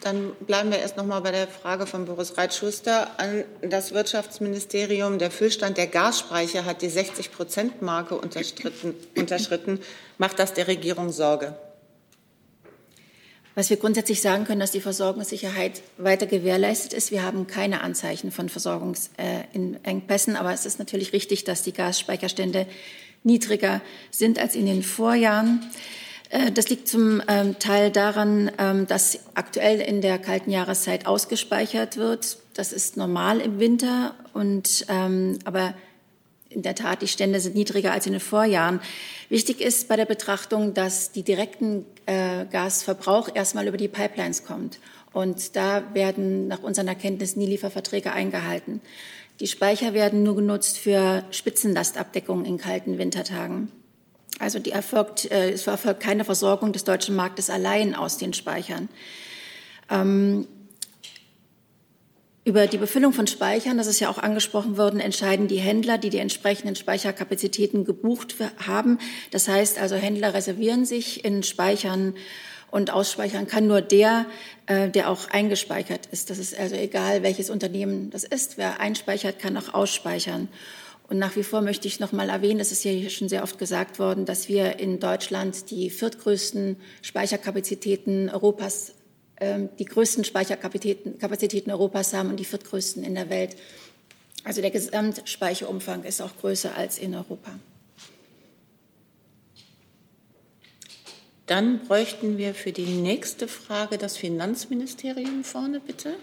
Dann 0.00 0.32
bleiben 0.46 0.70
wir 0.70 0.78
erst 0.78 0.96
noch 0.96 1.04
mal 1.04 1.20
bei 1.20 1.30
der 1.30 1.46
Frage 1.46 1.86
von 1.86 2.06
Boris 2.06 2.38
Reitschuster 2.38 3.18
an 3.18 3.44
das 3.60 3.92
Wirtschaftsministerium. 3.92 5.18
Der 5.18 5.30
Füllstand 5.30 5.76
der 5.76 5.88
Gasspeicher 5.88 6.64
hat 6.64 6.80
die 6.80 6.88
60-Prozent-Marke 6.88 8.14
unterschritten. 8.16 9.80
Macht 10.16 10.38
das 10.38 10.54
der 10.54 10.68
Regierung 10.68 11.12
Sorge? 11.12 11.54
Was 13.54 13.68
wir 13.68 13.76
grundsätzlich 13.76 14.22
sagen 14.22 14.44
können, 14.44 14.60
dass 14.60 14.70
die 14.70 14.80
Versorgungssicherheit 14.80 15.82
weiter 15.98 16.26
gewährleistet 16.26 16.94
ist. 16.94 17.10
Wir 17.10 17.22
haben 17.22 17.46
keine 17.46 17.82
Anzeichen 17.82 18.30
von 18.30 18.48
Versorgungsengpässen, 18.48 20.36
aber 20.36 20.54
es 20.54 20.64
ist 20.64 20.78
natürlich 20.78 21.12
richtig, 21.12 21.44
dass 21.44 21.62
die 21.62 21.74
Gasspeicherstände 21.74 22.66
niedriger 23.22 23.82
sind 24.10 24.38
als 24.38 24.54
in 24.54 24.64
den 24.64 24.82
Vorjahren. 24.82 25.70
Äh, 26.30 26.52
das 26.52 26.68
liegt 26.68 26.88
zum 26.88 27.22
ähm, 27.28 27.58
Teil 27.58 27.90
daran, 27.90 28.50
ähm, 28.58 28.86
dass 28.86 29.18
aktuell 29.34 29.80
in 29.80 30.00
der 30.00 30.18
kalten 30.18 30.50
Jahreszeit 30.50 31.06
ausgespeichert 31.06 31.96
wird. 31.96 32.38
Das 32.54 32.72
ist 32.72 32.96
normal 32.96 33.40
im 33.40 33.58
Winter, 33.58 34.14
und, 34.32 34.86
ähm, 34.88 35.38
aber 35.44 35.74
in 36.48 36.62
der 36.62 36.74
Tat, 36.74 37.02
die 37.02 37.08
Stände 37.08 37.38
sind 37.38 37.54
niedriger 37.54 37.92
als 37.92 38.06
in 38.06 38.12
den 38.12 38.20
Vorjahren. 38.20 38.80
Wichtig 39.28 39.60
ist 39.60 39.88
bei 39.88 39.96
der 39.96 40.06
Betrachtung, 40.06 40.74
dass 40.74 41.12
die 41.12 41.22
direkten 41.22 41.84
äh, 42.06 42.44
Gasverbrauch 42.50 43.28
erstmal 43.32 43.68
über 43.68 43.76
die 43.76 43.88
Pipelines 43.88 44.44
kommt. 44.44 44.80
Und 45.12 45.54
da 45.56 45.82
werden 45.94 46.48
nach 46.48 46.62
unseren 46.62 46.88
Erkenntnissen 46.88 47.40
die 47.40 47.46
Lieferverträge 47.46 48.12
eingehalten. 48.12 48.80
Die 49.38 49.46
Speicher 49.46 49.94
werden 49.94 50.22
nur 50.22 50.36
genutzt 50.36 50.78
für 50.78 51.24
Spitzenlastabdeckung 51.30 52.44
in 52.44 52.58
kalten 52.58 52.98
Wintertagen. 52.98 53.70
Also 54.40 54.58
die 54.58 54.72
erfolgt, 54.72 55.30
äh, 55.30 55.50
es 55.50 55.66
erfolgt 55.66 56.00
keine 56.00 56.24
Versorgung 56.24 56.72
des 56.72 56.84
deutschen 56.84 57.14
Marktes 57.14 57.50
allein 57.50 57.94
aus 57.94 58.16
den 58.16 58.32
Speichern. 58.32 58.88
Ähm, 59.90 60.48
über 62.44 62.66
die 62.66 62.78
Befüllung 62.78 63.12
von 63.12 63.26
Speichern, 63.26 63.76
das 63.76 63.86
ist 63.86 64.00
ja 64.00 64.08
auch 64.08 64.16
angesprochen 64.16 64.78
worden, 64.78 64.98
entscheiden 64.98 65.46
die 65.46 65.58
Händler, 65.58 65.98
die 65.98 66.08
die 66.08 66.18
entsprechenden 66.18 66.74
Speicherkapazitäten 66.74 67.84
gebucht 67.84 68.34
haben. 68.66 68.98
Das 69.30 69.46
heißt 69.46 69.78
also, 69.78 69.94
Händler 69.94 70.32
reservieren 70.32 70.86
sich 70.86 71.22
in 71.22 71.42
Speichern 71.42 72.14
und 72.70 72.92
ausspeichern 72.92 73.46
kann 73.46 73.66
nur 73.66 73.82
der, 73.82 74.24
äh, 74.66 74.88
der 74.88 75.10
auch 75.10 75.28
eingespeichert 75.28 76.06
ist. 76.12 76.30
Das 76.30 76.38
ist 76.38 76.58
also 76.58 76.76
egal, 76.76 77.22
welches 77.22 77.50
Unternehmen 77.50 78.08
das 78.10 78.24
ist. 78.24 78.56
Wer 78.56 78.80
einspeichert, 78.80 79.38
kann 79.38 79.56
auch 79.58 79.74
ausspeichern. 79.74 80.48
Und 81.10 81.18
nach 81.18 81.36
wie 81.36 81.42
vor 81.42 81.60
möchte 81.60 81.88
ich 81.88 82.00
noch 82.00 82.12
mal 82.12 82.30
erwähnen, 82.30 82.60
das 82.60 82.72
ist 82.72 82.84
ja 82.84 82.92
hier 82.92 83.10
schon 83.10 83.28
sehr 83.28 83.42
oft 83.42 83.58
gesagt 83.58 83.98
worden, 83.98 84.24
dass 84.24 84.48
wir 84.48 84.78
in 84.78 85.00
Deutschland 85.00 85.70
die 85.70 85.90
viertgrößten 85.90 86.76
Speicherkapazitäten 87.02 88.30
Europas 88.30 88.94
ähm, 89.40 89.70
die 89.78 89.86
größten 89.86 90.24
Speicherkapazitäten 90.24 91.72
Europas 91.72 92.12
haben 92.12 92.28
und 92.28 92.36
die 92.36 92.44
viertgrößten 92.44 93.02
in 93.02 93.14
der 93.14 93.30
Welt. 93.30 93.56
Also 94.44 94.60
der 94.60 94.70
Gesamtspeicherumfang 94.70 96.04
ist 96.04 96.20
auch 96.20 96.36
größer 96.36 96.76
als 96.76 96.98
in 96.98 97.14
Europa. 97.14 97.58
Dann 101.46 101.80
bräuchten 101.80 102.38
wir 102.38 102.54
für 102.54 102.70
die 102.70 102.84
nächste 102.84 103.48
Frage 103.48 103.98
das 103.98 104.16
Finanzministerium 104.16 105.42
vorne, 105.42 105.80
bitte. 105.80 106.14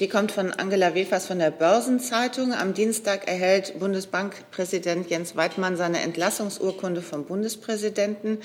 Die 0.00 0.08
kommt 0.08 0.32
von 0.32 0.50
Angela 0.50 0.94
Wefers 0.94 1.26
von 1.26 1.38
der 1.38 1.50
Börsenzeitung. 1.50 2.54
Am 2.54 2.72
Dienstag 2.72 3.28
erhält 3.28 3.78
Bundesbankpräsident 3.78 5.10
Jens 5.10 5.36
Weidmann 5.36 5.76
seine 5.76 6.00
Entlassungsurkunde 6.00 7.02
vom 7.02 7.26
Bundespräsidenten. 7.26 8.38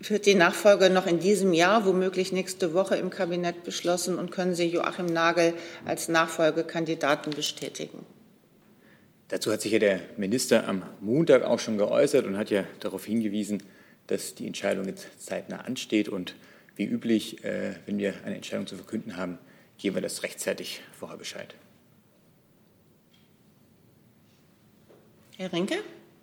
Wird 0.00 0.26
die 0.26 0.34
Nachfolge 0.34 0.90
noch 0.90 1.06
in 1.06 1.18
diesem 1.18 1.54
Jahr, 1.54 1.86
womöglich 1.86 2.30
nächste 2.30 2.74
Woche 2.74 2.96
im 2.96 3.08
Kabinett 3.08 3.64
beschlossen? 3.64 4.18
Und 4.18 4.32
können 4.32 4.54
Sie 4.54 4.66
Joachim 4.66 5.06
Nagel 5.06 5.54
als 5.86 6.08
Nachfolgekandidaten 6.08 7.32
bestätigen? 7.32 8.04
Dazu 9.28 9.50
hat 9.50 9.62
sich 9.62 9.72
ja 9.72 9.78
der 9.78 10.00
Minister 10.18 10.68
am 10.68 10.82
Montag 11.00 11.42
auch 11.42 11.58
schon 11.58 11.78
geäußert 11.78 12.26
und 12.26 12.36
hat 12.36 12.50
ja 12.50 12.64
darauf 12.80 13.06
hingewiesen, 13.06 13.62
dass 14.08 14.34
die 14.34 14.46
Entscheidung 14.46 14.84
jetzt 14.84 15.06
zeitnah 15.24 15.60
ansteht. 15.60 16.10
Und 16.10 16.34
wie 16.76 16.84
üblich, 16.84 17.42
äh, 17.44 17.76
wenn 17.86 17.96
wir 17.96 18.12
eine 18.26 18.34
Entscheidung 18.34 18.66
zu 18.66 18.76
verkünden 18.76 19.16
haben, 19.16 19.38
geben 19.78 19.96
wir 19.96 20.02
das 20.02 20.22
rechtzeitig 20.22 20.82
vorher 20.92 21.16
Bescheid. 21.16 21.54
Herr 25.36 25.52
Rinke? 25.52 25.76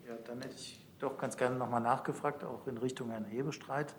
Ja, 0.06 0.16
dann 0.26 0.42
hätte 0.42 0.56
ich 0.56 0.80
doch 1.00 1.18
ganz 1.18 1.38
gerne 1.38 1.56
nochmal 1.56 1.82
nachgefragt, 1.82 2.44
auch 2.44 2.68
in 2.68 2.78
Richtung 2.78 3.10
Herrn 3.10 3.26
Hebestreit. 3.26 3.96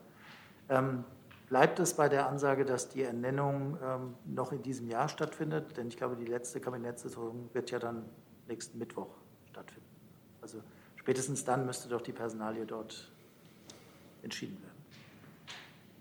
Ähm, 0.68 1.04
bleibt 1.48 1.80
es 1.80 1.94
bei 1.94 2.09
der 2.09 2.28
Ansage, 2.28 2.64
dass 2.64 2.90
die 2.90 3.02
Ernennung 3.02 3.78
ähm, 3.82 4.14
noch 4.26 4.52
in 4.52 4.62
diesem 4.62 4.88
Jahr 4.88 5.09
stattfindet? 5.09 5.76
Denn 5.76 5.88
ich 5.88 5.96
glaube, 5.96 6.16
die 6.16 6.26
letzte 6.26 6.61
Kabinettssitzung 6.61 7.48
wird 7.54 7.70
ja 7.70 7.78
dann 7.78 8.04
nächsten 8.46 8.78
Mittwoch 8.78 9.09
stattfinden. 9.50 9.88
Also 10.42 10.62
spätestens 10.96 11.44
dann 11.44 11.64
müsste 11.64 11.88
doch 11.88 12.02
die 12.02 12.12
Personalie 12.12 12.66
dort 12.66 13.11
entschieden 14.22 14.61
werden. 14.62 14.76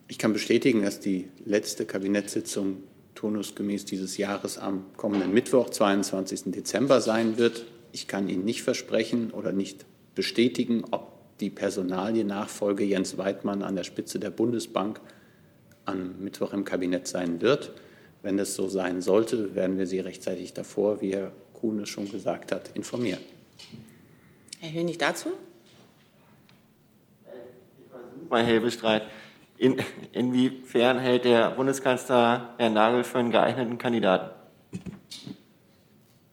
Ich 0.07 0.19
kann 0.19 0.33
bestätigen, 0.33 0.83
dass 0.83 0.99
die 0.99 1.31
letzte 1.45 1.85
Kabinettssitzung 1.85 2.83
turnusgemäß 3.15 3.85
dieses 3.85 4.17
Jahres 4.17 4.57
am 4.57 4.85
kommenden 4.97 5.33
Mittwoch, 5.33 5.69
22. 5.69 6.51
Dezember 6.51 7.01
sein 7.01 7.37
wird. 7.37 7.65
Ich 7.91 8.07
kann 8.07 8.29
Ihnen 8.29 8.45
nicht 8.45 8.61
versprechen 8.61 9.31
oder 9.31 9.51
nicht 9.51 9.85
bestätigen, 10.13 10.83
ob 10.91 11.15
die 11.39 11.49
Personaliennachfolge 11.49 12.83
Jens 12.83 13.17
Weidmann 13.17 13.63
an 13.63 13.75
der 13.75 13.83
Spitze 13.83 14.19
der 14.19 14.29
Bundesbank 14.29 15.01
am 15.85 16.19
Mittwoch 16.19 16.53
im 16.53 16.65
Kabinett 16.65 17.07
sein 17.07 17.41
wird. 17.41 17.71
Wenn 18.21 18.39
es 18.39 18.55
so 18.55 18.67
sein 18.67 19.01
sollte, 19.01 19.55
werden 19.55 19.77
wir 19.77 19.87
Sie 19.87 19.99
rechtzeitig 19.99 20.53
davor, 20.53 21.01
wie 21.01 21.13
Herr 21.13 21.31
Kuhne 21.53 21.85
schon 21.85 22.09
gesagt 22.11 22.51
hat, 22.51 22.71
informieren. 22.73 23.21
Herr 24.59 24.73
Hönig 24.73 24.97
dazu? 24.97 25.29
Mein 28.29 28.45
Hebestreit. 28.45 29.03
In, 29.57 29.81
inwiefern 30.11 30.99
hält 30.99 31.25
der 31.25 31.51
Bundeskanzler 31.51 32.53
Herrn 32.57 32.73
Nagel 32.73 33.03
für 33.03 33.19
einen 33.19 33.31
geeigneten 33.31 33.77
Kandidaten? 33.77 34.31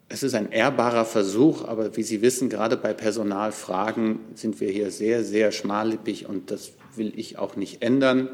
Es 0.09 0.23
ist 0.23 0.35
ein 0.35 0.51
ehrbarer 0.53 1.05
Versuch, 1.05 1.65
aber 1.65 1.97
wie 1.97 2.03
Sie 2.03 2.21
wissen, 2.21 2.51
gerade 2.51 2.77
bei 2.77 2.93
Personalfragen 2.93 4.19
sind 4.35 4.61
wir 4.61 4.71
hier 4.71 4.91
sehr, 4.91 5.25
sehr 5.25 5.53
schmallippig 5.53 6.29
und 6.29 6.51
das 6.51 6.73
will 6.97 7.13
ich 7.17 7.39
auch 7.39 7.57
nicht 7.57 7.83
ändern. 7.83 8.29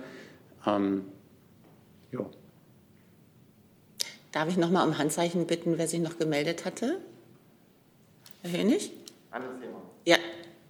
Ähm, 0.66 1.04
Darf 4.32 4.48
ich 4.48 4.56
noch 4.56 4.70
mal 4.70 4.86
um 4.86 4.98
Handzeichen 4.98 5.46
bitten, 5.46 5.78
wer 5.78 5.88
sich 5.88 6.00
noch 6.00 6.18
gemeldet 6.18 6.64
hatte? 6.64 7.00
Herr 8.42 8.60
Hönig? 8.60 8.92
Anderes 9.30 9.58
Thema. 9.60 9.82
Ja. 10.04 10.16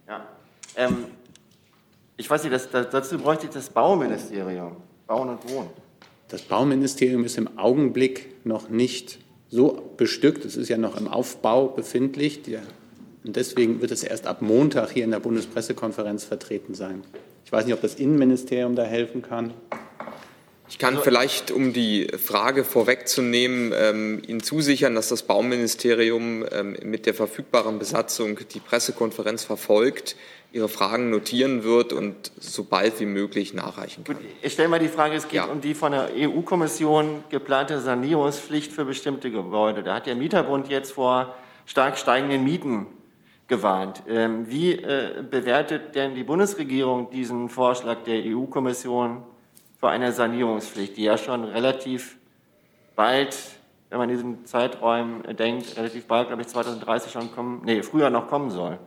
ja. 0.07 0.27
Ähm, 0.75 1.05
ich 2.19 2.29
weiß 2.29 2.43
nicht, 2.43 2.53
das, 2.53 2.69
das, 2.69 2.89
dazu 2.89 3.17
bräuchte 3.17 3.45
ich 3.45 3.53
das 3.53 3.69
Bauministerium, 3.69 4.75
Bauen 5.07 5.29
und 5.29 5.49
Wohnen. 5.49 5.69
Das 6.27 6.41
Bauministerium 6.41 7.23
ist 7.23 7.37
im 7.37 7.57
Augenblick 7.57 8.45
noch 8.45 8.69
nicht 8.69 9.19
so 9.49 9.93
bestückt. 9.95 10.43
Es 10.43 10.57
ist 10.57 10.67
ja 10.67 10.77
noch 10.77 10.97
im 10.99 11.07
Aufbau 11.07 11.67
befindlich. 11.67 12.41
Und 13.23 13.37
deswegen 13.37 13.81
wird 13.81 13.91
es 13.91 14.03
erst 14.03 14.27
ab 14.27 14.41
Montag 14.41 14.91
hier 14.91 15.05
in 15.05 15.11
der 15.11 15.21
Bundespressekonferenz 15.21 16.25
vertreten 16.25 16.75
sein. 16.75 17.03
Ich 17.45 17.53
weiß 17.53 17.65
nicht, 17.65 17.73
ob 17.73 17.81
das 17.81 17.95
Innenministerium 17.95 18.75
da 18.75 18.83
helfen 18.83 19.21
kann. 19.21 19.53
Ich 20.69 20.77
kann 20.77 20.99
vielleicht, 21.01 21.49
um 21.49 21.73
die 21.73 22.09
Frage 22.23 22.63
vorwegzunehmen, 22.63 23.73
ähm, 23.75 24.21
Ihnen 24.27 24.43
zusichern, 24.43 24.93
dass 24.93 25.09
das 25.09 25.23
Bauministerium 25.23 26.45
ähm, 26.51 26.77
mit 26.83 27.07
der 27.07 27.15
verfügbaren 27.15 27.79
Besatzung 27.79 28.37
die 28.53 28.59
Pressekonferenz 28.59 29.43
verfolgt, 29.43 30.15
Ihre 30.51 30.67
Fragen 30.67 31.11
notieren 31.11 31.63
wird 31.63 31.93
und 31.93 32.31
so 32.39 32.63
bald 32.63 32.99
wie 32.99 33.05
möglich 33.05 33.53
nachreichen 33.53 34.03
kann. 34.03 34.15
Gut, 34.15 34.25
ich 34.41 34.53
stelle 34.53 34.67
mal 34.67 34.79
die 34.79 34.87
Frage, 34.87 35.15
es 35.15 35.27
geht 35.27 35.35
ja. 35.35 35.45
um 35.45 35.61
die 35.61 35.75
von 35.75 35.91
der 35.91 36.09
EU-Kommission 36.15 37.23
geplante 37.29 37.79
Sanierungspflicht 37.79 38.71
für 38.71 38.85
bestimmte 38.85 39.29
Gebäude. 39.29 39.83
Da 39.83 39.95
hat 39.95 40.07
der 40.07 40.15
Mieterbund 40.15 40.67
jetzt 40.67 40.93
vor 40.93 41.35
stark 41.67 41.99
steigenden 41.99 42.43
Mieten 42.43 42.87
gewarnt. 43.47 44.01
Ähm, 44.07 44.49
wie 44.49 44.73
äh, 44.73 45.23
bewertet 45.29 45.93
denn 45.93 46.15
die 46.15 46.23
Bundesregierung 46.23 47.11
diesen 47.11 47.49
Vorschlag 47.49 48.03
der 48.05 48.23
EU-Kommission 48.25 49.23
für 49.79 49.89
eine 49.89 50.11
Sanierungspflicht, 50.11 50.97
die 50.97 51.03
ja 51.03 51.17
schon 51.17 51.43
relativ 51.43 52.17
bald, 52.95 53.37
wenn 53.89 53.99
man 53.99 54.09
in 54.09 54.15
diesen 54.15 54.45
Zeiträumen 54.45 55.23
denkt, 55.35 55.77
relativ 55.77 56.07
bald, 56.07 56.27
glaube 56.27 56.41
ich, 56.41 56.47
2030 56.47 57.11
schon 57.11 57.31
kommen, 57.31 57.61
nee, 57.65 57.83
früher 57.83 58.09
noch 58.09 58.27
kommen 58.27 58.49
soll. 58.49 58.79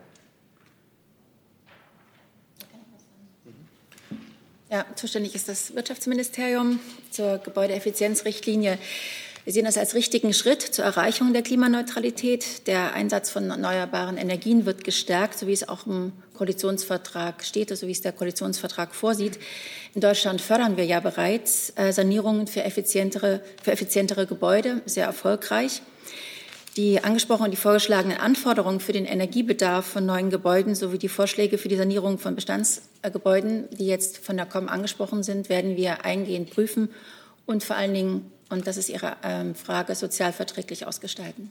Ja, 4.72 4.86
zuständig 4.94 5.34
ist 5.34 5.50
das 5.50 5.74
Wirtschaftsministerium 5.74 6.80
zur 7.10 7.36
Gebäudeeffizienzrichtlinie. 7.36 8.78
Wir 9.44 9.52
sehen 9.52 9.66
das 9.66 9.76
als 9.76 9.94
richtigen 9.94 10.32
Schritt 10.32 10.62
zur 10.62 10.86
Erreichung 10.86 11.34
der 11.34 11.42
Klimaneutralität. 11.42 12.66
Der 12.66 12.94
Einsatz 12.94 13.28
von 13.28 13.50
erneuerbaren 13.50 14.16
Energien 14.16 14.64
wird 14.64 14.82
gestärkt, 14.82 15.38
so 15.38 15.46
wie 15.46 15.52
es 15.52 15.68
auch 15.68 15.86
im 15.86 16.14
Koalitionsvertrag 16.32 17.44
steht, 17.44 17.68
so 17.76 17.86
wie 17.86 17.92
es 17.92 18.00
der 18.00 18.12
Koalitionsvertrag 18.12 18.94
vorsieht. 18.94 19.38
In 19.94 20.00
Deutschland 20.00 20.40
fördern 20.40 20.78
wir 20.78 20.86
ja 20.86 21.00
bereits 21.00 21.74
äh, 21.76 21.92
Sanierungen 21.92 22.46
für 22.46 22.64
effizientere, 22.64 23.42
für 23.62 23.72
effizientere 23.72 24.26
Gebäude, 24.26 24.80
sehr 24.86 25.04
erfolgreich. 25.04 25.82
Die 26.76 27.04
angesprochenen 27.04 27.46
und 27.46 27.50
die 27.50 27.58
vorgeschlagenen 27.58 28.16
Anforderungen 28.16 28.80
für 28.80 28.92
den 28.92 29.04
Energiebedarf 29.04 29.84
von 29.84 30.06
neuen 30.06 30.30
Gebäuden 30.30 30.74
sowie 30.74 30.96
die 30.96 31.08
Vorschläge 31.08 31.58
für 31.58 31.68
die 31.68 31.76
Sanierung 31.76 32.18
von 32.18 32.34
Bestandsgebäuden, 32.34 33.68
die 33.72 33.86
jetzt 33.86 34.18
von 34.18 34.38
der 34.38 34.46
COM 34.46 34.68
angesprochen 34.68 35.22
sind, 35.22 35.50
werden 35.50 35.76
wir 35.76 36.06
eingehend 36.06 36.50
prüfen 36.50 36.88
und 37.44 37.62
vor 37.62 37.76
allen 37.76 37.92
Dingen 37.92 38.32
und 38.52 38.66
das 38.66 38.76
ist 38.76 38.90
Ihre 38.90 39.16
ähm, 39.22 39.54
Frage, 39.54 39.94
sozialverträglich 39.94 40.86
ausgestalten. 40.86 41.50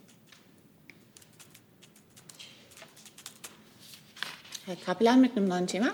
Herr 4.67 4.75
Kaplan 4.75 5.19
mit 5.19 5.35
einem 5.35 5.47
neuen 5.47 5.65
Thema. 5.65 5.93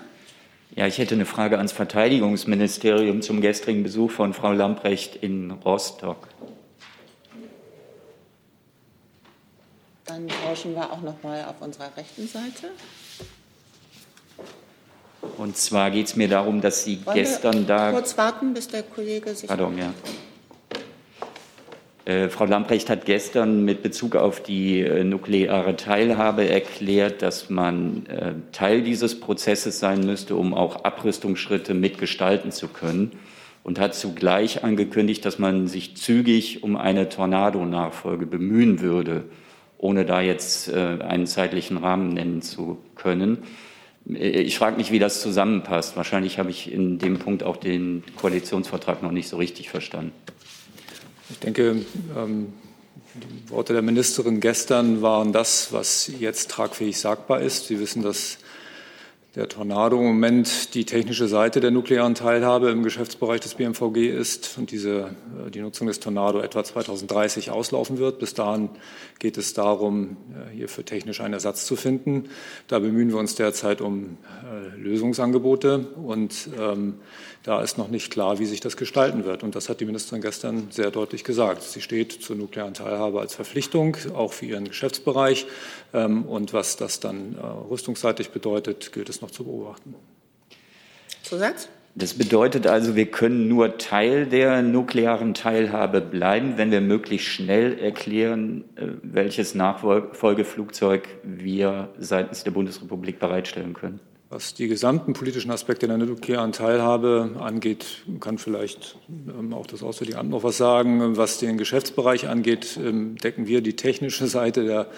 Ja, 0.76 0.86
ich 0.86 0.98
hätte 0.98 1.14
eine 1.14 1.24
Frage 1.24 1.56
ans 1.56 1.72
Verteidigungsministerium 1.72 3.22
zum 3.22 3.40
gestrigen 3.40 3.82
Besuch 3.82 4.10
von 4.10 4.34
Frau 4.34 4.52
Lamprecht 4.52 5.16
in 5.16 5.50
Rostock. 5.50 6.28
Dann 10.08 10.26
tauschen 10.26 10.74
wir 10.74 10.90
auch 10.90 11.02
noch 11.02 11.22
mal 11.22 11.44
auf 11.44 11.60
unserer 11.60 11.94
rechten 11.94 12.26
Seite. 12.26 12.70
Und 15.36 15.54
zwar 15.58 15.90
geht 15.90 16.06
es 16.06 16.16
mir 16.16 16.28
darum, 16.28 16.62
dass 16.62 16.82
Sie 16.84 17.04
Wollen 17.04 17.14
gestern 17.14 17.66
da. 17.66 17.92
Kurz 17.92 18.16
warten, 18.16 18.54
bis 18.54 18.68
der 18.68 18.84
Kollege 18.84 19.34
sich. 19.34 19.48
Pardon, 19.48 19.76
ja. 19.76 19.92
Äh, 22.06 22.30
Frau 22.30 22.46
Lamprecht 22.46 22.88
hat 22.88 23.04
gestern 23.04 23.66
mit 23.66 23.82
Bezug 23.82 24.16
auf 24.16 24.42
die 24.42 24.80
äh, 24.80 25.04
nukleare 25.04 25.76
Teilhabe 25.76 26.48
erklärt, 26.48 27.20
dass 27.20 27.50
man 27.50 28.06
äh, 28.06 28.32
Teil 28.52 28.80
dieses 28.80 29.20
Prozesses 29.20 29.78
sein 29.78 30.00
müsste, 30.00 30.36
um 30.36 30.54
auch 30.54 30.84
Abrüstungsschritte 30.84 31.74
mitgestalten 31.74 32.50
zu 32.50 32.68
können 32.68 33.12
und 33.62 33.78
hat 33.78 33.94
zugleich 33.94 34.64
angekündigt, 34.64 35.26
dass 35.26 35.38
man 35.38 35.68
sich 35.68 35.98
zügig 35.98 36.62
um 36.62 36.78
eine 36.78 37.10
Tornado-Nachfolge 37.10 38.24
bemühen 38.24 38.80
würde, 38.80 39.24
ohne 39.78 40.04
da 40.04 40.20
jetzt 40.20 40.72
einen 40.72 41.26
zeitlichen 41.26 41.78
Rahmen 41.78 42.12
nennen 42.12 42.42
zu 42.42 42.78
können. 42.94 43.38
Ich 44.04 44.58
frage 44.58 44.76
mich, 44.76 44.90
wie 44.90 44.98
das 44.98 45.20
zusammenpasst. 45.20 45.96
Wahrscheinlich 45.96 46.38
habe 46.38 46.50
ich 46.50 46.72
in 46.72 46.98
dem 46.98 47.18
Punkt 47.18 47.42
auch 47.42 47.56
den 47.56 48.02
Koalitionsvertrag 48.16 49.02
noch 49.02 49.12
nicht 49.12 49.28
so 49.28 49.36
richtig 49.36 49.70
verstanden. 49.70 50.12
Ich 51.30 51.38
denke, 51.38 51.84
ähm, 52.16 52.52
Die 53.14 53.50
Worte 53.50 53.72
der 53.72 53.82
Ministerin 53.82 54.40
gestern 54.40 55.02
waren 55.02 55.32
das, 55.32 55.72
was 55.72 56.10
jetzt 56.18 56.50
tragfähig 56.50 56.98
sagbar 56.98 57.40
ist. 57.40 57.66
Sie 57.66 57.80
wissen, 57.80 58.02
dass 58.02 58.38
der 59.38 59.48
Tornado 59.48 60.00
im 60.00 60.06
Moment 60.06 60.74
die 60.74 60.84
technische 60.84 61.28
Seite 61.28 61.60
der 61.60 61.70
nuklearen 61.70 62.16
Teilhabe 62.16 62.70
im 62.70 62.82
Geschäftsbereich 62.82 63.40
des 63.40 63.54
BMVG 63.54 64.08
ist 64.08 64.58
und 64.58 64.72
diese, 64.72 65.14
äh, 65.46 65.50
die 65.52 65.60
Nutzung 65.60 65.86
des 65.86 66.00
Tornado 66.00 66.40
etwa 66.40 66.64
2030 66.64 67.52
auslaufen 67.52 67.98
wird. 67.98 68.18
Bis 68.18 68.34
dahin 68.34 68.68
geht 69.20 69.38
es 69.38 69.54
darum, 69.54 70.16
äh, 70.32 70.56
hierfür 70.56 70.84
technisch 70.84 71.20
einen 71.20 71.34
Ersatz 71.34 71.66
zu 71.66 71.76
finden. 71.76 72.30
Da 72.66 72.80
bemühen 72.80 73.10
wir 73.10 73.18
uns 73.18 73.36
derzeit 73.36 73.80
um 73.80 74.18
äh, 74.42 74.76
Lösungsangebote 74.76 75.86
und 75.96 76.48
ähm, 76.58 76.94
da 77.44 77.62
ist 77.62 77.78
noch 77.78 77.88
nicht 77.88 78.12
klar, 78.12 78.38
wie 78.38 78.44
sich 78.44 78.60
das 78.60 78.76
gestalten 78.76 79.24
wird. 79.24 79.42
Und 79.42 79.54
das 79.54 79.68
hat 79.68 79.80
die 79.80 79.84
Ministerin 79.84 80.20
gestern 80.20 80.68
sehr 80.70 80.90
deutlich 80.90 81.24
gesagt. 81.24 81.62
Sie 81.62 81.80
steht 81.80 82.12
zur 82.12 82.36
nuklearen 82.36 82.74
Teilhabe 82.74 83.20
als 83.20 83.34
Verpflichtung, 83.34 83.96
auch 84.14 84.32
für 84.32 84.46
ihren 84.46 84.66
Geschäftsbereich. 84.66 85.46
Ähm, 85.94 86.24
und 86.24 86.52
was 86.52 86.76
das 86.76 87.00
dann 87.00 87.36
äh, 87.36 87.46
rüstungsseitig 87.70 88.30
bedeutet, 88.30 88.92
gilt 88.92 89.08
es 89.08 89.22
noch 89.22 89.27
zu 89.30 89.44
beobachten. 89.44 89.94
Zusatz? 91.22 91.68
Das 91.94 92.14
bedeutet 92.14 92.68
also, 92.68 92.94
wir 92.94 93.06
können 93.06 93.48
nur 93.48 93.76
Teil 93.76 94.26
der 94.26 94.62
nuklearen 94.62 95.34
Teilhabe 95.34 96.00
bleiben, 96.00 96.54
wenn 96.56 96.70
wir 96.70 96.80
möglichst 96.80 97.26
schnell 97.26 97.76
erklären, 97.76 98.64
äh, 98.76 98.86
welches 99.02 99.56
Nachfolgeflugzeug 99.56 101.08
wir 101.24 101.88
seitens 101.98 102.44
der 102.44 102.52
Bundesrepublik 102.52 103.18
bereitstellen 103.18 103.74
können. 103.74 103.98
Was 104.30 104.52
die 104.52 104.68
gesamten 104.68 105.14
politischen 105.14 105.50
Aspekte 105.50 105.88
der 105.88 105.96
nuklearen 105.96 106.52
Teilhabe 106.52 107.36
angeht, 107.40 108.04
kann 108.20 108.36
vielleicht 108.36 108.98
ähm, 109.08 109.54
auch 109.54 109.66
das 109.66 109.82
Auswärtige 109.82 110.18
Amt 110.18 110.28
noch 110.28 110.44
was 110.44 110.58
sagen. 110.58 111.16
Was 111.16 111.38
den 111.38 111.56
Geschäftsbereich 111.56 112.28
angeht, 112.28 112.78
ähm, 112.80 113.16
decken 113.16 113.46
wir 113.46 113.62
die 113.62 113.74
technische 113.74 114.26
Seite 114.26 114.64
der 114.64 114.88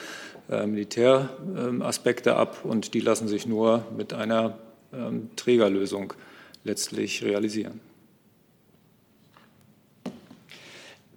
Militäraspekte 0.67 2.37
ab 2.37 2.65
und 2.65 2.95
die 2.95 3.01
lassen 3.01 3.29
sich 3.29 3.47
nur 3.47 3.85
mit 3.97 4.13
einer 4.13 4.59
ähm, 4.93 5.31
Trägerlösung 5.37 6.15
letztlich 6.65 7.23
realisieren. 7.25 7.81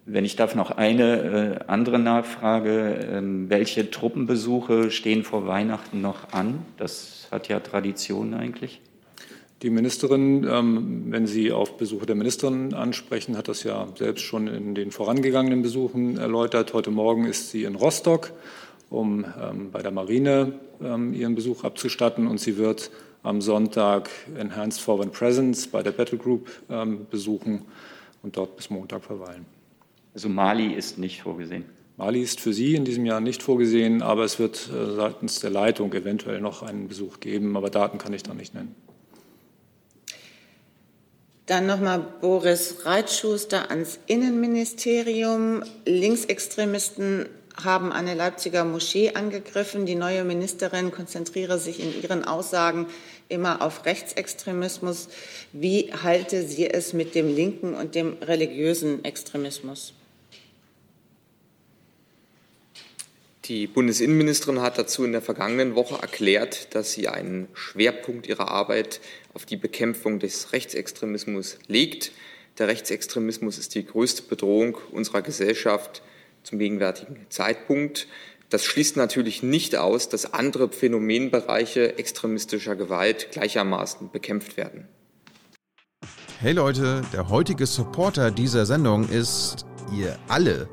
Wenn 0.05 0.25
ich 0.25 0.35
darf, 0.35 0.53
noch 0.53 0.71
eine 0.71 1.59
äh, 1.61 1.63
andere 1.67 1.97
Nachfrage. 1.97 3.07
Ähm, 3.09 3.49
welche 3.49 3.89
Truppenbesuche 3.89 4.91
stehen 4.91 5.23
vor 5.23 5.47
Weihnachten 5.47 6.01
noch 6.01 6.33
an? 6.33 6.65
Das 6.77 7.27
hat 7.31 7.47
ja 7.47 7.61
Tradition 7.61 8.33
eigentlich. 8.33 8.81
Die 9.61 9.69
Ministerin, 9.69 10.45
ähm, 10.45 11.05
wenn 11.07 11.25
Sie 11.25 11.53
auf 11.53 11.77
Besuche 11.77 12.05
der 12.05 12.15
Ministerin 12.15 12.73
ansprechen, 12.73 13.37
hat 13.37 13.47
das 13.47 13.63
ja 13.63 13.87
selbst 13.97 14.23
schon 14.23 14.47
in 14.47 14.75
den 14.75 14.91
vorangegangenen 14.91 15.61
Besuchen 15.61 16.17
erläutert. 16.17 16.73
Heute 16.73 16.91
Morgen 16.91 17.25
ist 17.25 17.51
sie 17.51 17.63
in 17.63 17.75
Rostock, 17.75 18.33
um 18.93 19.25
ähm, 19.25 19.71
bei 19.71 19.81
der 19.81 19.91
Marine 19.91 20.53
ähm, 20.81 21.13
ihren 21.13 21.35
Besuch 21.35 21.63
abzustatten. 21.63 22.27
Und 22.27 22.39
sie 22.39 22.57
wird 22.57 22.91
am 23.23 23.41
Sonntag 23.41 24.09
Enhanced 24.37 24.81
Foreign 24.81 25.11
Presence 25.11 25.67
bei 25.67 25.81
der 25.81 25.91
Battle 25.91 26.17
Group 26.17 26.49
ähm, 26.69 27.07
besuchen 27.09 27.63
und 28.21 28.37
dort 28.37 28.55
bis 28.55 28.69
Montag 28.69 29.03
verweilen. 29.03 29.45
Also 30.13 30.29
Mali 30.29 30.73
ist 30.73 30.99
nicht 30.99 31.23
vorgesehen. 31.23 31.65
Mali 31.97 32.21
ist 32.21 32.39
für 32.39 32.53
Sie 32.53 32.75
in 32.75 32.85
diesem 32.85 33.05
Jahr 33.05 33.19
nicht 33.19 33.43
vorgesehen, 33.43 34.01
aber 34.01 34.23
es 34.23 34.39
wird 34.39 34.69
äh, 34.71 34.95
seitens 34.95 35.39
der 35.39 35.49
Leitung 35.49 35.93
eventuell 35.93 36.41
noch 36.41 36.61
einen 36.63 36.87
Besuch 36.87 37.19
geben, 37.19 37.57
aber 37.57 37.69
Daten 37.69 37.97
kann 37.97 38.13
ich 38.13 38.23
da 38.23 38.33
nicht 38.33 38.53
nennen. 38.53 38.75
Dann 41.45 41.65
nochmal 41.65 41.99
Boris 42.21 42.85
Reitschuster 42.85 43.69
ans 43.69 43.99
Innenministerium. 44.07 45.63
Linksextremisten 45.85 47.25
haben 47.61 47.91
eine 47.91 48.13
Leipziger 48.13 48.65
Moschee 48.65 49.11
angegriffen. 49.13 49.85
Die 49.85 49.95
neue 49.95 50.23
Ministerin 50.23 50.91
konzentriere 50.91 51.59
sich 51.59 51.79
in 51.79 52.01
ihren 52.01 52.23
Aussagen 52.23 52.87
immer 53.29 53.61
auf 53.61 53.85
Rechtsextremismus. 53.85 55.09
Wie 55.51 55.91
halte 55.93 56.43
sie 56.43 56.69
es 56.69 56.93
mit 56.93 57.15
dem 57.15 57.33
linken 57.33 57.73
und 57.73 57.95
dem 57.95 58.17
religiösen 58.21 59.03
Extremismus? 59.05 59.93
Die 63.45 63.67
Bundesinnenministerin 63.67 64.61
hat 64.61 64.77
dazu 64.77 65.03
in 65.03 65.11
der 65.11 65.21
vergangenen 65.21 65.75
Woche 65.75 66.01
erklärt, 66.01 66.73
dass 66.75 66.93
sie 66.93 67.09
einen 67.09 67.49
Schwerpunkt 67.53 68.25
ihrer 68.25 68.47
Arbeit 68.47 69.01
auf 69.33 69.45
die 69.45 69.57
Bekämpfung 69.57 70.19
des 70.19 70.53
Rechtsextremismus 70.53 71.57
legt. 71.67 72.13
Der 72.57 72.69
Rechtsextremismus 72.69 73.57
ist 73.57 73.75
die 73.75 73.85
größte 73.85 74.23
Bedrohung 74.23 74.77
unserer 74.91 75.21
Gesellschaft 75.21 76.01
zum 76.43 76.59
gegenwärtigen 76.59 77.25
Zeitpunkt. 77.29 78.07
Das 78.49 78.65
schließt 78.65 78.97
natürlich 78.97 79.41
nicht 79.41 79.75
aus, 79.75 80.09
dass 80.09 80.33
andere 80.33 80.69
Phänomenbereiche 80.69 81.97
extremistischer 81.97 82.75
Gewalt 82.75 83.31
gleichermaßen 83.31 84.11
bekämpft 84.11 84.57
werden. 84.57 84.87
Hey 86.39 86.51
Leute, 86.51 87.01
der 87.13 87.29
heutige 87.29 87.65
Supporter 87.65 88.29
dieser 88.29 88.65
Sendung 88.65 89.07
ist 89.09 89.65
ihr 89.97 90.17
alle. 90.27 90.67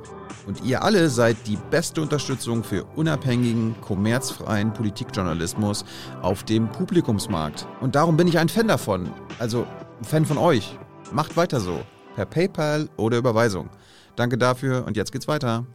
Und 0.47 0.65
ihr 0.65 0.83
alle 0.83 1.09
seid 1.09 1.37
die 1.47 1.59
beste 1.71 2.03
Unterstützung 2.03 2.65
für 2.65 2.85
unabhängigen, 2.97 3.77
kommerzfreien 3.81 4.73
Politikjournalismus 4.73 5.85
auf 6.23 6.43
dem 6.45 6.69
Publikumsmarkt. 6.69 7.67
Und 7.81 7.95
darum 7.95 8.17
bin 8.17 8.27
ich 8.27 8.39
ein 8.39 8.49
Fan 8.49 8.69
davon. 8.69 9.13
Also 9.39 9.67
ein 9.99 10.05
Fan 10.05 10.27
von 10.27 10.39
euch. 10.39 10.77
Macht 11.13 11.37
weiter 11.37 11.61
so. 11.61 11.81
Per 12.17 12.27
PayPal 12.27 12.89
oder 12.97 13.19
Überweisung. 13.19 13.71
Danke 14.17 14.39
dafür 14.39 14.85
und 14.87 14.97
jetzt 14.97 15.13
geht's 15.13 15.29
weiter. 15.29 15.67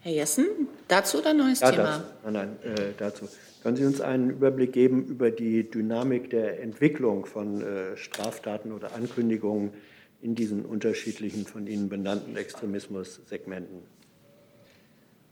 Herr 0.00 0.12
Jessen, 0.12 0.46
dazu 0.86 1.18
oder 1.18 1.32
neues 1.32 1.60
ja, 1.60 1.70
Thema? 1.70 2.04
Das, 2.22 2.32
nein, 2.32 2.56
nein, 2.62 2.76
äh, 2.76 2.92
dazu. 2.98 3.26
Können 3.62 3.76
Sie 3.76 3.86
uns 3.86 4.02
einen 4.02 4.28
Überblick 4.28 4.74
geben 4.74 5.06
über 5.06 5.30
die 5.30 5.70
Dynamik 5.70 6.28
der 6.28 6.60
Entwicklung 6.60 7.24
von 7.24 7.62
äh, 7.62 7.96
Straftaten 7.96 8.72
oder 8.72 8.94
Ankündigungen 8.94 9.70
in 10.20 10.34
diesen 10.34 10.66
unterschiedlichen 10.66 11.46
von 11.46 11.66
Ihnen 11.66 11.88
benannten 11.88 12.36
Extremismus-Segmenten? 12.36 13.78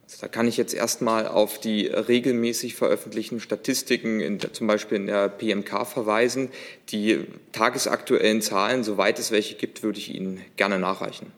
Also 0.04 0.16
da 0.22 0.28
kann 0.28 0.48
ich 0.48 0.56
jetzt 0.56 0.72
erstmal 0.72 1.26
auf 1.28 1.58
die 1.58 1.86
regelmäßig 1.86 2.74
veröffentlichten 2.74 3.40
Statistiken, 3.40 4.20
in 4.20 4.38
der, 4.38 4.54
zum 4.54 4.66
Beispiel 4.66 4.96
in 4.96 5.06
der 5.06 5.28
PMK, 5.28 5.86
verweisen. 5.86 6.48
Die 6.88 7.26
tagesaktuellen 7.52 8.40
Zahlen, 8.40 8.84
soweit 8.84 9.18
es 9.18 9.30
welche 9.30 9.56
gibt, 9.56 9.82
würde 9.82 9.98
ich 9.98 10.14
Ihnen 10.14 10.40
gerne 10.56 10.78
nachreichen. 10.78 11.32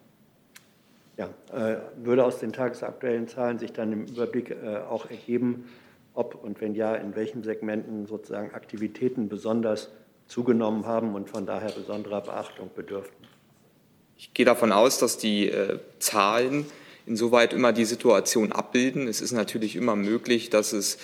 Ja, 1.16 1.28
äh, 1.52 1.76
würde 1.96 2.24
aus 2.24 2.40
den 2.40 2.52
tagesaktuellen 2.52 3.28
Zahlen 3.28 3.58
sich 3.58 3.72
dann 3.72 3.92
im 3.92 4.06
Überblick 4.06 4.50
äh, 4.50 4.78
auch 4.78 5.08
ergeben, 5.08 5.70
ob 6.12 6.42
und 6.42 6.60
wenn 6.60 6.74
ja, 6.74 6.94
in 6.94 7.14
welchen 7.14 7.44
Segmenten 7.44 8.06
sozusagen 8.06 8.52
Aktivitäten 8.52 9.28
besonders 9.28 9.90
zugenommen 10.26 10.86
haben 10.86 11.14
und 11.14 11.30
von 11.30 11.46
daher 11.46 11.70
besonderer 11.70 12.20
Beachtung 12.20 12.70
bedürften? 12.74 13.26
Ich 14.16 14.34
gehe 14.34 14.46
davon 14.46 14.72
aus, 14.72 14.98
dass 14.98 15.16
die 15.16 15.48
äh, 15.48 15.78
Zahlen 16.00 16.66
insoweit 17.06 17.52
immer 17.52 17.72
die 17.72 17.84
Situation 17.84 18.50
abbilden. 18.50 19.06
Es 19.06 19.20
ist 19.20 19.32
natürlich 19.32 19.76
immer 19.76 19.94
möglich, 19.94 20.48
dass 20.48 20.72
es 20.72 20.96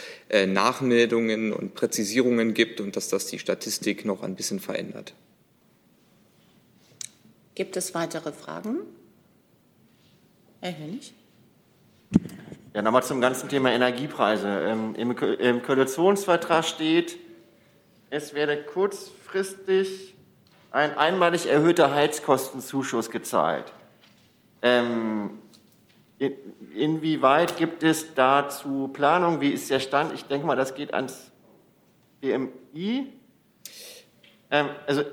Nachmeldungen 0.47 1.53
und 1.53 1.75
Präzisierungen 1.75 2.55
gibt 2.55 2.81
und 2.81 2.97
dass 2.97 3.09
das 3.09 3.27
die 3.27 3.39
Statistik 3.39 4.07
noch 4.07 4.23
ein 4.23 4.35
bisschen 4.35 4.61
verändert. 4.61 5.13
Gibt 7.55 7.77
es 7.77 7.95
weitere 7.95 8.33
Fragen? 8.33 8.79
Herr 10.63 10.77
Hönig? 10.77 11.15
Ja, 12.75 12.83
nochmal 12.83 13.03
zum 13.03 13.23
ganzen 13.23 13.49
Thema 13.49 13.73
Energiepreise. 13.73 14.47
Ähm, 14.47 14.95
Im, 14.95 15.17
Im 15.17 15.63
Koalitionsvertrag 15.63 16.67
steht, 16.67 17.19
es 18.11 18.35
werde 18.35 18.63
kurzfristig 18.63 20.15
ein 20.71 20.99
einmalig 20.99 21.47
erhöhter 21.47 21.95
Heizkostenzuschuss 21.95 23.11
gezahlt. 23.11 23.73
Ähm, 24.61 25.39
in, 26.19 26.35
inwieweit 26.75 27.57
gibt 27.57 27.83
es 27.83 28.15
dazu 28.15 28.89
Planung? 28.89 29.41
Wie 29.41 29.53
ist 29.53 29.71
der 29.71 29.81
Stand? 29.81 30.13
Ich 30.13 30.27
denke 30.27 30.47
mal, 30.47 30.57
das 30.57 30.75
geht 30.75 30.93
ans 30.93 31.31
BMI. 32.21 33.15
Ähm, 34.51 34.69
also 34.87 35.05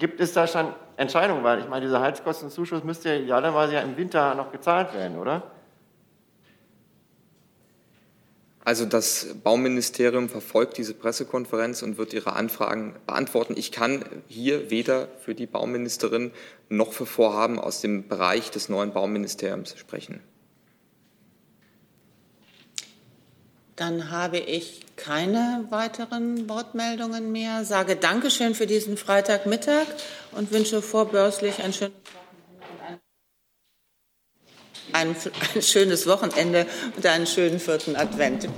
gibt 0.00 0.20
es 0.20 0.32
da 0.32 0.48
schon 0.48 0.74
Entscheidungen? 0.96 1.44
Weil 1.44 1.60
ich 1.60 1.68
meine, 1.68 1.86
dieser 1.86 2.00
Heizkostenzuschuss 2.00 2.82
müsste 2.82 3.10
ja 3.10 3.20
idealerweise 3.20 3.74
ja 3.74 3.80
im 3.80 3.96
Winter 3.96 4.34
noch 4.34 4.50
gezahlt 4.50 4.92
werden, 4.94 5.16
oder? 5.18 5.44
Also 8.64 8.84
das 8.84 9.34
Bauministerium 9.42 10.28
verfolgt 10.28 10.76
diese 10.76 10.94
Pressekonferenz 10.94 11.82
und 11.82 11.96
wird 11.96 12.12
ihre 12.12 12.34
Anfragen 12.34 12.94
beantworten. 13.06 13.54
Ich 13.56 13.72
kann 13.72 14.04
hier 14.28 14.70
weder 14.70 15.08
für 15.24 15.34
die 15.34 15.46
Bauministerin 15.46 16.30
noch 16.68 16.92
für 16.92 17.06
Vorhaben 17.06 17.58
aus 17.58 17.80
dem 17.80 18.06
Bereich 18.06 18.50
des 18.50 18.68
neuen 18.68 18.92
Bauministeriums 18.92 19.76
sprechen. 19.78 20.20
Dann 23.80 24.10
habe 24.10 24.36
ich 24.36 24.82
keine 24.96 25.64
weiteren 25.70 26.50
Wortmeldungen 26.50 27.32
mehr. 27.32 27.64
Sage 27.64 27.96
Dankeschön 27.96 28.54
für 28.54 28.66
diesen 28.66 28.98
Freitagmittag 28.98 29.86
und 30.32 30.52
wünsche 30.52 30.82
vorbörslich 30.82 31.62
ein 31.62 31.72
schönes 31.72 31.94
Wochenende. 32.04 33.00
ein, 34.92 35.16
ein 35.54 35.62
schönes 35.62 36.06
Wochenende 36.06 36.66
und 36.94 37.06
einen 37.06 37.26
schönen 37.26 37.58
vierten 37.58 37.96
Advent. 37.96 38.50